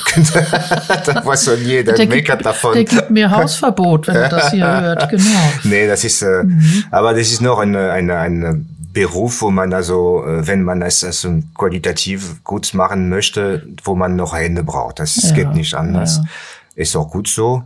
der 1.04 1.22
Moissonnier, 1.24 1.84
der, 1.84 1.96
der 1.96 2.06
meckert 2.06 2.38
gibt, 2.38 2.46
davon. 2.46 2.72
Der 2.72 2.84
gibt 2.84 3.10
mir 3.10 3.30
Hausverbot, 3.30 4.06
wenn 4.06 4.16
er 4.16 4.30
das 4.30 4.50
hier 4.50 4.66
hört, 4.80 5.10
genau. 5.10 5.52
Nee, 5.64 5.86
das 5.86 6.04
ist, 6.04 6.22
äh, 6.22 6.44
mhm. 6.44 6.84
aber 6.90 7.12
das 7.12 7.30
ist 7.30 7.42
noch 7.42 7.58
eine, 7.58 7.90
eine, 7.90 8.18
eine 8.18 8.64
Beruf, 8.92 9.42
wo 9.42 9.50
man 9.50 9.72
also, 9.72 10.24
äh, 10.24 10.46
wenn 10.46 10.62
man 10.62 10.82
es 10.82 11.04
also 11.04 11.42
qualitativ 11.54 12.42
gut 12.44 12.74
machen 12.74 13.08
möchte, 13.08 13.66
wo 13.84 13.94
man 13.94 14.16
noch 14.16 14.34
Hände 14.34 14.64
braucht. 14.64 14.98
Das 14.98 15.16
ja, 15.30 15.34
geht 15.34 15.54
nicht 15.54 15.74
anders. 15.74 16.16
Ja. 16.16 16.24
Ist 16.82 16.96
auch 16.96 17.10
gut 17.10 17.28
so. 17.28 17.62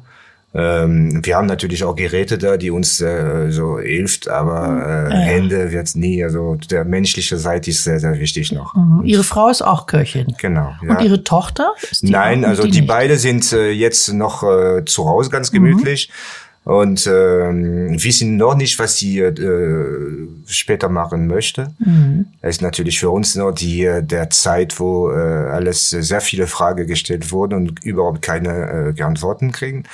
Ähm, 0.56 1.20
wir 1.24 1.36
haben 1.36 1.46
natürlich 1.46 1.82
auch 1.82 1.96
Geräte 1.96 2.38
da, 2.38 2.56
die 2.56 2.70
uns 2.70 3.00
äh, 3.00 3.50
so 3.50 3.80
hilft, 3.80 4.28
aber 4.28 5.08
äh, 5.10 5.12
ja. 5.12 5.18
Hände 5.18 5.72
wird's 5.72 5.96
nie. 5.96 6.22
Also 6.22 6.56
der 6.70 6.84
menschliche 6.84 7.38
Seite 7.38 7.70
ist 7.70 7.82
sehr, 7.82 7.98
sehr 7.98 8.18
wichtig 8.20 8.52
noch. 8.52 8.74
Mhm. 8.74 9.02
Ihre 9.04 9.24
Frau 9.24 9.48
ist 9.48 9.62
auch 9.62 9.86
Köchin. 9.86 10.32
Genau. 10.38 10.72
Ja. 10.86 10.96
Und 10.96 11.04
Ihre 11.04 11.24
Tochter? 11.24 11.72
Nein, 12.02 12.44
also 12.44 12.64
die, 12.64 12.70
die 12.70 12.82
beide 12.82 13.18
sind 13.18 13.52
äh, 13.52 13.70
jetzt 13.70 14.12
noch 14.12 14.44
äh, 14.44 14.84
zu 14.84 15.08
Hause 15.08 15.30
ganz 15.30 15.50
gemütlich. 15.50 16.08
Mhm 16.08 16.44
Und 16.64 17.06
ähm, 17.06 18.02
wissen 18.02 18.38
noch 18.38 18.56
nicht, 18.56 18.78
was 18.78 18.96
sie 18.96 19.18
äh, 19.18 20.28
später 20.46 20.88
machen 20.88 21.26
möchte. 21.26 21.74
Mhm. 21.78 22.24
Es 22.40 22.56
ist 22.56 22.62
natürlich 22.62 22.98
für 23.00 23.10
uns 23.10 23.34
noch 23.34 23.52
die 23.52 23.84
äh, 23.84 24.02
der 24.02 24.30
Zeit, 24.30 24.80
wo 24.80 25.10
äh, 25.10 25.14
alles 25.14 25.90
sehr 25.90 26.22
viele 26.22 26.46
Fragen 26.46 26.86
gestellt 26.86 27.30
wurden 27.32 27.54
und 27.54 27.84
überhaupt 27.84 28.22
keine 28.22 28.94
äh, 28.96 29.02
Antworten 29.02 29.52
kriegen. 29.52 29.84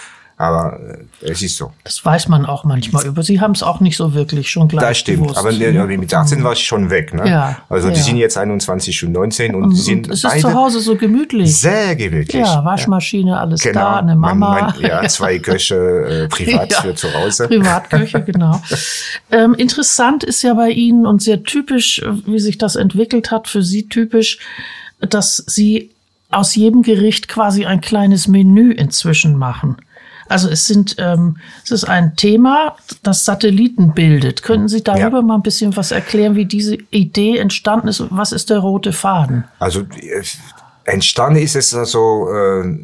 Aber 0.41 0.81
äh, 1.21 1.31
es 1.31 1.43
ist 1.43 1.59
so. 1.59 1.71
Das 1.85 2.03
weiß 2.03 2.29
man 2.29 2.47
auch 2.47 2.65
manchmal 2.65 3.05
über. 3.05 3.23
Sie 3.23 3.43
haben 3.43 3.53
es 3.53 3.63
auch 3.63 3.81
nicht 3.81 3.99
so 3.99 4.15
wirklich 4.15 4.51
schon 4.51 4.69
gleich 4.69 4.89
Das 4.89 4.99
stimmt. 4.99 5.25
Gewusst. 5.25 5.37
Aber 5.37 5.53
mit 5.53 6.15
18 6.15 6.43
war 6.43 6.55
ich 6.55 6.65
schon 6.65 6.89
weg. 6.89 7.13
Ne? 7.13 7.29
Ja, 7.29 7.59
also 7.69 7.91
die 7.91 7.97
ja. 7.97 8.03
sind 8.03 8.17
jetzt 8.17 8.39
21 8.39 9.05
und 9.05 9.13
19 9.13 9.55
und, 9.55 9.65
und, 9.65 9.71
die 9.75 9.77
sind 9.77 10.09
es 10.09 10.25
ist 10.25 10.41
zu 10.41 10.55
Hause 10.55 10.81
so 10.81 10.97
gemütlich. 10.97 11.55
sehr 11.55 11.95
gemütlich. 11.95 12.41
Ja, 12.43 12.65
Waschmaschine, 12.65 13.39
alles 13.39 13.61
Genau. 13.61 13.81
da, 13.81 13.97
eine 13.99 14.17
Mein- 14.17 14.39
Mama. 14.39 14.73
Mein, 14.81 14.91
ja, 14.91 15.07
zwei 15.09 15.39
Köche 15.41 15.75
äh, 15.77 16.29
privat 16.29 16.73
Ja, 16.73 16.81
für 16.81 16.95
zu 16.95 17.13
Hause. 17.13 17.47
Privatköche, 17.47 18.23
genau. 18.27 18.63
ähm, 19.31 19.53
interessant 19.53 20.25
ist 20.25 20.41
ja 20.41 20.55
bei 20.55 20.71
Ihnen 20.71 21.05
und 21.05 21.21
sehr 21.21 21.43
typisch, 21.43 21.99
äh, 21.99 22.07
wie 22.25 22.39
sich 22.39 22.57
das 22.57 22.77
entwickelt 22.77 23.31
hat, 23.31 23.47
für 23.47 23.63
Sie 23.63 23.91
typisch, 23.91 24.39
dass 25.01 25.37
Sie 25.37 25.91
aus 26.31 26.55
jedem 26.55 26.81
Gericht 26.81 27.29
quasi 27.29 27.67
ein 27.67 27.83
kleines 27.83 28.27
Menü 28.27 28.73
inzwischen 28.73 29.37
machen. 29.37 29.77
Also 30.31 30.49
es 30.49 30.67
sind, 30.67 30.95
ähm, 30.99 31.39
es 31.65 31.73
ist 31.73 31.85
ein 31.85 32.15
Thema, 32.17 32.77
das 33.03 33.25
Satelliten 33.25 33.95
bildet. 33.95 34.43
Könnten 34.45 34.69
Sie 34.69 34.83
darüber 34.83 35.19
Ja. 35.19 35.23
mal 35.23 35.35
ein 35.35 35.43
bisschen 35.43 35.77
was 35.77 35.91
erklären, 35.91 36.37
wie 36.37 36.47
diese 36.47 36.77
Idee 36.91 37.39
entstanden 37.39 37.89
ist? 37.89 38.03
Was 38.11 38.31
ist 38.33 38.49
der 38.49 38.59
rote 38.61 38.93
Faden? 38.93 39.45
Also 39.59 39.81
äh, 39.81 40.23
entstanden 40.85 41.43
ist 41.43 41.57
es 41.57 41.75
also 41.75 42.29
äh, 42.33 42.79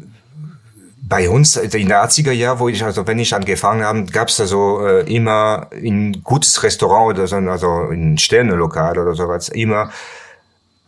bei 1.01 1.29
uns 1.29 1.55
in 1.55 1.69
den 1.69 1.91
80er 1.93 2.31
Jahren, 2.33 2.59
wo 2.59 2.67
ich 2.67 2.83
also 2.83 3.07
wenn 3.07 3.17
ich 3.17 3.33
angefangen 3.33 3.83
habe, 3.85 4.03
gab 4.07 4.27
es 4.27 4.41
also 4.41 4.85
äh, 4.85 5.01
immer 5.13 5.67
in 5.71 6.21
gutes 6.23 6.61
Restaurant 6.63 7.17
oder 7.17 7.27
so, 7.27 7.37
also 7.37 7.83
in 7.91 8.17
Sternelokal 8.17 8.97
oder 8.99 9.15
sowas 9.15 9.47
immer 9.47 9.89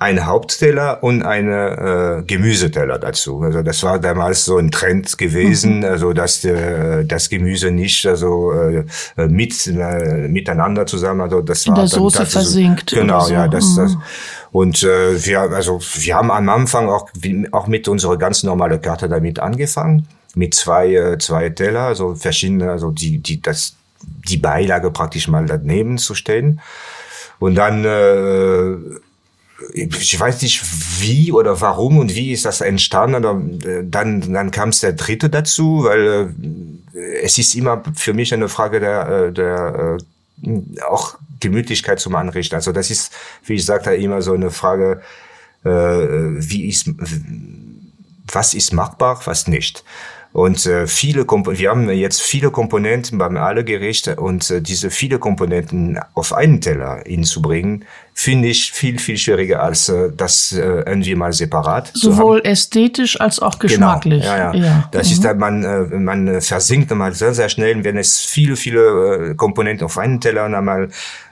ein 0.01 0.25
Hauptteller 0.25 1.03
und 1.03 1.23
eine 1.23 2.19
äh, 2.19 2.23
Gemüseteller 2.23 2.99
dazu. 2.99 3.41
Also 3.41 3.61
das 3.63 3.83
war 3.83 3.99
damals 3.99 4.45
so 4.45 4.57
ein 4.57 4.71
Trend 4.71 5.17
gewesen, 5.17 5.83
also 5.83 6.13
dass 6.13 6.43
äh, 6.45 7.03
das 7.03 7.27
Gemüse 7.29 7.69
nicht 7.69 8.05
also 8.05 8.53
äh, 8.53 8.85
mit 9.27 9.67
äh, 9.67 10.27
miteinander 10.29 10.85
zusammen, 10.85 11.19
also 11.19 11.41
das 11.41 11.65
In 11.65 11.71
war 11.71 11.75
der 11.83 11.89
dann 11.89 11.99
Soße 11.99 12.19
das- 12.19 12.31
versinkt 12.31 12.91
Genau, 12.93 13.19
so. 13.19 13.33
ja, 13.33 13.49
das, 13.49 13.65
Mhm. 13.71 13.75
das 13.77 13.97
und 14.53 14.83
äh, 14.83 15.25
wir 15.25 15.41
also 15.41 15.79
wir 15.95 16.15
haben 16.15 16.31
am 16.31 16.47
Anfang 16.47 16.87
auch 16.89 17.09
auch 17.51 17.67
mit 17.67 17.87
unserer 17.89 18.17
ganz 18.17 18.43
normale 18.43 18.79
Karte 18.79 19.09
damit 19.09 19.39
angefangen 19.39 20.07
mit 20.33 20.53
zwei 20.53 20.93
äh, 20.95 21.17
zwei 21.17 21.49
Teller, 21.49 21.81
also 21.81 22.15
verschiedene, 22.15 22.71
also 22.71 22.91
die 22.91 23.17
die 23.17 23.41
das 23.41 23.75
die 24.01 24.37
Beilage 24.37 24.91
praktisch 24.91 25.27
mal 25.27 25.45
daneben 25.45 25.97
zu 25.97 26.15
stellen 26.15 26.61
und 27.39 27.55
dann 27.55 27.83
äh, 27.83 28.77
ich 29.73 30.19
weiß 30.19 30.41
nicht 30.41 30.61
wie 31.01 31.31
oder 31.31 31.59
warum 31.61 31.97
und 31.97 32.15
wie 32.15 32.31
ist 32.31 32.45
das 32.45 32.61
entstanden. 32.61 33.59
Äh, 33.61 33.83
Dann, 33.85 34.33
dann 34.33 34.51
kam 34.51 34.69
es 34.69 34.79
der 34.79 34.93
dritte 34.93 35.29
dazu, 35.29 35.83
weil 35.83 36.33
äh, 36.93 37.21
es 37.23 37.37
ist 37.37 37.55
immer 37.55 37.83
für 37.95 38.13
mich 38.13 38.33
eine 38.33 38.49
Frage 38.49 38.79
der, 38.79 39.07
äh, 39.07 39.33
der 39.33 39.99
äh, 40.43 40.81
auch 40.83 41.17
Gemütlichkeit 41.39 41.99
zum 41.99 42.15
Anrichten. 42.15 42.55
Also 42.55 42.71
das 42.71 42.89
ist, 42.89 43.11
wie 43.45 43.55
ich 43.55 43.65
sagte, 43.65 43.95
immer 43.95 44.21
so 44.21 44.33
eine 44.33 44.51
Frage, 44.51 45.01
äh, 45.63 45.69
wie 45.69 46.67
ist, 46.67 46.89
was 48.31 48.53
ist 48.53 48.73
machbar, 48.73 49.21
was 49.25 49.47
nicht. 49.47 49.83
Und 50.31 50.63
äh, 50.67 50.85
viele 50.85 51.25
Komp 51.25 51.47
wir 51.49 51.71
haben 51.71 51.89
jetzt 51.89 52.21
viele 52.21 52.51
Komponenten 52.51 53.17
beim 53.17 53.35
alle 53.35 53.63
Gerichte 53.63 54.17
und 54.17 54.51
äh, 54.51 54.61
diese 54.61 54.91
viele 54.91 55.17
Komponenten 55.17 55.99
auf 56.13 56.33
einen 56.33 56.61
Teller 56.61 57.01
hinzubringen, 57.03 57.83
finde 58.13 58.49
ich 58.49 58.71
viel 58.71 58.99
viel 58.99 59.17
schwieriger 59.17 59.63
als 59.63 59.89
äh, 59.89 60.11
das 60.15 60.51
äh, 60.51 60.59
irgendwie 60.61 61.15
mal 61.15 61.33
separat. 61.33 61.89
Sowohl 61.95 62.41
ästhetisch 62.45 63.19
als 63.19 63.39
auch 63.39 63.57
geschmacklich. 63.57 64.21
Genau, 64.21 64.35
ja, 64.35 64.53
ja. 64.53 64.89
Das 64.91 65.09
ist 65.09 65.25
dann, 65.25 65.39
man, 65.39 65.63
äh, 65.63 65.97
man 65.97 66.41
versinkt 66.41 66.91
mal 66.91 67.11
sehr, 67.13 67.33
sehr 67.33 67.49
schnell, 67.49 67.83
wenn 67.83 67.97
es 67.97 68.19
viele, 68.19 68.55
viele 68.55 69.31
äh, 69.31 69.35
Komponenten 69.35 69.85
auf 69.85 69.97
einen 69.97 70.21
Teller 70.21 70.45
und 70.45 70.53
einmal 70.53 70.89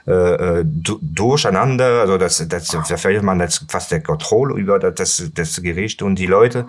äh, 0.08 0.12
äh, 0.12 0.64
du- 0.66 0.98
durcheinander, 1.00 2.00
also 2.00 2.18
das, 2.18 2.44
das 2.48 2.66
da 2.66 2.96
verliert 2.96 3.22
man 3.22 3.38
das 3.38 3.64
fast 3.68 3.92
der 3.92 4.00
Kontrolle 4.02 4.56
über 4.56 4.80
das, 4.80 5.22
das 5.32 5.62
Gericht 5.62 6.02
und 6.02 6.16
die 6.16 6.26
Leute 6.26 6.66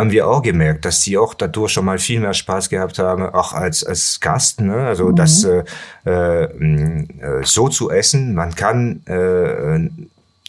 haben 0.00 0.10
wir 0.12 0.26
auch 0.26 0.42
gemerkt, 0.42 0.86
dass 0.86 1.00
die 1.02 1.18
auch 1.18 1.34
dadurch 1.34 1.72
schon 1.72 1.84
mal 1.84 1.98
viel 1.98 2.20
mehr 2.20 2.32
Spaß 2.32 2.70
gehabt 2.70 2.98
haben, 2.98 3.22
auch 3.22 3.52
als 3.52 3.84
als 3.84 4.18
Gast. 4.18 4.60
Ne? 4.60 4.86
Also 4.86 5.12
das 5.12 5.44
äh, 5.44 5.62
äh, 6.06 6.44
äh, 6.44 7.42
so 7.42 7.68
zu 7.68 7.90
essen, 7.90 8.34
man 8.34 8.54
kann 8.54 9.04
äh, 9.06 9.90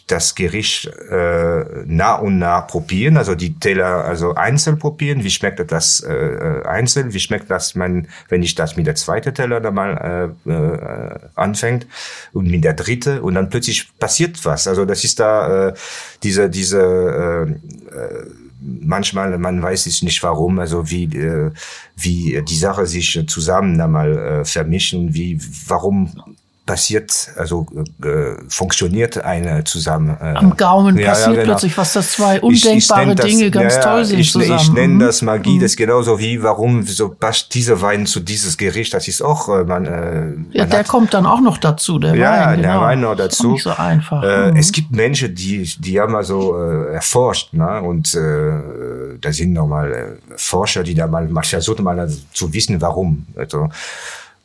das 0.06 0.34
Gericht 0.34 0.86
äh, 1.10 1.64
nach 1.86 2.20
und 2.20 2.38
nach 2.38 2.66
probieren, 2.66 3.16
also 3.16 3.34
die 3.34 3.58
Teller 3.58 4.04
also 4.04 4.34
einzeln 4.34 4.78
probieren. 4.78 5.22
Wie 5.22 5.30
schmeckt 5.30 5.70
das 5.70 6.00
äh, 6.00 6.62
einzeln? 6.64 7.12
Wie 7.12 7.20
schmeckt 7.20 7.50
das, 7.50 7.74
man, 7.74 8.08
wenn 8.28 8.42
ich 8.42 8.54
das 8.54 8.76
mit 8.76 8.86
der 8.86 8.94
zweiten 8.94 9.34
Teller 9.34 9.60
dann 9.60 9.74
mal 9.74 10.34
äh, 10.46 10.50
äh, 10.50 11.18
anfängt 11.34 11.86
und 12.32 12.50
mit 12.50 12.64
der 12.64 12.74
dritte 12.74 13.22
und 13.22 13.34
dann 13.34 13.48
plötzlich 13.48 13.90
passiert 13.98 14.44
was. 14.44 14.66
Also 14.66 14.84
das 14.84 15.04
ist 15.04 15.20
da 15.20 15.68
äh, 15.68 15.74
diese 16.22 16.50
diese 16.50 16.80
äh, 16.80 17.96
äh, 17.96 18.26
manchmal 18.62 19.38
man 19.38 19.62
weiß 19.62 19.86
es 19.86 20.02
nicht 20.02 20.22
warum, 20.22 20.58
also 20.58 20.90
wie 20.90 21.04
äh, 21.04 21.50
wie 21.96 22.42
die 22.42 22.56
Sache 22.56 22.86
sich 22.86 23.24
zusammen 23.26 23.80
einmal 23.80 24.16
äh, 24.16 24.44
vermischen, 24.44 25.14
wie 25.14 25.40
warum 25.66 26.31
passiert, 26.64 27.30
also 27.36 27.66
äh, 28.04 28.34
funktioniert 28.48 29.18
eine 29.24 29.64
zusammen. 29.64 30.16
Äh, 30.20 30.34
Am 30.36 30.56
Gaumen 30.56 30.96
Ja, 30.96 31.02
ja, 31.02 31.08
passiert 31.10 31.34
genau. 31.34 31.44
plötzlich 31.46 31.76
was, 31.76 31.92
dass 31.92 32.12
zwei 32.12 32.36
Ich- 32.36 32.42
ich 32.42 32.64
undenkbare 32.64 33.06
nenn 33.06 33.16
das- 33.16 33.26
Dinge 33.26 33.50
ganz 33.50 33.74
ja, 33.74 33.80
ja, 33.80 33.86
toll 33.86 34.04
sind 34.04 34.18
ich, 34.20 34.30
zusammen. 34.32 34.60
Ich 34.60 34.72
nenne 34.72 34.94
Mhm. 34.94 34.98
das 35.00 35.22
Magie, 35.22 35.58
das 35.58 35.72
ist 35.72 35.76
genauso 35.76 36.18
wie, 36.20 36.42
warum 36.42 36.84
so 36.84 37.08
passt 37.08 37.52
dieser 37.54 37.80
Wein 37.82 38.06
zu 38.06 38.20
dieses 38.20 38.56
Gericht, 38.56 38.94
das 38.94 39.08
ist 39.08 39.22
auch, 39.22 39.48
äh, 39.48 39.64
man, 39.64 39.86
äh, 39.86 39.90
Ja, 39.90 40.62
man 40.62 40.70
der 40.70 40.78
hat, 40.78 40.88
kommt 40.88 41.12
dann 41.14 41.26
auch 41.26 41.40
noch 41.40 41.58
dazu, 41.58 41.98
der 41.98 42.14
ja, 42.14 42.46
Wein. 42.46 42.62
der 42.62 42.70
genau. 42.72 42.82
Wein 42.82 43.00
noch 43.00 43.12
Ist 43.12 43.18
dazu. 43.20 43.52
Nicht 43.52 43.62
so 43.64 43.70
einfach. 43.70 44.22
Äh, 44.22 44.50
Mhm. 44.52 44.56
Es 44.56 44.70
gibt 44.72 44.92
Menschen, 44.92 45.34
die, 45.34 45.68
die 45.78 46.00
haben 46.00 46.14
also 46.14 46.56
äh, 46.58 46.94
erforscht, 46.94 47.52
ne? 47.54 47.82
und 47.82 48.14
äh, 48.14 49.18
da 49.20 49.32
sind 49.32 49.52
nochmal 49.52 49.92
äh, 49.92 50.34
Forscher, 50.36 50.82
die 50.84 50.94
da 50.94 51.06
mal, 51.06 51.26
mal 51.28 51.42
versuchen, 51.42 51.84
mal 51.84 52.08
zu 52.32 52.52
wissen, 52.54 52.80
warum. 52.80 53.26
Also, 53.36 53.68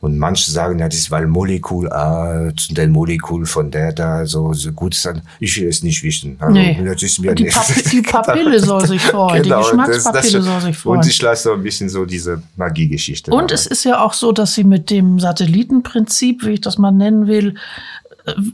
und 0.00 0.16
manche 0.16 0.50
sagen, 0.50 0.78
ja, 0.78 0.86
das 0.88 0.96
ist 0.98 1.10
weil 1.10 1.26
Molekül 1.26 1.90
A 1.92 2.50
zu 2.56 2.72
dem 2.72 2.92
Molekül 2.92 3.46
von 3.46 3.70
der 3.70 3.92
da 3.92 4.24
so, 4.26 4.52
so 4.52 4.70
gut 4.70 4.94
ist. 4.94 5.04
Dann, 5.04 5.22
ich 5.40 5.60
will 5.60 5.66
es 5.68 5.82
nicht 5.82 6.02
wissen. 6.04 6.36
Also, 6.38 6.52
Nee. 6.52 6.80
das 6.84 7.02
ist 7.02 7.18
mir 7.18 7.34
Die 7.34 7.44
nicht. 7.44 7.56
Papi- 7.56 7.88
die 7.90 8.02
Papille 8.02 8.60
soll 8.60 8.86
sich 8.86 9.02
freuen, 9.02 9.42
die 9.42 9.48
Geschmackspapille 9.50 10.40
soll 10.42 10.60
sich 10.60 10.76
freuen. 10.76 10.98
Und 11.00 11.06
ich 11.06 11.20
lasse 11.20 11.42
so 11.44 11.52
ein 11.54 11.62
bisschen 11.64 11.88
so 11.88 12.04
diese 12.06 12.40
Magiegeschichte. 12.56 13.32
Und 13.32 13.50
dabei. 13.50 13.54
es 13.54 13.66
ist 13.66 13.82
ja 13.84 14.00
auch 14.00 14.12
so, 14.12 14.30
dass 14.30 14.54
sie 14.54 14.62
mit 14.64 14.90
dem 14.90 15.18
Satellitenprinzip, 15.18 16.44
wie 16.46 16.50
ich 16.52 16.60
das 16.60 16.78
mal 16.78 16.92
nennen 16.92 17.26
will, 17.26 17.54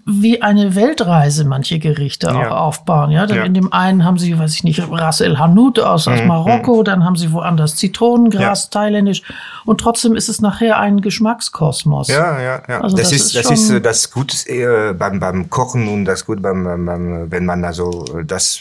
wie 0.07 0.43
eine 0.43 0.75
Weltreise 0.75 1.45
manche 1.45 1.79
Gerichte 1.79 2.35
auch 2.35 2.41
Ja. 2.41 2.51
aufbauen. 2.57 3.11
Ja, 3.11 3.27
Ja. 3.27 3.43
in 3.45 3.55
dem 3.55 3.73
einen 3.73 4.05
haben 4.05 4.19
sie, 4.19 4.39
weiß 4.39 4.55
ich 4.55 4.65
nicht, 4.65 4.83
Ras 4.91 5.21
El 5.21 5.39
Hanout 5.39 5.81
aus, 5.81 6.07
aus 6.09 6.21
Marokko, 6.25 6.83
dann 6.83 7.05
haben 7.05 7.17
sie 7.17 7.33
woanders 7.33 7.77
Zitronengras, 7.77 8.71
thailändisch. 8.71 9.23
Und 9.65 9.81
trotzdem 9.81 10.15
ist 10.15 10.29
es 10.29 10.41
nachher 10.41 10.79
ein 10.79 11.01
Geschmackskosmos. 11.01 12.09
Ja, 12.09 12.41
ja, 12.41 12.63
ja. 12.69 12.81
Also 12.81 12.97
das, 12.97 13.11
das 13.11 13.21
ist, 13.21 13.37
das 13.37 13.51
ist 13.51 13.71
äh, 13.71 13.81
das 13.81 14.11
Gute 14.11 14.37
äh, 14.49 14.93
beim, 14.93 15.21
beim 15.21 15.51
Kochen 15.51 15.89
und 15.89 16.05
das 16.05 16.25
Gute 16.27 16.41
beim, 16.41 16.65
beim, 16.65 16.85
beim 16.87 17.31
wenn 17.31 17.45
man 17.47 17.65
also 17.65 18.05
äh, 18.19 18.25
das 18.25 18.61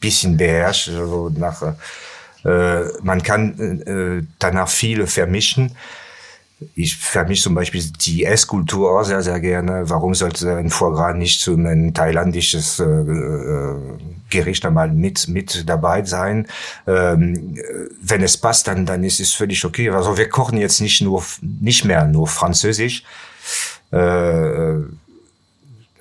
bisschen 0.00 0.36
beherrscht, 0.36 0.88
also 0.90 1.30
nach, 1.36 1.62
äh, 2.44 2.84
man 3.02 3.22
kann 3.22 3.58
äh, 3.86 4.24
danach 4.38 4.68
viele 4.68 5.06
vermischen. 5.06 5.72
Ich 6.74 6.96
vermische 6.96 7.44
zum 7.44 7.54
Beispiel 7.54 7.84
die 8.00 8.24
Esskultur 8.24 8.98
auch 8.98 9.04
sehr, 9.04 9.22
sehr 9.22 9.38
gerne. 9.38 9.88
Warum 9.88 10.14
sollte 10.14 10.56
ein 10.56 10.70
Foie 10.70 10.92
Gras 10.92 11.16
nicht 11.16 11.40
zu 11.40 11.54
einem 11.54 11.94
thailändisches 11.94 12.80
äh, 12.80 12.84
äh, 12.84 13.76
Gericht 14.28 14.66
einmal 14.66 14.90
mit, 14.90 15.28
mit 15.28 15.68
dabei 15.68 16.04
sein? 16.04 16.48
Ähm, 16.86 17.56
äh, 17.56 17.62
wenn 18.02 18.22
es 18.24 18.36
passt, 18.36 18.66
dann, 18.66 18.86
dann 18.86 19.04
ist 19.04 19.20
es 19.20 19.34
völlig 19.34 19.64
okay. 19.64 19.90
Also 19.90 20.16
wir 20.16 20.28
kochen 20.28 20.58
jetzt 20.58 20.80
nicht 20.80 21.00
nur, 21.00 21.22
nicht 21.40 21.84
mehr 21.84 22.04
nur 22.06 22.26
Französisch. 22.26 23.04
Äh, 23.92 24.80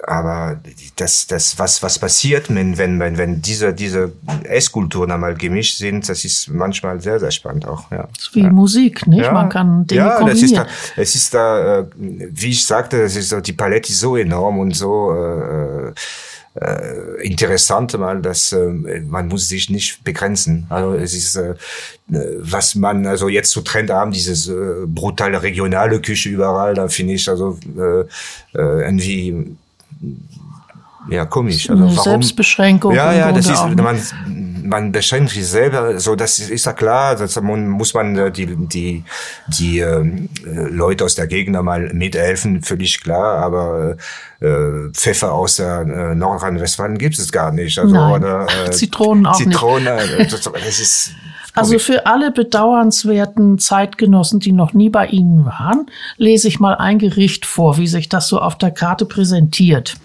aber 0.08 0.58
das, 0.96 1.28
das, 1.28 1.60
was, 1.60 1.84
was 1.84 2.00
passiert, 2.00 2.48
wenn, 2.50 2.78
wenn, 2.78 3.00
wenn, 3.00 3.42
diese, 3.42 3.74
diese 3.74 4.14
Esskulturen 4.44 5.12
einmal 5.12 5.36
gemischt 5.36 5.78
sind, 5.78 6.08
das 6.08 6.24
ist 6.24 6.48
manchmal 6.50 7.02
sehr, 7.02 7.20
sehr 7.20 7.32
spannend 7.32 7.68
auch, 7.68 7.92
ja. 7.92 8.08
Das 8.16 8.28
ist 8.28 8.36
wie 8.36 8.44
Musik, 8.44 9.06
nicht? 9.06 9.30
Man 9.32 9.50
kann 9.50 9.86
Dinge 9.86 10.02
ja, 10.02 10.24
das 10.24 10.42
ist 10.42 10.56
da, 10.56 10.66
es 10.96 11.14
ist 11.14 11.34
da, 11.34 11.80
äh, 11.80 11.86
wie 11.98 12.52
ich 12.52 12.66
sagte, 12.66 13.02
es 13.02 13.18
ist 13.18 13.30
so, 13.30 13.42
die 13.42 13.52
Palette 13.52 13.92
ist 13.92 14.00
so 14.00 14.16
enorm 14.16 14.60
und 14.60 14.76
so, 14.76 15.14
äh, 15.14 15.94
äh, 16.60 17.28
interessant 17.28 17.98
mal, 18.00 18.22
dass 18.22 18.54
äh, 18.54 18.66
man 19.06 19.28
muss 19.28 19.50
sich 19.50 19.70
nicht 19.70 20.04
begrenzen. 20.04 20.66
Also 20.70 20.94
es 20.94 21.14
ist 21.14 21.36
äh, 21.36 21.56
was 22.08 22.76
man 22.76 23.06
also 23.06 23.28
jetzt 23.28 23.52
zu 23.52 23.62
Trend 23.62 23.90
haben, 23.90 24.12
dieses 24.12 24.48
äh, 24.48 24.86
brutale 24.88 25.44
regionale 25.44 26.02
Küche 26.02 26.30
überall, 26.30 26.74
da 26.74 26.88
finde 26.88 27.14
ich 27.14 27.30
also 27.30 27.60
äh, 27.78 28.00
äh, 28.00 28.06
irgendwie 28.56 29.58
ja 31.10 31.26
komisch. 31.26 31.70
Also 31.70 31.84
warum? 31.84 31.98
Selbstbeschränkung. 31.98 32.94
Ja, 32.94 33.14
ja, 33.14 33.32
das 33.32 33.50
ist 33.50 33.76
man 33.76 34.00
man 34.68 34.92
beschränkt 34.92 35.32
sich 35.32 35.48
selber. 35.48 36.00
So, 36.00 36.16
das 36.16 36.40
ist, 36.40 36.50
ist 36.50 36.66
ja 36.66 36.74
klar. 36.74 37.16
Das 37.16 37.40
muss 37.42 37.94
man 37.94 38.18
äh, 38.18 38.32
die 38.32 38.56
die 38.56 39.04
die 39.48 39.80
äh, 39.80 40.04
Leute 40.46 41.06
aus 41.06 41.16
der 41.16 41.28
Gegend 41.28 41.62
mal 41.64 41.94
mithelfen, 41.94 42.62
völlig 42.62 43.02
klar. 43.02 43.38
Aber 43.38 43.98
äh, 44.40 44.90
Pfeffer 44.92 45.34
aus 45.34 45.58
der 45.58 45.82
äh, 45.82 46.16
Nordrhein-Westfalen 46.16 46.98
gibt 46.98 47.18
es 47.18 47.32
gar 47.32 47.52
nicht. 47.52 47.80
Also 47.80 47.94
Nein. 47.94 48.14
oder 48.14 48.48
äh, 48.68 48.72
Zitronen 48.72 49.26
auch 49.26 49.36
Zitrone, 49.36 49.96
nicht. 50.18 50.34
Das, 50.34 50.42
das 50.42 50.80
ist 50.80 51.12
also 51.58 51.80
für 51.80 52.06
alle 52.06 52.32
bedauernswerten 52.32 53.58
Zeitgenossen, 53.60 54.40
die 54.40 54.52
noch 54.52 54.74
nie 54.74 54.90
bei 54.90 55.08
Ihnen 55.08 55.46
waren, 55.46 55.88
lese 56.18 56.48
ich 56.48 56.60
mal 56.60 56.76
ein 56.76 57.00
Gericht 57.00 57.46
vor, 57.46 57.78
wie 57.78 57.88
sich 57.88 58.10
das 58.10 58.28
so 58.28 58.40
auf 58.40 58.58
der 58.58 58.72
Karte 58.72 59.06
präsentiert. 59.06 59.96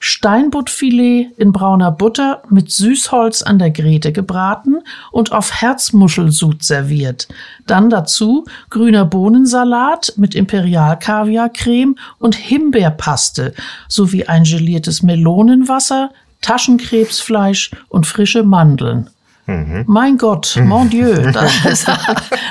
Steinbuttfilet 0.00 1.30
in 1.38 1.52
brauner 1.52 1.90
Butter 1.90 2.42
mit 2.50 2.70
Süßholz 2.70 3.42
an 3.42 3.58
der 3.58 3.70
Grete 3.70 4.12
gebraten 4.12 4.80
und 5.10 5.32
auf 5.32 5.62
Herzmuschelsud 5.62 6.62
serviert. 6.62 7.28
Dann 7.66 7.88
dazu 7.88 8.44
grüner 8.68 9.06
Bohnensalat 9.06 10.12
mit 10.16 10.34
Imperialkaviarcreme 10.34 11.96
und 12.18 12.34
Himbeerpaste 12.34 13.54
sowie 13.88 14.26
ein 14.26 14.44
geliertes 14.44 15.02
Melonenwasser, 15.02 16.10
Taschenkrebsfleisch 16.42 17.70
und 17.88 18.06
frische 18.06 18.42
Mandeln. 18.42 19.08
Mhm. 19.46 19.84
Mein 19.86 20.16
Gott, 20.16 20.58
mon 20.62 20.88
Dieu, 20.88 21.30
das 21.32 21.64
ist, 21.64 21.86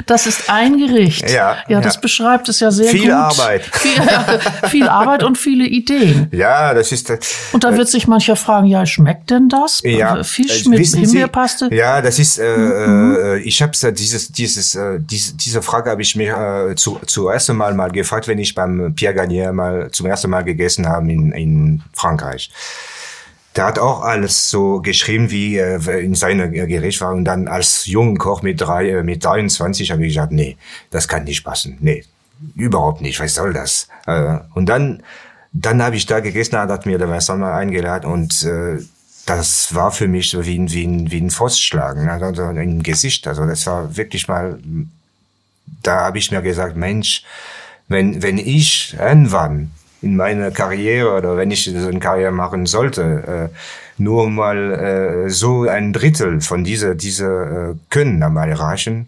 das 0.06 0.28
ist 0.28 0.50
ein 0.50 0.78
Gericht. 0.78 1.30
Ja, 1.30 1.58
ja 1.68 1.82
das 1.82 1.96
ja. 1.96 2.02
beschreibt 2.02 2.50
es 2.50 2.60
ja 2.60 2.72
sehr 2.72 2.90
viel 2.90 3.06
gut. 3.06 3.12
Arbeit. 3.12 3.64
Viel, 3.74 4.02
viel 4.70 4.88
Arbeit 4.88 5.24
und 5.24 5.38
viele 5.38 5.66
Ideen. 5.66 6.28
Ja, 6.32 6.74
das 6.74 6.92
ist. 6.92 7.10
Äh, 7.10 7.20
und 7.52 7.64
da 7.64 7.76
wird 7.76 7.90
sich 7.90 8.08
mancher 8.08 8.36
fragen, 8.36 8.68
ja, 8.68 8.86
schmeckt 8.86 9.30
denn 9.30 9.50
das? 9.50 9.82
Ja, 9.84 10.24
Fisch 10.24 10.66
mit 10.66 10.86
Himbeerpaste? 10.86 11.70
Ja, 11.74 12.02
das 12.02 12.20
ist. 12.20 12.38
Äh, 12.38 12.58
mhm. 12.58 13.16
Äh, 13.16 13.38
ich 13.40 13.62
habe 13.62 13.72
dieses, 13.94 14.32
dieses, 14.32 14.76
äh, 14.76 15.00
diese, 15.00 15.36
diese 15.36 15.62
Frage 15.62 15.90
habe 15.90 16.02
ich 16.02 16.16
mir 16.16 16.70
äh, 16.72 16.76
zu, 16.76 17.00
zuerst 17.06 17.44
Mal 17.54 17.74
mal 17.74 17.92
gefragt, 17.92 18.28
wenn 18.28 18.40
ich 18.40 18.56
beim 18.56 18.94
Pierre 18.96 19.14
Garnier 19.14 19.52
mal 19.52 19.92
zum 19.92 20.06
ersten 20.06 20.30
Mal 20.30 20.44
gegessen 20.44 20.88
habe 20.88 21.12
in, 21.12 21.32
in 21.34 21.82
Frankreich 21.94 22.52
der 23.56 23.66
hat 23.66 23.80
auch 23.80 24.02
alles 24.02 24.50
so 24.50 24.82
geschrieben, 24.82 25.30
wie 25.30 25.58
äh, 25.58 26.04
in 26.04 26.16
seiner 26.16 26.48
Gericht 26.48 27.02
war. 27.02 27.14
Und 27.14 27.26
dann 27.26 27.48
als 27.48 27.86
junger 27.86 28.18
Koch 28.18 28.42
mit, 28.42 28.60
drei, 28.60 28.90
äh, 28.90 29.04
mit 29.04 29.24
23 29.24 29.92
habe 29.92 30.06
ich 30.06 30.16
gesagt, 30.16 30.32
nee, 30.32 30.58
das 30.90 31.08
kann 31.08 31.24
nicht 31.26 31.44
passen. 31.44 31.78
Nee, 31.80 32.04
überhaupt 32.56 33.02
nicht. 33.02 33.20
Was 33.20 33.36
soll 33.36 33.54
das? 33.54 33.88
Äh, 34.08 34.40
und 34.56 34.68
dann, 34.68 35.04
dann 35.52 35.84
habe 35.84 35.96
ich 35.96 36.06
da 36.06 36.20
gegessen, 36.20 36.58
hat 36.58 36.86
mir 36.86 36.98
der 36.98 37.10
Vincent 37.10 37.40
mal 37.40 37.54
eingeladen 37.54 38.12
und 38.12 38.44
äh, 38.44 38.80
das 39.26 39.74
war 39.74 39.92
für 39.92 40.08
mich 40.08 40.32
so 40.32 40.46
wie 40.46 40.58
ein, 40.58 40.72
wie 40.72 40.86
ein, 40.86 41.12
wie 41.12 41.22
ein 41.22 41.30
Frostschlagen, 41.30 42.10
also 42.10 42.44
im 42.50 42.84
Gesicht. 42.84 43.26
Also 43.28 43.46
das 43.46 43.66
war 43.68 43.96
wirklich 43.96 44.28
mal, 44.28 44.60
da 45.82 46.02
habe 46.02 46.18
ich 46.18 46.32
mir 46.32 46.42
gesagt, 46.42 46.76
Mensch, 46.76 47.24
wenn, 47.88 48.22
wenn 48.22 48.38
ich 48.38 48.96
irgendwann 49.00 49.72
in 50.04 50.16
meiner 50.16 50.52
Karriere 50.52 51.16
oder 51.18 51.38
wenn 51.38 51.50
ich 51.52 51.66
so 51.66 51.88
eine 51.88 52.00
Karriere 52.00 52.32
machen 52.32 52.66
sollte, 52.66 53.50
äh, 53.52 53.56
nur 53.98 54.30
mal 54.30 55.26
äh, 55.26 55.30
so 55.30 55.64
ein 55.68 55.94
Drittel 55.94 56.42
von 56.42 56.64
dieser 56.64 56.96
dieser 56.96 57.70
äh, 57.72 57.76
Können 57.90 58.22
einmal 58.22 58.50
erreichen 58.50 59.08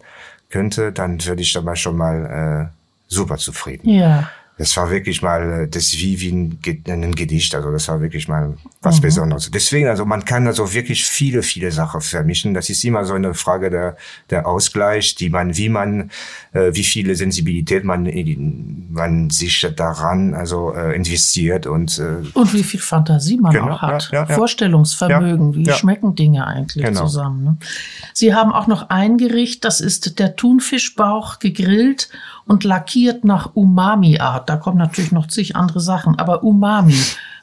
könnte, 0.49 0.91
dann 0.91 1.23
würde 1.25 1.41
ich 1.41 1.53
dabei 1.53 1.75
schon 1.75 1.97
mal 1.97 2.71
super 3.07 3.37
zufrieden. 3.37 3.89
Ja 3.89 4.29
das 4.57 4.75
war 4.77 4.89
wirklich 4.89 5.21
mal 5.21 5.63
äh, 5.63 5.67
das 5.67 5.93
wie 5.93 6.19
wie 6.21 6.31
ein, 6.31 6.59
ein 6.87 7.15
Gedicht 7.15 7.53
also 7.55 7.71
das 7.71 7.87
war 7.87 7.99
wirklich 7.99 8.27
mal 8.27 8.55
was 8.81 8.97
mhm. 8.97 9.01
Besonderes 9.01 9.51
deswegen 9.51 9.87
also 9.87 10.05
man 10.05 10.23
kann 10.23 10.47
also 10.47 10.73
wirklich 10.73 11.05
viele 11.05 11.43
viele 11.43 11.71
Sachen 11.71 12.01
vermischen 12.01 12.53
das 12.53 12.69
ist 12.69 12.83
immer 12.85 13.03
so 13.05 13.13
eine 13.13 13.33
Frage 13.33 13.69
der 13.69 13.97
der 14.29 14.47
Ausgleich 14.47 15.15
die 15.15 15.29
man 15.29 15.57
wie 15.57 15.69
man 15.69 16.11
äh, 16.53 16.71
wie 16.73 16.83
viele 16.83 17.15
Sensibilität 17.15 17.83
man 17.83 18.09
man 18.89 19.29
sich 19.29 19.67
daran 19.75 20.33
also 20.33 20.73
äh, 20.73 20.95
investiert 20.95 21.67
und 21.67 21.99
äh, 21.99 22.25
und 22.33 22.53
wie 22.53 22.63
viel 22.63 22.79
Fantasie 22.79 23.37
man 23.37 23.51
genau, 23.51 23.73
auch 23.73 23.81
hat 23.81 24.09
ja, 24.11 24.23
ja, 24.23 24.29
ja. 24.29 24.35
Vorstellungsvermögen 24.35 25.55
wie 25.55 25.69
schmecken 25.71 26.15
Dinge 26.15 26.47
eigentlich 26.47 26.85
genau. 26.85 27.01
zusammen 27.01 27.43
ne? 27.43 27.57
Sie 28.13 28.33
haben 28.33 28.53
auch 28.53 28.67
noch 28.67 28.89
ein 28.89 29.17
Gericht 29.17 29.65
das 29.65 29.81
ist 29.81 30.17
der 30.17 30.37
Thunfischbauch 30.37 31.39
gegrillt 31.39 32.09
und 32.47 32.63
lackiert 32.63 33.23
nach 33.23 33.51
Umami-Art. 33.55 34.49
Da 34.49 34.57
kommen 34.57 34.77
natürlich 34.77 35.11
noch 35.11 35.27
zig 35.27 35.55
andere 35.55 35.79
Sachen, 35.79 36.17
aber 36.19 36.43
Umami. 36.43 36.97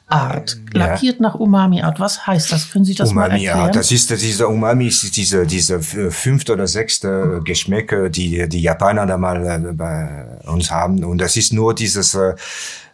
Art, 0.07 0.57
lackiert 0.73 1.15
ja. 1.15 1.21
nach 1.23 1.35
Umami-Art. 1.35 1.99
Was 1.99 2.27
heißt 2.27 2.51
das? 2.51 2.71
Können 2.71 2.85
Sie 2.85 2.93
das 2.93 3.09
Umami 3.09 3.29
mal 3.29 3.33
erklären? 3.33 3.59
Art, 3.61 3.75
das 3.75 3.91
ist 3.91 4.09
dieser 4.11 4.49
Umami, 4.49 4.87
ist 4.87 5.15
diese, 5.15 5.47
diese 5.47 5.79
fünfte 5.81 6.53
oder 6.53 6.67
sechste 6.67 7.41
Geschmäcke, 7.43 8.11
die 8.11 8.47
die 8.47 8.61
Japaner 8.61 9.05
da 9.07 9.17
mal 9.17 9.45
äh, 9.45 9.73
bei 9.73 10.39
uns 10.45 10.69
haben. 10.69 11.03
Und 11.03 11.19
das 11.19 11.35
ist 11.35 11.53
nur 11.53 11.73
dieses 11.73 12.13
äh, 12.13 12.29
äh, 12.29 12.35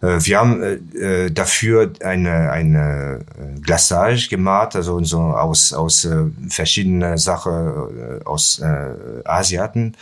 wir 0.02 0.40
haben 0.40 0.64
äh, 0.64 1.26
äh, 1.26 1.32
dafür 1.32 1.92
eine, 2.02 2.52
eine 2.52 3.20
Glassage 3.62 4.30
gemacht, 4.30 4.76
also 4.76 5.04
so 5.04 5.20
aus, 5.20 5.74
aus 5.74 6.06
äh, 6.06 6.26
verschiedenen 6.50 7.18
Sachen 7.18 7.54
äh, 7.54 8.24
aus 8.24 8.60
äh, 8.60 8.94
Asiaten. 9.26 9.96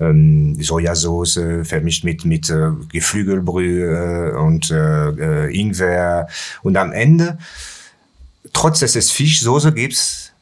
Ähm, 0.00 0.56
Sojasauce 0.60 1.38
vermischt 1.62 2.02
mit, 2.02 2.24
mit 2.24 2.50
äh, 2.50 2.70
Geflügelbrühe 2.90 4.32
äh, 4.32 4.36
und 4.36 4.72
äh, 4.72 5.46
Ingwer. 5.50 6.28
Und 6.62 6.76
am 6.76 6.90
Ende, 6.92 7.38
trotz 8.52 8.80
dass 8.80 8.96
es 8.96 9.12
Fischsoße 9.12 9.72
gibt, 9.72 10.32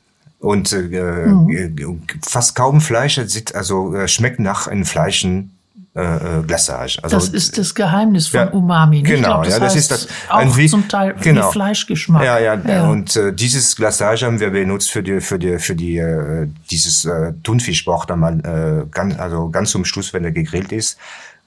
und 0.43 0.73
äh, 0.73 1.27
mhm. 1.27 2.03
fast 2.21 2.57
kaum 2.57 2.81
Fleisch, 2.81 3.21
also 3.55 3.95
äh, 3.95 4.09
schmeckt 4.09 4.41
nach 4.41 4.67
einem 4.67 4.85
Fleischen 4.85 5.57
äh, 5.95 6.39
äh, 6.39 6.43
Glassage. 6.47 6.99
Also, 7.03 7.17
das 7.17 7.29
ist 7.29 7.59
das 7.59 7.75
Geheimnis 7.75 8.29
von 8.29 8.41
ja, 8.41 8.47
Umami. 8.49 9.03
Genau, 9.03 9.29
glaub, 9.29 9.45
das 9.45 9.53
ja, 9.53 9.61
das 9.61 9.77
ist 9.77 9.91
das. 9.91 10.09
Auch 10.31 10.57
wie, 10.57 10.67
zum 10.67 10.89
Teil 10.89 11.15
genau. 11.21 11.49
wie 11.49 11.53
Fleischgeschmack. 11.53 12.25
Ja, 12.25 12.39
ja, 12.39 12.55
ja. 12.55 12.89
Und 12.89 13.15
äh, 13.15 13.31
dieses 13.31 13.77
Glassage 13.77 14.25
haben 14.25 14.41
wir 14.41 14.49
benutzt 14.49 14.91
für 14.91 15.03
die, 15.03 15.21
für 15.21 15.39
die, 15.39 15.59
für 15.59 15.77
die, 15.77 15.99
äh, 15.99 16.49
dieses 16.71 17.05
äh, 17.05 17.35
Thunfischbauch 17.43 18.07
dann 18.07 18.21
mal 18.21 18.41
äh, 18.41 18.87
ganz, 18.91 19.19
also 19.19 19.51
ganz 19.51 19.71
zum 19.71 19.85
Schluss, 19.85 20.15
wenn 20.15 20.25
er 20.25 20.33
gegrillt 20.33 20.73
ist, 20.73 20.97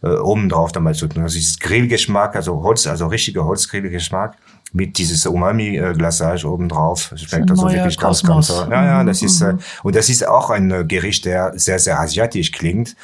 äh, 0.03 0.09
oben 0.09 0.47
drauf 0.47 0.71
dann 0.71 0.83
mal 0.83 0.93
zu 0.93 1.07
tun. 1.07 1.23
Also 1.23 1.37
dieses 1.37 1.57
Grillgeschmack, 1.57 2.35
also 2.35 2.61
Holz, 2.61 2.85
also 2.85 3.07
richtiger 3.07 3.45
Holzgrillgeschmack 3.45 4.35
mit 4.73 4.99
dieses 4.99 5.25
Umami-Glassage 5.25 6.47
oben 6.47 6.69
drauf. 6.69 7.11
Schmeckt 7.15 7.49
also 7.49 7.67
wirklich 7.67 7.97
ganz, 7.97 8.21
ganz. 8.21 8.49
Ja, 8.49 8.85
ja, 8.85 9.03
das 9.03 9.23
ist, 9.23 9.41
äh, 9.41 9.53
mhm. 9.53 9.59
und 9.81 9.95
das 9.95 10.07
ist 10.09 10.27
auch 10.27 10.51
ein 10.51 10.87
Gericht, 10.87 11.25
der 11.25 11.53
sehr, 11.55 11.79
sehr 11.79 11.99
asiatisch 11.99 12.51
klingt. 12.51 12.95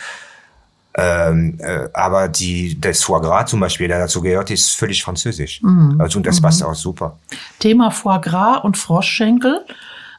Ähm, 0.93 1.57
äh, 1.59 1.87
aber 1.93 2.27
die, 2.27 2.79
das 2.79 3.03
Foie 3.03 3.21
Gras 3.21 3.49
zum 3.49 3.59
Beispiel, 3.59 3.87
der 3.87 3.99
dazu 3.99 4.21
gehört, 4.21 4.51
ist 4.51 4.71
völlig 4.71 5.03
französisch. 5.03 5.61
Mhm. 5.61 5.99
Also, 5.99 6.19
und 6.19 6.27
das 6.27 6.39
mhm. 6.39 6.43
passt 6.43 6.63
auch 6.63 6.75
super. 6.75 7.17
Thema 7.59 7.91
Foie 7.91 8.19
Gras 8.19 8.63
und 8.63 8.77
Froschschenkel. 8.77 9.65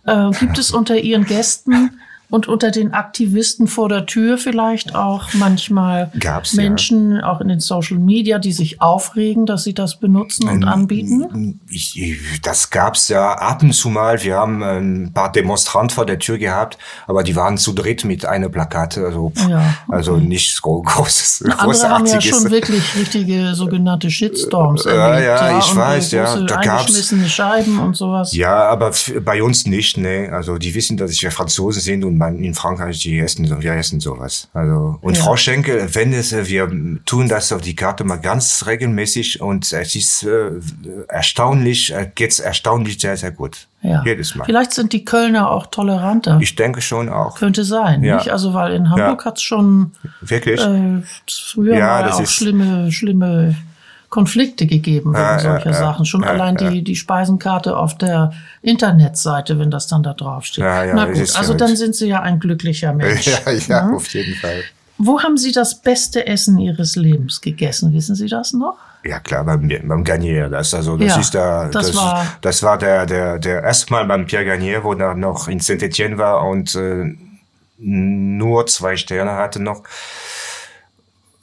Äh, 0.04 0.30
gibt 0.32 0.58
es 0.58 0.72
unter 0.72 0.96
Ihren 0.96 1.24
Gästen 1.24 2.00
und 2.32 2.48
unter 2.48 2.70
den 2.70 2.94
Aktivisten 2.94 3.66
vor 3.66 3.90
der 3.90 4.06
Tür 4.06 4.38
vielleicht 4.38 4.94
auch 4.94 5.34
manchmal 5.34 6.10
Gab's, 6.18 6.54
Menschen, 6.54 7.16
ja. 7.16 7.30
auch 7.30 7.42
in 7.42 7.48
den 7.48 7.60
Social 7.60 7.98
Media, 7.98 8.38
die 8.38 8.52
sich 8.52 8.80
aufregen, 8.80 9.44
dass 9.44 9.64
sie 9.64 9.74
das 9.74 10.00
benutzen 10.00 10.48
und 10.48 10.62
ähm, 10.62 10.68
anbieten? 10.68 11.60
Ich, 11.70 12.00
das 12.42 12.70
gab's 12.70 13.08
ja 13.08 13.34
ab 13.34 13.62
und 13.62 13.74
zu 13.74 13.90
mal. 13.90 14.22
Wir 14.22 14.36
haben 14.36 14.62
ein 14.62 15.10
paar 15.12 15.30
Demonstranten 15.30 15.94
vor 15.94 16.06
der 16.06 16.18
Tür 16.18 16.38
gehabt, 16.38 16.78
aber 17.06 17.22
die 17.22 17.36
waren 17.36 17.58
zu 17.58 17.74
dritt 17.74 18.06
mit 18.06 18.24
einer 18.24 18.48
Plakate. 18.48 19.04
Also, 19.04 19.30
ja, 19.36 19.58
okay. 19.58 19.66
also 19.88 20.16
nicht 20.16 20.56
so 20.56 20.80
großes. 20.80 21.44
Andere 21.58 21.90
haben 21.90 22.06
ja 22.06 22.18
schon 22.22 22.50
wirklich 22.50 22.96
richtige 22.96 23.54
sogenannte 23.54 24.10
Shitstorms 24.10 24.84
ja, 24.86 24.92
erlebt. 24.92 25.26
Ja, 25.26 25.50
ja, 25.50 25.58
ich 25.58 25.76
weiß, 25.76 26.12
ja. 26.12 26.36
Da 26.40 26.62
gab's 26.62 27.14
Scheiben 27.26 27.78
und 27.78 27.94
sowas. 27.94 28.32
Ja, 28.32 28.70
aber 28.70 28.92
bei 29.22 29.42
uns 29.42 29.66
nicht, 29.66 29.98
ne. 29.98 30.30
Also 30.32 30.56
die 30.56 30.74
wissen, 30.74 30.96
dass 30.96 31.20
wir 31.20 31.30
Franzosen 31.30 31.82
sind 31.82 32.04
und 32.04 32.21
man 32.22 32.38
in 32.38 32.54
Frankreich, 32.54 33.00
die 33.00 33.18
essen 33.18 33.46
so, 33.46 33.60
wir 33.60 33.72
essen 33.74 34.00
sowas. 34.00 34.48
Also, 34.52 34.98
und 35.00 35.16
ja. 35.16 35.22
Frau 35.22 35.36
Schenkel, 35.36 35.94
wenn 35.94 36.12
es, 36.12 36.32
wir 36.32 36.70
tun 37.04 37.28
das 37.28 37.52
auf 37.52 37.60
die 37.60 37.76
Karte 37.76 38.04
mal 38.04 38.16
ganz 38.16 38.64
regelmäßig 38.66 39.40
und 39.40 39.72
es 39.72 39.94
ist 39.94 40.22
äh, 40.22 40.50
erstaunlich, 41.08 41.92
äh, 41.92 42.10
geht's 42.14 42.38
erstaunlich 42.38 43.00
sehr, 43.00 43.16
sehr 43.16 43.32
gut. 43.32 43.68
Ja. 43.82 44.02
Jedes 44.04 44.36
Mal. 44.36 44.44
Vielleicht 44.44 44.72
sind 44.72 44.92
die 44.92 45.04
Kölner 45.04 45.50
auch 45.50 45.66
toleranter. 45.66 46.38
Ich 46.40 46.54
denke 46.54 46.80
schon 46.80 47.08
auch. 47.08 47.36
Könnte 47.36 47.64
sein, 47.64 48.04
ja. 48.04 48.16
nicht? 48.16 48.30
Also, 48.30 48.54
weil 48.54 48.74
in 48.74 48.90
Hamburg 48.90 49.20
ja. 49.20 49.24
hat's 49.24 49.42
schon, 49.42 49.92
wirklich, 50.20 50.60
äh, 50.60 51.02
früher 51.28 51.76
ja, 51.76 52.02
das 52.02 52.16
auch 52.16 52.20
ist 52.20 52.32
schlimme, 52.32 52.92
schlimme 52.92 53.56
Konflikte 54.12 54.66
gegeben 54.66 55.14
wegen 55.14 55.22
ja, 55.22 55.38
solcher 55.40 55.70
ja. 55.70 55.72
Sachen. 55.72 56.04
Schon 56.04 56.22
Ja, 56.22 56.28
allein 56.28 56.56
ja. 56.60 56.70
die, 56.70 56.84
die 56.84 56.94
Speisenkarte 56.96 57.76
auf 57.76 57.96
der 57.96 58.32
Internetseite, 58.60 59.58
wenn 59.58 59.70
das 59.70 59.86
dann 59.88 60.02
da 60.02 60.12
draufsteht. 60.12 60.62
Ja, 60.62 60.84
ja, 60.84 60.94
Na 60.94 61.06
gut, 61.06 61.34
also 61.36 61.54
dann 61.54 61.74
sind 61.76 61.96
Sie 61.96 62.08
ja 62.08 62.20
ein 62.20 62.38
glücklicher 62.38 62.92
Mensch. 62.94 63.26
Ja, 63.26 63.50
ja, 63.50 63.86
Ne? 63.86 63.96
auf 63.96 64.06
jeden 64.14 64.34
Fall. 64.34 64.62
Wo 64.98 65.20
haben 65.22 65.36
Sie 65.38 65.50
das 65.50 65.80
beste 65.80 66.26
Essen 66.26 66.58
Ihres 66.58 66.94
Lebens 66.94 67.40
gegessen? 67.40 67.92
Wissen 67.94 68.14
Sie 68.14 68.28
das 68.28 68.52
noch? 68.52 68.76
Ja 69.04 69.18
klar, 69.18 69.44
beim, 69.44 69.66
beim 69.66 70.04
Garnier. 70.04 70.48
Das, 70.48 70.74
also, 70.74 70.96
das 70.96 71.08
Ja, 71.08 71.20
ist 71.20 71.34
der, 71.34 71.68
das 71.70 71.86
das, 71.88 71.96
war- 71.96 72.26
das 72.42 72.62
war 72.62 72.78
der, 72.78 73.06
der, 73.06 73.38
der 73.38 73.62
erste 73.62 73.92
Mal 73.92 74.04
beim 74.04 74.26
Pierre 74.26 74.44
Garnier, 74.44 74.84
wo 74.84 74.92
er 74.92 75.14
noch 75.14 75.48
in 75.48 75.58
Saint-Etienne 75.58 76.18
war 76.18 76.46
und 76.46 76.74
äh, 76.76 77.16
nur 77.78 78.66
zwei 78.66 78.96
Sterne 78.96 79.32
hatte 79.32 79.60
noch. 79.60 79.82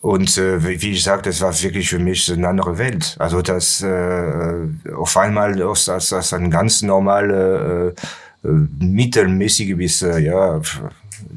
Und 0.01 0.37
äh, 0.37 0.63
wie 0.65 0.81
wie 0.81 0.91
ich 0.91 1.03
sagte, 1.03 1.29
das 1.29 1.41
war 1.41 1.53
wirklich 1.61 1.89
für 1.89 1.99
mich 1.99 2.31
eine 2.31 2.47
andere 2.47 2.77
Welt. 2.77 3.15
Also 3.19 3.41
das 3.41 3.81
äh, 3.81 4.67
auf 4.95 5.17
einmal 5.17 5.61
aus, 5.61 5.89
aus, 5.89 6.13
aus 6.13 6.33
ein 6.33 6.49
ganz 6.49 6.81
normale, 6.81 7.95
äh, 7.97 8.47
äh, 8.47 8.51
mittelmäßige 8.79 9.75
bis 9.75 10.01
äh, 10.01 10.19
ja 10.19 10.61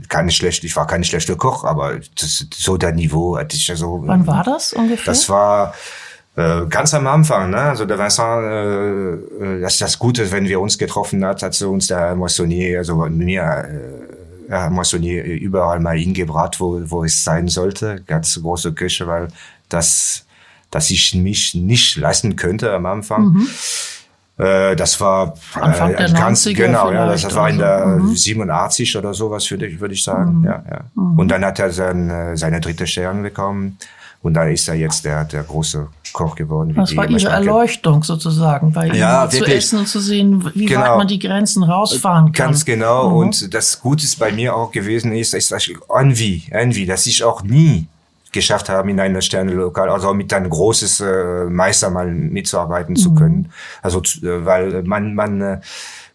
keine 0.09 0.31
schlechte, 0.31 0.67
ich 0.67 0.77
war 0.77 0.87
kein 0.87 1.03
schlechter 1.03 1.37
Koch, 1.37 1.65
aber 1.65 1.99
das, 2.21 2.47
so 2.55 2.77
der 2.77 2.93
Niveau 2.93 3.37
hatte 3.37 3.57
ich 3.57 3.67
ja 3.67 3.75
so. 3.75 4.01
Wann 4.05 4.27
war 4.27 4.45
das 4.45 4.73
ungefähr? 4.73 5.13
Das 5.13 5.29
war 5.29 5.75
äh, 6.37 6.67
ganz 6.67 6.95
am 6.95 7.07
Anfang, 7.07 7.51
ne? 7.51 7.59
Also 7.59 7.85
der 7.85 7.99
Vincent, 7.99 8.45
äh, 8.45 9.57
äh, 9.57 9.61
das 9.61 9.75
ist 9.75 9.83
das 9.83 9.99
Gute, 9.99 10.31
wenn 10.31 10.45
wir 10.45 10.61
uns 10.61 10.79
getroffen 10.79 11.25
hat, 11.25 11.43
hat 11.43 11.61
uns 11.63 11.89
der 11.89 12.15
Moissonnier, 12.15 12.79
also 12.79 12.97
mir, 12.97 13.43
äh, 13.43 14.12
Herr 14.61 14.71
Moissonnier 14.71 15.25
überall 15.25 15.81
mal 15.81 15.97
hingebracht, 15.97 16.61
wo, 16.61 16.81
wo 16.85 17.05
es 17.05 17.25
sein 17.25 17.49
sollte. 17.49 18.03
Ganz 18.07 18.41
große 18.41 18.73
Küche, 18.75 19.07
weil 19.07 19.29
das, 19.69 20.27
dass 20.71 20.91
ich 20.91 21.15
mich 21.15 21.55
nicht 21.55 21.97
leisten 21.97 22.37
könnte 22.37 22.73
am 22.73 22.87
Anfang. 22.87 23.47
Äh, 24.39 24.77
das 24.77 25.01
war 25.01 25.35
Mhm. 25.57 25.63
Anfang 25.63 25.97
der 25.97 26.11
ganz 26.11 26.47
90er 26.47 26.55
genau, 26.55 26.91
ja, 26.91 27.07
das 27.07 27.35
war 27.35 27.49
in 27.51 27.59
der 27.59 27.99
so. 27.99 28.05
Mhm. 28.05 28.17
87 28.17 28.97
oder 28.97 29.15
sowas, 29.15 29.51
würde 29.51 29.67
ich, 29.67 29.81
würde 29.81 29.95
ich 29.95 30.03
sagen. 30.03 30.43
Ja, 30.45 30.63
ja. 30.71 30.85
Und 30.95 31.29
dann 31.29 31.45
hat 31.45 31.59
er 31.59 31.71
sein, 31.71 32.09
äh, 32.11 32.37
seine 32.37 32.61
dritte 32.61 32.87
Stern 32.87 33.23
bekommen. 33.23 33.79
Und 34.23 34.35
dann 34.35 34.49
ist 34.53 34.69
er 34.69 34.75
jetzt 34.75 35.05
der, 35.05 35.25
der 35.25 35.43
große 35.43 35.89
Koch 36.13 36.37
geworden. 36.37 36.75
Das 36.77 36.95
war 36.97 37.09
Ihre. 37.09 37.29
Erleuchtung 37.29 38.05
sozusagen, 38.05 38.73
bei 38.73 38.87
Ja, 38.89 39.29
zu 39.29 39.45
essen 39.45 39.81
und 39.81 39.89
zu 39.89 39.99
sehen, 40.01 40.45
wie 40.55 40.65
weit 40.65 40.69
Genau. 40.69 40.99
man 40.99 41.09
die 41.09 41.19
Grenzen 41.19 41.63
rausfahren 41.65 42.27
kann. 42.33 42.49
Ganz 42.49 42.65
genau. 42.65 43.09
Und 43.17 43.53
das 43.53 43.81
Gute 43.81 44.07
bei 44.19 44.31
mir 44.31 44.55
auch 44.55 44.71
gewesen 44.71 45.13
ist, 45.13 45.35
ist 45.35 45.53
Envy, 45.89 46.45
Envy, 46.51 46.87
dass 46.87 47.07
ich 47.07 47.25
auch 47.25 47.43
nie 47.43 47.87
geschafft 48.31 48.69
habe, 48.69 48.91
in 48.91 49.01
einem 49.01 49.21
Sternelokal, 49.21 49.91
also 49.91 50.15
mit 50.15 50.33
einem 50.33 50.49
großes 50.51 51.01
äh, 51.01 51.45
Meister 51.51 51.91
mal 51.91 52.11
mitzuarbeiten 52.11 52.95
zu 52.97 53.15
können. 53.15 53.51
Also 53.83 54.01
äh, 54.23 54.45
weil 54.47 54.83
man 54.85 55.15
man 55.15 55.41
äh, 55.41 55.61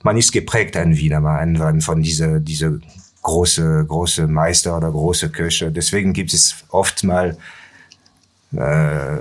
man 0.03 0.18
ist 0.18 0.32
geprägt 0.32 0.78
ein 0.78 0.95
wieder 0.95 1.20
mal 1.20 1.38
ein- 1.39 1.82
von 1.82 2.01
diese 2.01 2.39
diese 2.39 2.80
große 3.22 3.86
große 3.88 4.26
Meister 4.28 4.78
oder 4.78 4.89
große 4.91 5.30
Köche. 5.30 5.72
Deswegen 5.72 6.14
gibt 6.14 6.34
es 6.34 6.55
oft 6.70 7.03
mal 7.03 7.38
äh, 8.54 9.18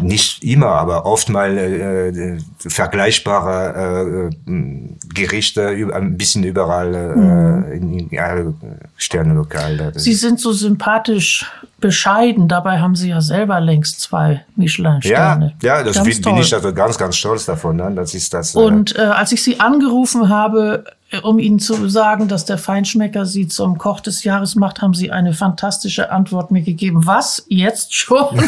nicht 0.00 0.44
immer, 0.44 0.68
aber 0.68 1.04
oft 1.04 1.28
mal 1.28 1.58
äh, 1.58 2.08
äh, 2.08 2.38
vergleichbare 2.58 4.30
äh, 4.46 4.50
äh, 4.50 4.88
Gerichte 5.12 5.70
über, 5.70 5.96
ein 5.96 6.16
bisschen 6.16 6.44
überall 6.44 6.94
äh, 6.94 7.76
in, 7.76 8.08
in 8.08 8.18
alle 8.18 8.54
Sternelokale. 8.96 9.92
Sie 9.96 10.14
sind 10.14 10.38
so 10.38 10.52
sympathisch 10.52 11.44
bescheiden, 11.80 12.46
dabei 12.46 12.78
haben 12.78 12.94
Sie 12.94 13.08
ja 13.08 13.20
selber 13.20 13.60
längst 13.60 14.00
zwei 14.00 14.32
ja, 14.32 14.40
Michelin-Sterne. 14.56 15.54
ja, 15.62 15.82
das 15.82 15.96
Ganz 15.96 16.08
bin, 16.08 16.22
bin 16.22 16.36
ich 16.36 16.54
also 16.54 16.72
ganz, 16.72 16.96
ganz 16.96 17.16
stolz 17.16 17.46
davon. 17.46 17.76
Ne? 17.76 17.90
Das 17.94 18.14
ist 18.14 18.32
das. 18.32 18.54
Und 18.54 18.96
äh, 18.96 19.02
als 19.02 19.32
ich 19.32 19.42
Sie 19.42 19.58
angerufen 19.58 20.28
habe, 20.28 20.84
äh, 20.86 20.90
um 21.22 21.38
Ihnen 21.38 21.58
zu 21.58 21.88
sagen, 21.88 22.28
dass 22.28 22.44
der 22.44 22.56
Feinschmecker 22.56 23.26
Sie 23.26 23.48
zum 23.48 23.78
Koch 23.78 24.00
des 24.00 24.22
Jahres 24.22 24.54
macht, 24.54 24.80
haben 24.80 24.94
Sie 24.94 25.10
eine 25.10 25.32
fantastische 25.32 26.12
Antwort 26.12 26.50
mir 26.50 26.62
gegeben. 26.62 27.06
Was? 27.06 27.44
Jetzt 27.48 27.94
schon? 27.94 28.36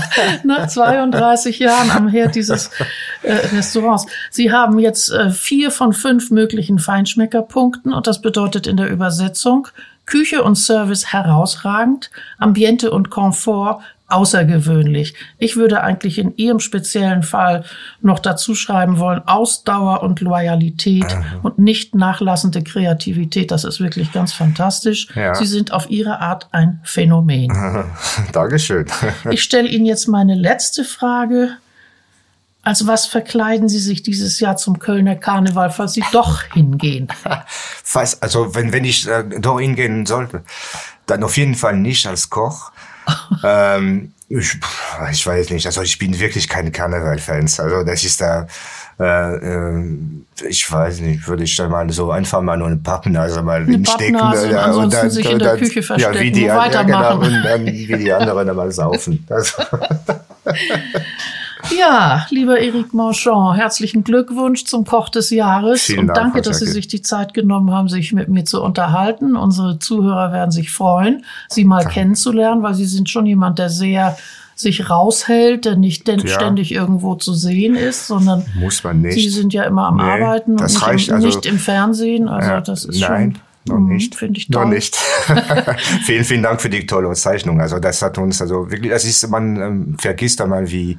Nach 0.44 0.68
32 0.68 1.58
Jahren 1.58 1.90
am 1.90 2.08
Herd 2.08 2.36
dieses 2.36 2.70
äh, 3.22 3.32
Restaurants. 3.32 4.06
Sie 4.30 4.52
haben 4.52 4.78
jetzt 4.78 5.10
äh, 5.10 5.30
vier 5.30 5.70
von 5.70 5.92
fünf 5.92 6.30
möglichen 6.30 6.78
Feinschmeckerpunkten 6.78 7.92
und 7.92 8.06
das 8.06 8.22
bedeutet 8.22 8.66
in 8.66 8.76
der 8.76 8.88
Übersetzung 8.88 9.68
Küche 10.06 10.42
und 10.42 10.56
Service 10.56 11.12
herausragend, 11.12 12.10
Ambiente 12.38 12.90
und 12.90 13.10
Komfort 13.10 13.80
außergewöhnlich. 14.14 15.14
Ich 15.38 15.56
würde 15.56 15.82
eigentlich 15.82 16.18
in 16.18 16.36
Ihrem 16.36 16.60
speziellen 16.60 17.22
Fall 17.22 17.64
noch 18.00 18.18
dazu 18.18 18.54
schreiben 18.54 18.98
wollen, 18.98 19.22
Ausdauer 19.26 20.02
und 20.02 20.20
Loyalität 20.20 21.16
und 21.42 21.58
nicht 21.58 21.94
nachlassende 21.94 22.62
Kreativität. 22.62 23.50
Das 23.50 23.64
ist 23.64 23.80
wirklich 23.80 24.12
ganz 24.12 24.32
fantastisch. 24.32 25.08
Ja. 25.14 25.34
Sie 25.34 25.46
sind 25.46 25.72
auf 25.72 25.90
Ihre 25.90 26.20
Art 26.20 26.48
ein 26.52 26.80
Phänomen. 26.84 27.52
Dankeschön. 28.32 28.86
Ich 29.30 29.42
stelle 29.42 29.68
Ihnen 29.68 29.86
jetzt 29.86 30.06
meine 30.06 30.34
letzte 30.34 30.84
Frage. 30.84 31.56
Als 32.62 32.86
was 32.86 33.06
verkleiden 33.06 33.68
Sie 33.68 33.78
sich 33.78 34.02
dieses 34.02 34.40
Jahr 34.40 34.56
zum 34.56 34.78
Kölner 34.78 35.16
Karneval, 35.16 35.70
falls 35.70 35.92
Sie 35.92 36.04
doch 36.12 36.42
hingehen? 36.54 37.08
Fast, 37.82 38.22
also 38.22 38.54
wenn, 38.54 38.72
wenn 38.72 38.84
ich 38.84 39.06
äh, 39.06 39.24
da 39.40 39.58
hingehen 39.58 40.06
sollte, 40.06 40.42
dann 41.06 41.22
auf 41.22 41.36
jeden 41.36 41.54
Fall 41.54 41.76
nicht 41.76 42.06
als 42.06 42.30
Koch. 42.30 42.72
ähm, 43.44 44.12
ich, 44.28 44.56
ich 45.12 45.26
weiß 45.26 45.50
nicht, 45.50 45.66
also 45.66 45.82
ich 45.82 45.98
bin 45.98 46.18
wirklich 46.18 46.48
kein 46.48 46.72
Karneval-Fans. 46.72 47.60
Also 47.60 47.84
das 47.84 48.02
ist 48.04 48.20
da, 48.20 48.46
äh, 48.98 49.34
äh, 49.36 49.84
ich 50.48 50.70
weiß 50.70 51.00
nicht, 51.00 51.28
würde 51.28 51.44
ich 51.44 51.54
da 51.56 51.68
mal 51.68 51.88
so 51.90 52.10
einfach 52.10 52.40
mal 52.40 52.56
nur 52.56 52.68
eine 52.68 52.76
Pappnase 52.76 53.42
mal 53.42 53.64
hinstecken. 53.64 54.14
Pappnase 54.14 54.46
und 54.46 54.52
oder- 54.52 54.64
ansonsten 54.64 55.10
sich 55.10 55.30
in 55.30 55.38
der 55.38 55.56
Küche 55.56 55.80
Ja, 55.80 55.82
wie 55.82 55.82
verstecken 55.82 56.32
die, 56.32 56.44
und 56.44 56.50
an- 56.50 56.72
ja, 56.72 56.82
genau, 56.82 56.98
weitermachen. 56.98 57.20
und 57.34 57.42
dann 57.44 57.66
wie 57.66 57.96
die 57.98 58.12
anderen 58.12 58.46
dann 58.46 58.56
mal 58.56 58.72
saufen. 58.72 59.24
Das, 59.28 59.54
Ja, 61.70 62.26
lieber 62.30 62.60
Eric 62.60 62.92
Manchon, 62.94 63.54
herzlichen 63.54 64.04
Glückwunsch 64.04 64.64
zum 64.64 64.84
Koch 64.84 65.08
des 65.08 65.30
Jahres 65.30 65.82
Vielen 65.82 66.00
und 66.00 66.06
Dank, 66.08 66.18
danke, 66.34 66.42
dass 66.42 66.58
Sie 66.58 66.66
sich 66.66 66.88
die 66.88 67.02
Zeit 67.02 67.34
genommen 67.34 67.70
haben, 67.72 67.88
sich 67.88 68.12
mit 68.12 68.28
mir 68.28 68.44
zu 68.44 68.62
unterhalten. 68.62 69.34
Unsere 69.36 69.78
Zuhörer 69.78 70.32
werden 70.32 70.50
sich 70.50 70.70
freuen, 70.70 71.24
Sie 71.48 71.64
mal 71.64 71.84
kennenzulernen, 71.86 72.62
weil 72.62 72.74
Sie 72.74 72.86
sind 72.86 73.08
schon 73.08 73.26
jemand, 73.26 73.58
der 73.58 73.70
sehr 73.70 74.16
sich 74.56 74.88
raushält, 74.88 75.64
der 75.64 75.76
nicht 75.76 76.06
Ja. 76.08 76.26
ständig 76.28 76.70
irgendwo 76.72 77.16
zu 77.16 77.34
sehen 77.34 77.74
ist, 77.74 78.06
sondern 78.06 78.44
muss 78.54 78.84
man 78.84 79.00
nicht. 79.00 79.14
Sie 79.14 79.28
sind 79.28 79.52
ja 79.52 79.64
immer 79.64 79.88
am 79.88 79.96
Nee, 79.96 80.02
Arbeiten 80.02 80.52
und 80.52 80.60
das 80.60 80.74
nicht, 80.74 80.86
reicht, 80.86 81.08
im, 81.08 81.14
also- 81.16 81.26
nicht 81.26 81.46
im 81.46 81.58
Fernsehen. 81.58 82.28
Also 82.28 82.50
Ja, 82.50 82.60
das 82.60 82.84
ist 82.84 83.00
nein, 83.00 83.40
schon, 83.66 83.74
noch 83.76 83.80
mhm, 83.88 83.94
nicht. 83.94 84.14
Finde 84.14 84.38
ich 84.38 84.48
Noch 84.50 84.62
toll. 84.62 84.70
nicht. 84.74 84.94
vielen, 86.04 86.24
vielen 86.24 86.42
Dank 86.44 86.60
für 86.60 86.70
die 86.70 86.86
tolle 86.86 87.12
Zeichnung. 87.14 87.60
Also 87.60 87.80
das 87.80 88.00
hat 88.00 88.16
uns, 88.18 88.40
also 88.40 88.70
wirklich, 88.70 88.92
das 88.92 89.04
ist, 89.04 89.26
man 89.28 89.56
ähm, 89.56 89.96
vergisst 89.98 90.40
einmal, 90.40 90.70
wie, 90.70 90.98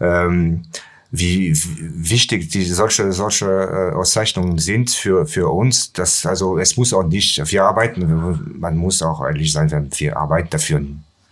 ähm, 0.00 0.62
wie 1.10 1.52
wichtig 1.54 2.48
die 2.50 2.64
solche 2.64 3.12
solche 3.12 3.46
äh, 3.46 3.94
Auszeichnungen 3.94 4.58
sind 4.58 4.90
für 4.90 5.26
für 5.26 5.48
uns. 5.48 5.92
Das 5.92 6.26
also 6.26 6.58
es 6.58 6.76
muss 6.76 6.92
auch 6.92 7.04
nicht. 7.04 7.40
Wir 7.50 7.64
arbeiten. 7.64 8.58
Man 8.58 8.76
muss 8.76 9.02
auch 9.02 9.24
ehrlich 9.24 9.52
sein, 9.52 9.70
wenn 9.70 9.90
wir 9.98 10.16
arbeiten 10.16 10.48
dafür 10.50 10.82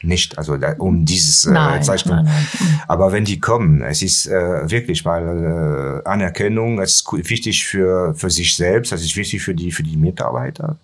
nicht. 0.06 0.38
Also 0.38 0.56
da, 0.56 0.74
um 0.78 1.04
dieses 1.04 1.44
äh, 1.44 1.50
Nein, 1.52 1.82
Zeichnung. 1.82 2.16
nein, 2.16 2.24
nein. 2.26 2.46
Mhm. 2.60 2.80
Aber 2.88 3.12
wenn 3.12 3.24
die 3.24 3.40
kommen, 3.40 3.82
es 3.82 4.02
ist 4.02 4.26
äh, 4.26 4.70
wirklich 4.70 5.04
mal 5.04 6.02
äh, 6.04 6.08
Anerkennung, 6.08 6.80
es 6.80 6.94
ist 6.96 7.06
wichtig 7.30 7.64
für, 7.66 8.14
für 8.14 8.30
sich 8.30 8.56
selbst, 8.56 8.92
es 8.92 9.02
ist 9.02 9.16
wichtig 9.16 9.42
für 9.42 9.54
die, 9.54 9.72
für 9.72 9.82
die 9.82 9.96
Mitarbeiter, 9.96 10.76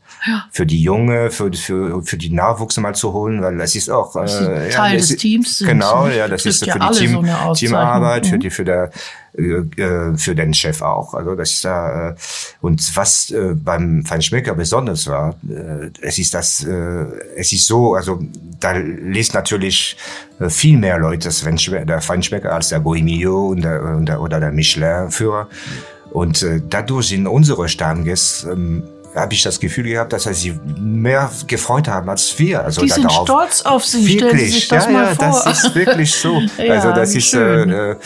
für 0.50 0.66
die 0.66 0.82
Junge, 0.82 1.30
für, 1.30 1.52
für, 1.52 2.02
für 2.02 2.16
die 2.16 2.30
Nachwuchs 2.30 2.76
mal 2.78 2.94
zu 2.94 3.12
holen, 3.12 3.42
weil 3.42 3.60
es 3.60 3.74
ist 3.74 3.90
auch 3.90 4.14
äh, 4.16 4.26
Sie 4.26 4.70
Teil 4.74 4.96
das 4.96 5.02
des 5.08 5.10
ist- 5.12 5.20
Teams. 5.20 5.58
Genau, 5.66 6.08
ja, 6.08 6.28
das 6.28 6.44
ist 6.46 6.60
betrifft 6.60 6.78
für 6.78 6.78
ja 6.84 6.90
die 6.90 6.98
Team, 6.98 7.26
so. 7.46 7.52
Teamarbeit, 7.54 8.26
für 8.26 8.36
Mhm. 8.36 8.40
die, 8.40 8.50
für 8.50 8.64
der 8.64 8.90
äh, 9.34 10.16
für 10.16 10.34
den 10.34 10.54
Chef 10.54 10.82
auch. 10.82 11.14
Also 11.14 11.34
das 11.34 11.50
ist 11.52 11.64
da 11.64 12.10
äh, 12.10 12.14
und 12.60 12.96
was 12.96 13.30
äh, 13.30 13.54
beim 13.54 14.04
Feinschmecker 14.04 14.54
besonders 14.54 15.06
war, 15.06 15.36
äh, 15.48 15.90
es 16.00 16.18
ist 16.18 16.34
das, 16.34 16.64
äh, 16.64 17.06
es 17.36 17.52
ist 17.52 17.66
so, 17.66 17.94
also 17.94 18.20
da 18.58 18.72
liest 18.72 19.34
natürlich 19.34 19.96
äh, 20.38 20.48
viel 20.48 20.78
mehr 20.78 20.98
Leute 20.98 21.28
der 21.28 22.00
Feinschmecker 22.00 22.52
als 22.52 22.68
der 22.70 22.80
Goemio 22.80 23.48
und 23.48 23.62
der, 23.62 23.82
und 23.82 24.06
der, 24.06 24.20
oder 24.20 24.40
der 24.40 24.52
Michelin-Führer. 24.52 25.48
Und 26.10 26.42
äh, 26.42 26.60
dadurch 26.68 27.08
sind 27.08 27.26
unsere 27.26 27.68
Stammgäste 27.68 28.50
ähm, 28.50 28.82
habe 29.14 29.34
ich 29.34 29.42
das 29.42 29.58
Gefühl 29.58 29.84
gehabt, 29.84 30.12
dass 30.12 30.26
er 30.26 30.34
sie 30.34 30.58
mehr 30.78 31.30
gefreut 31.46 31.88
haben 31.88 32.08
als 32.08 32.38
wir. 32.38 32.64
Also 32.64 32.82
Die 32.82 32.88
sind 32.88 33.04
darauf. 33.04 33.26
stolz 33.26 33.62
auf 33.62 33.84
Sie. 33.84 34.06
Stellen 34.06 34.18
Sie 34.18 34.36
Wirklich, 34.36 34.52
sich 34.52 34.68
das 34.68 34.86
ja, 34.86 34.90
mal 34.90 35.04
ja, 35.04 35.14
vor. 35.14 35.42
das 35.44 35.64
ist 35.64 35.74
wirklich 35.74 36.12
so. 36.14 36.40
Ja, 36.58 36.74
also 36.74 36.92
das 36.92 37.14
ist 37.14 37.32
äh, 37.34 37.96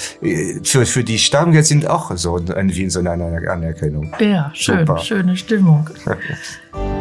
für 0.63 0.87
für 0.87 1.05
die 1.05 1.19
Stammgäste 1.19 1.69
sind 1.69 1.89
auch 1.89 2.11
so 2.17 2.39
irgendwie 2.39 2.89
so 2.89 3.01
eine 3.01 3.11
Anerkennung. 3.13 4.13
Ja, 4.19 4.51
schön, 4.55 4.81
Super. 4.87 4.99
schöne 4.99 5.37
Stimmung. 5.37 5.91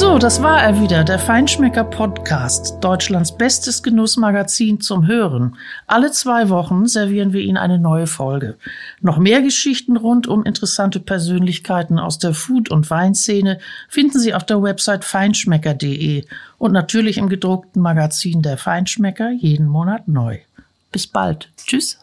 So, 0.00 0.16
das 0.16 0.40
war 0.42 0.62
er 0.62 0.80
wieder, 0.80 1.04
der 1.04 1.18
Feinschmecker 1.18 1.84
Podcast, 1.84 2.82
Deutschlands 2.82 3.36
bestes 3.36 3.82
Genussmagazin 3.82 4.80
zum 4.80 5.06
Hören. 5.06 5.58
Alle 5.86 6.10
zwei 6.10 6.48
Wochen 6.48 6.86
servieren 6.86 7.34
wir 7.34 7.42
Ihnen 7.42 7.58
eine 7.58 7.78
neue 7.78 8.06
Folge. 8.06 8.56
Noch 9.02 9.18
mehr 9.18 9.42
Geschichten 9.42 9.98
rund 9.98 10.26
um 10.26 10.42
interessante 10.46 11.00
Persönlichkeiten 11.00 11.98
aus 11.98 12.18
der 12.18 12.32
Food- 12.32 12.70
und 12.70 12.88
Weinszene 12.88 13.58
finden 13.90 14.18
Sie 14.18 14.32
auf 14.32 14.46
der 14.46 14.62
Website 14.62 15.04
feinschmecker.de 15.04 16.24
und 16.56 16.72
natürlich 16.72 17.18
im 17.18 17.28
gedruckten 17.28 17.82
Magazin 17.82 18.40
der 18.40 18.56
Feinschmecker 18.56 19.32
jeden 19.32 19.66
Monat 19.66 20.08
neu. 20.08 20.38
Bis 20.92 21.06
bald. 21.06 21.50
Tschüss. 21.58 21.99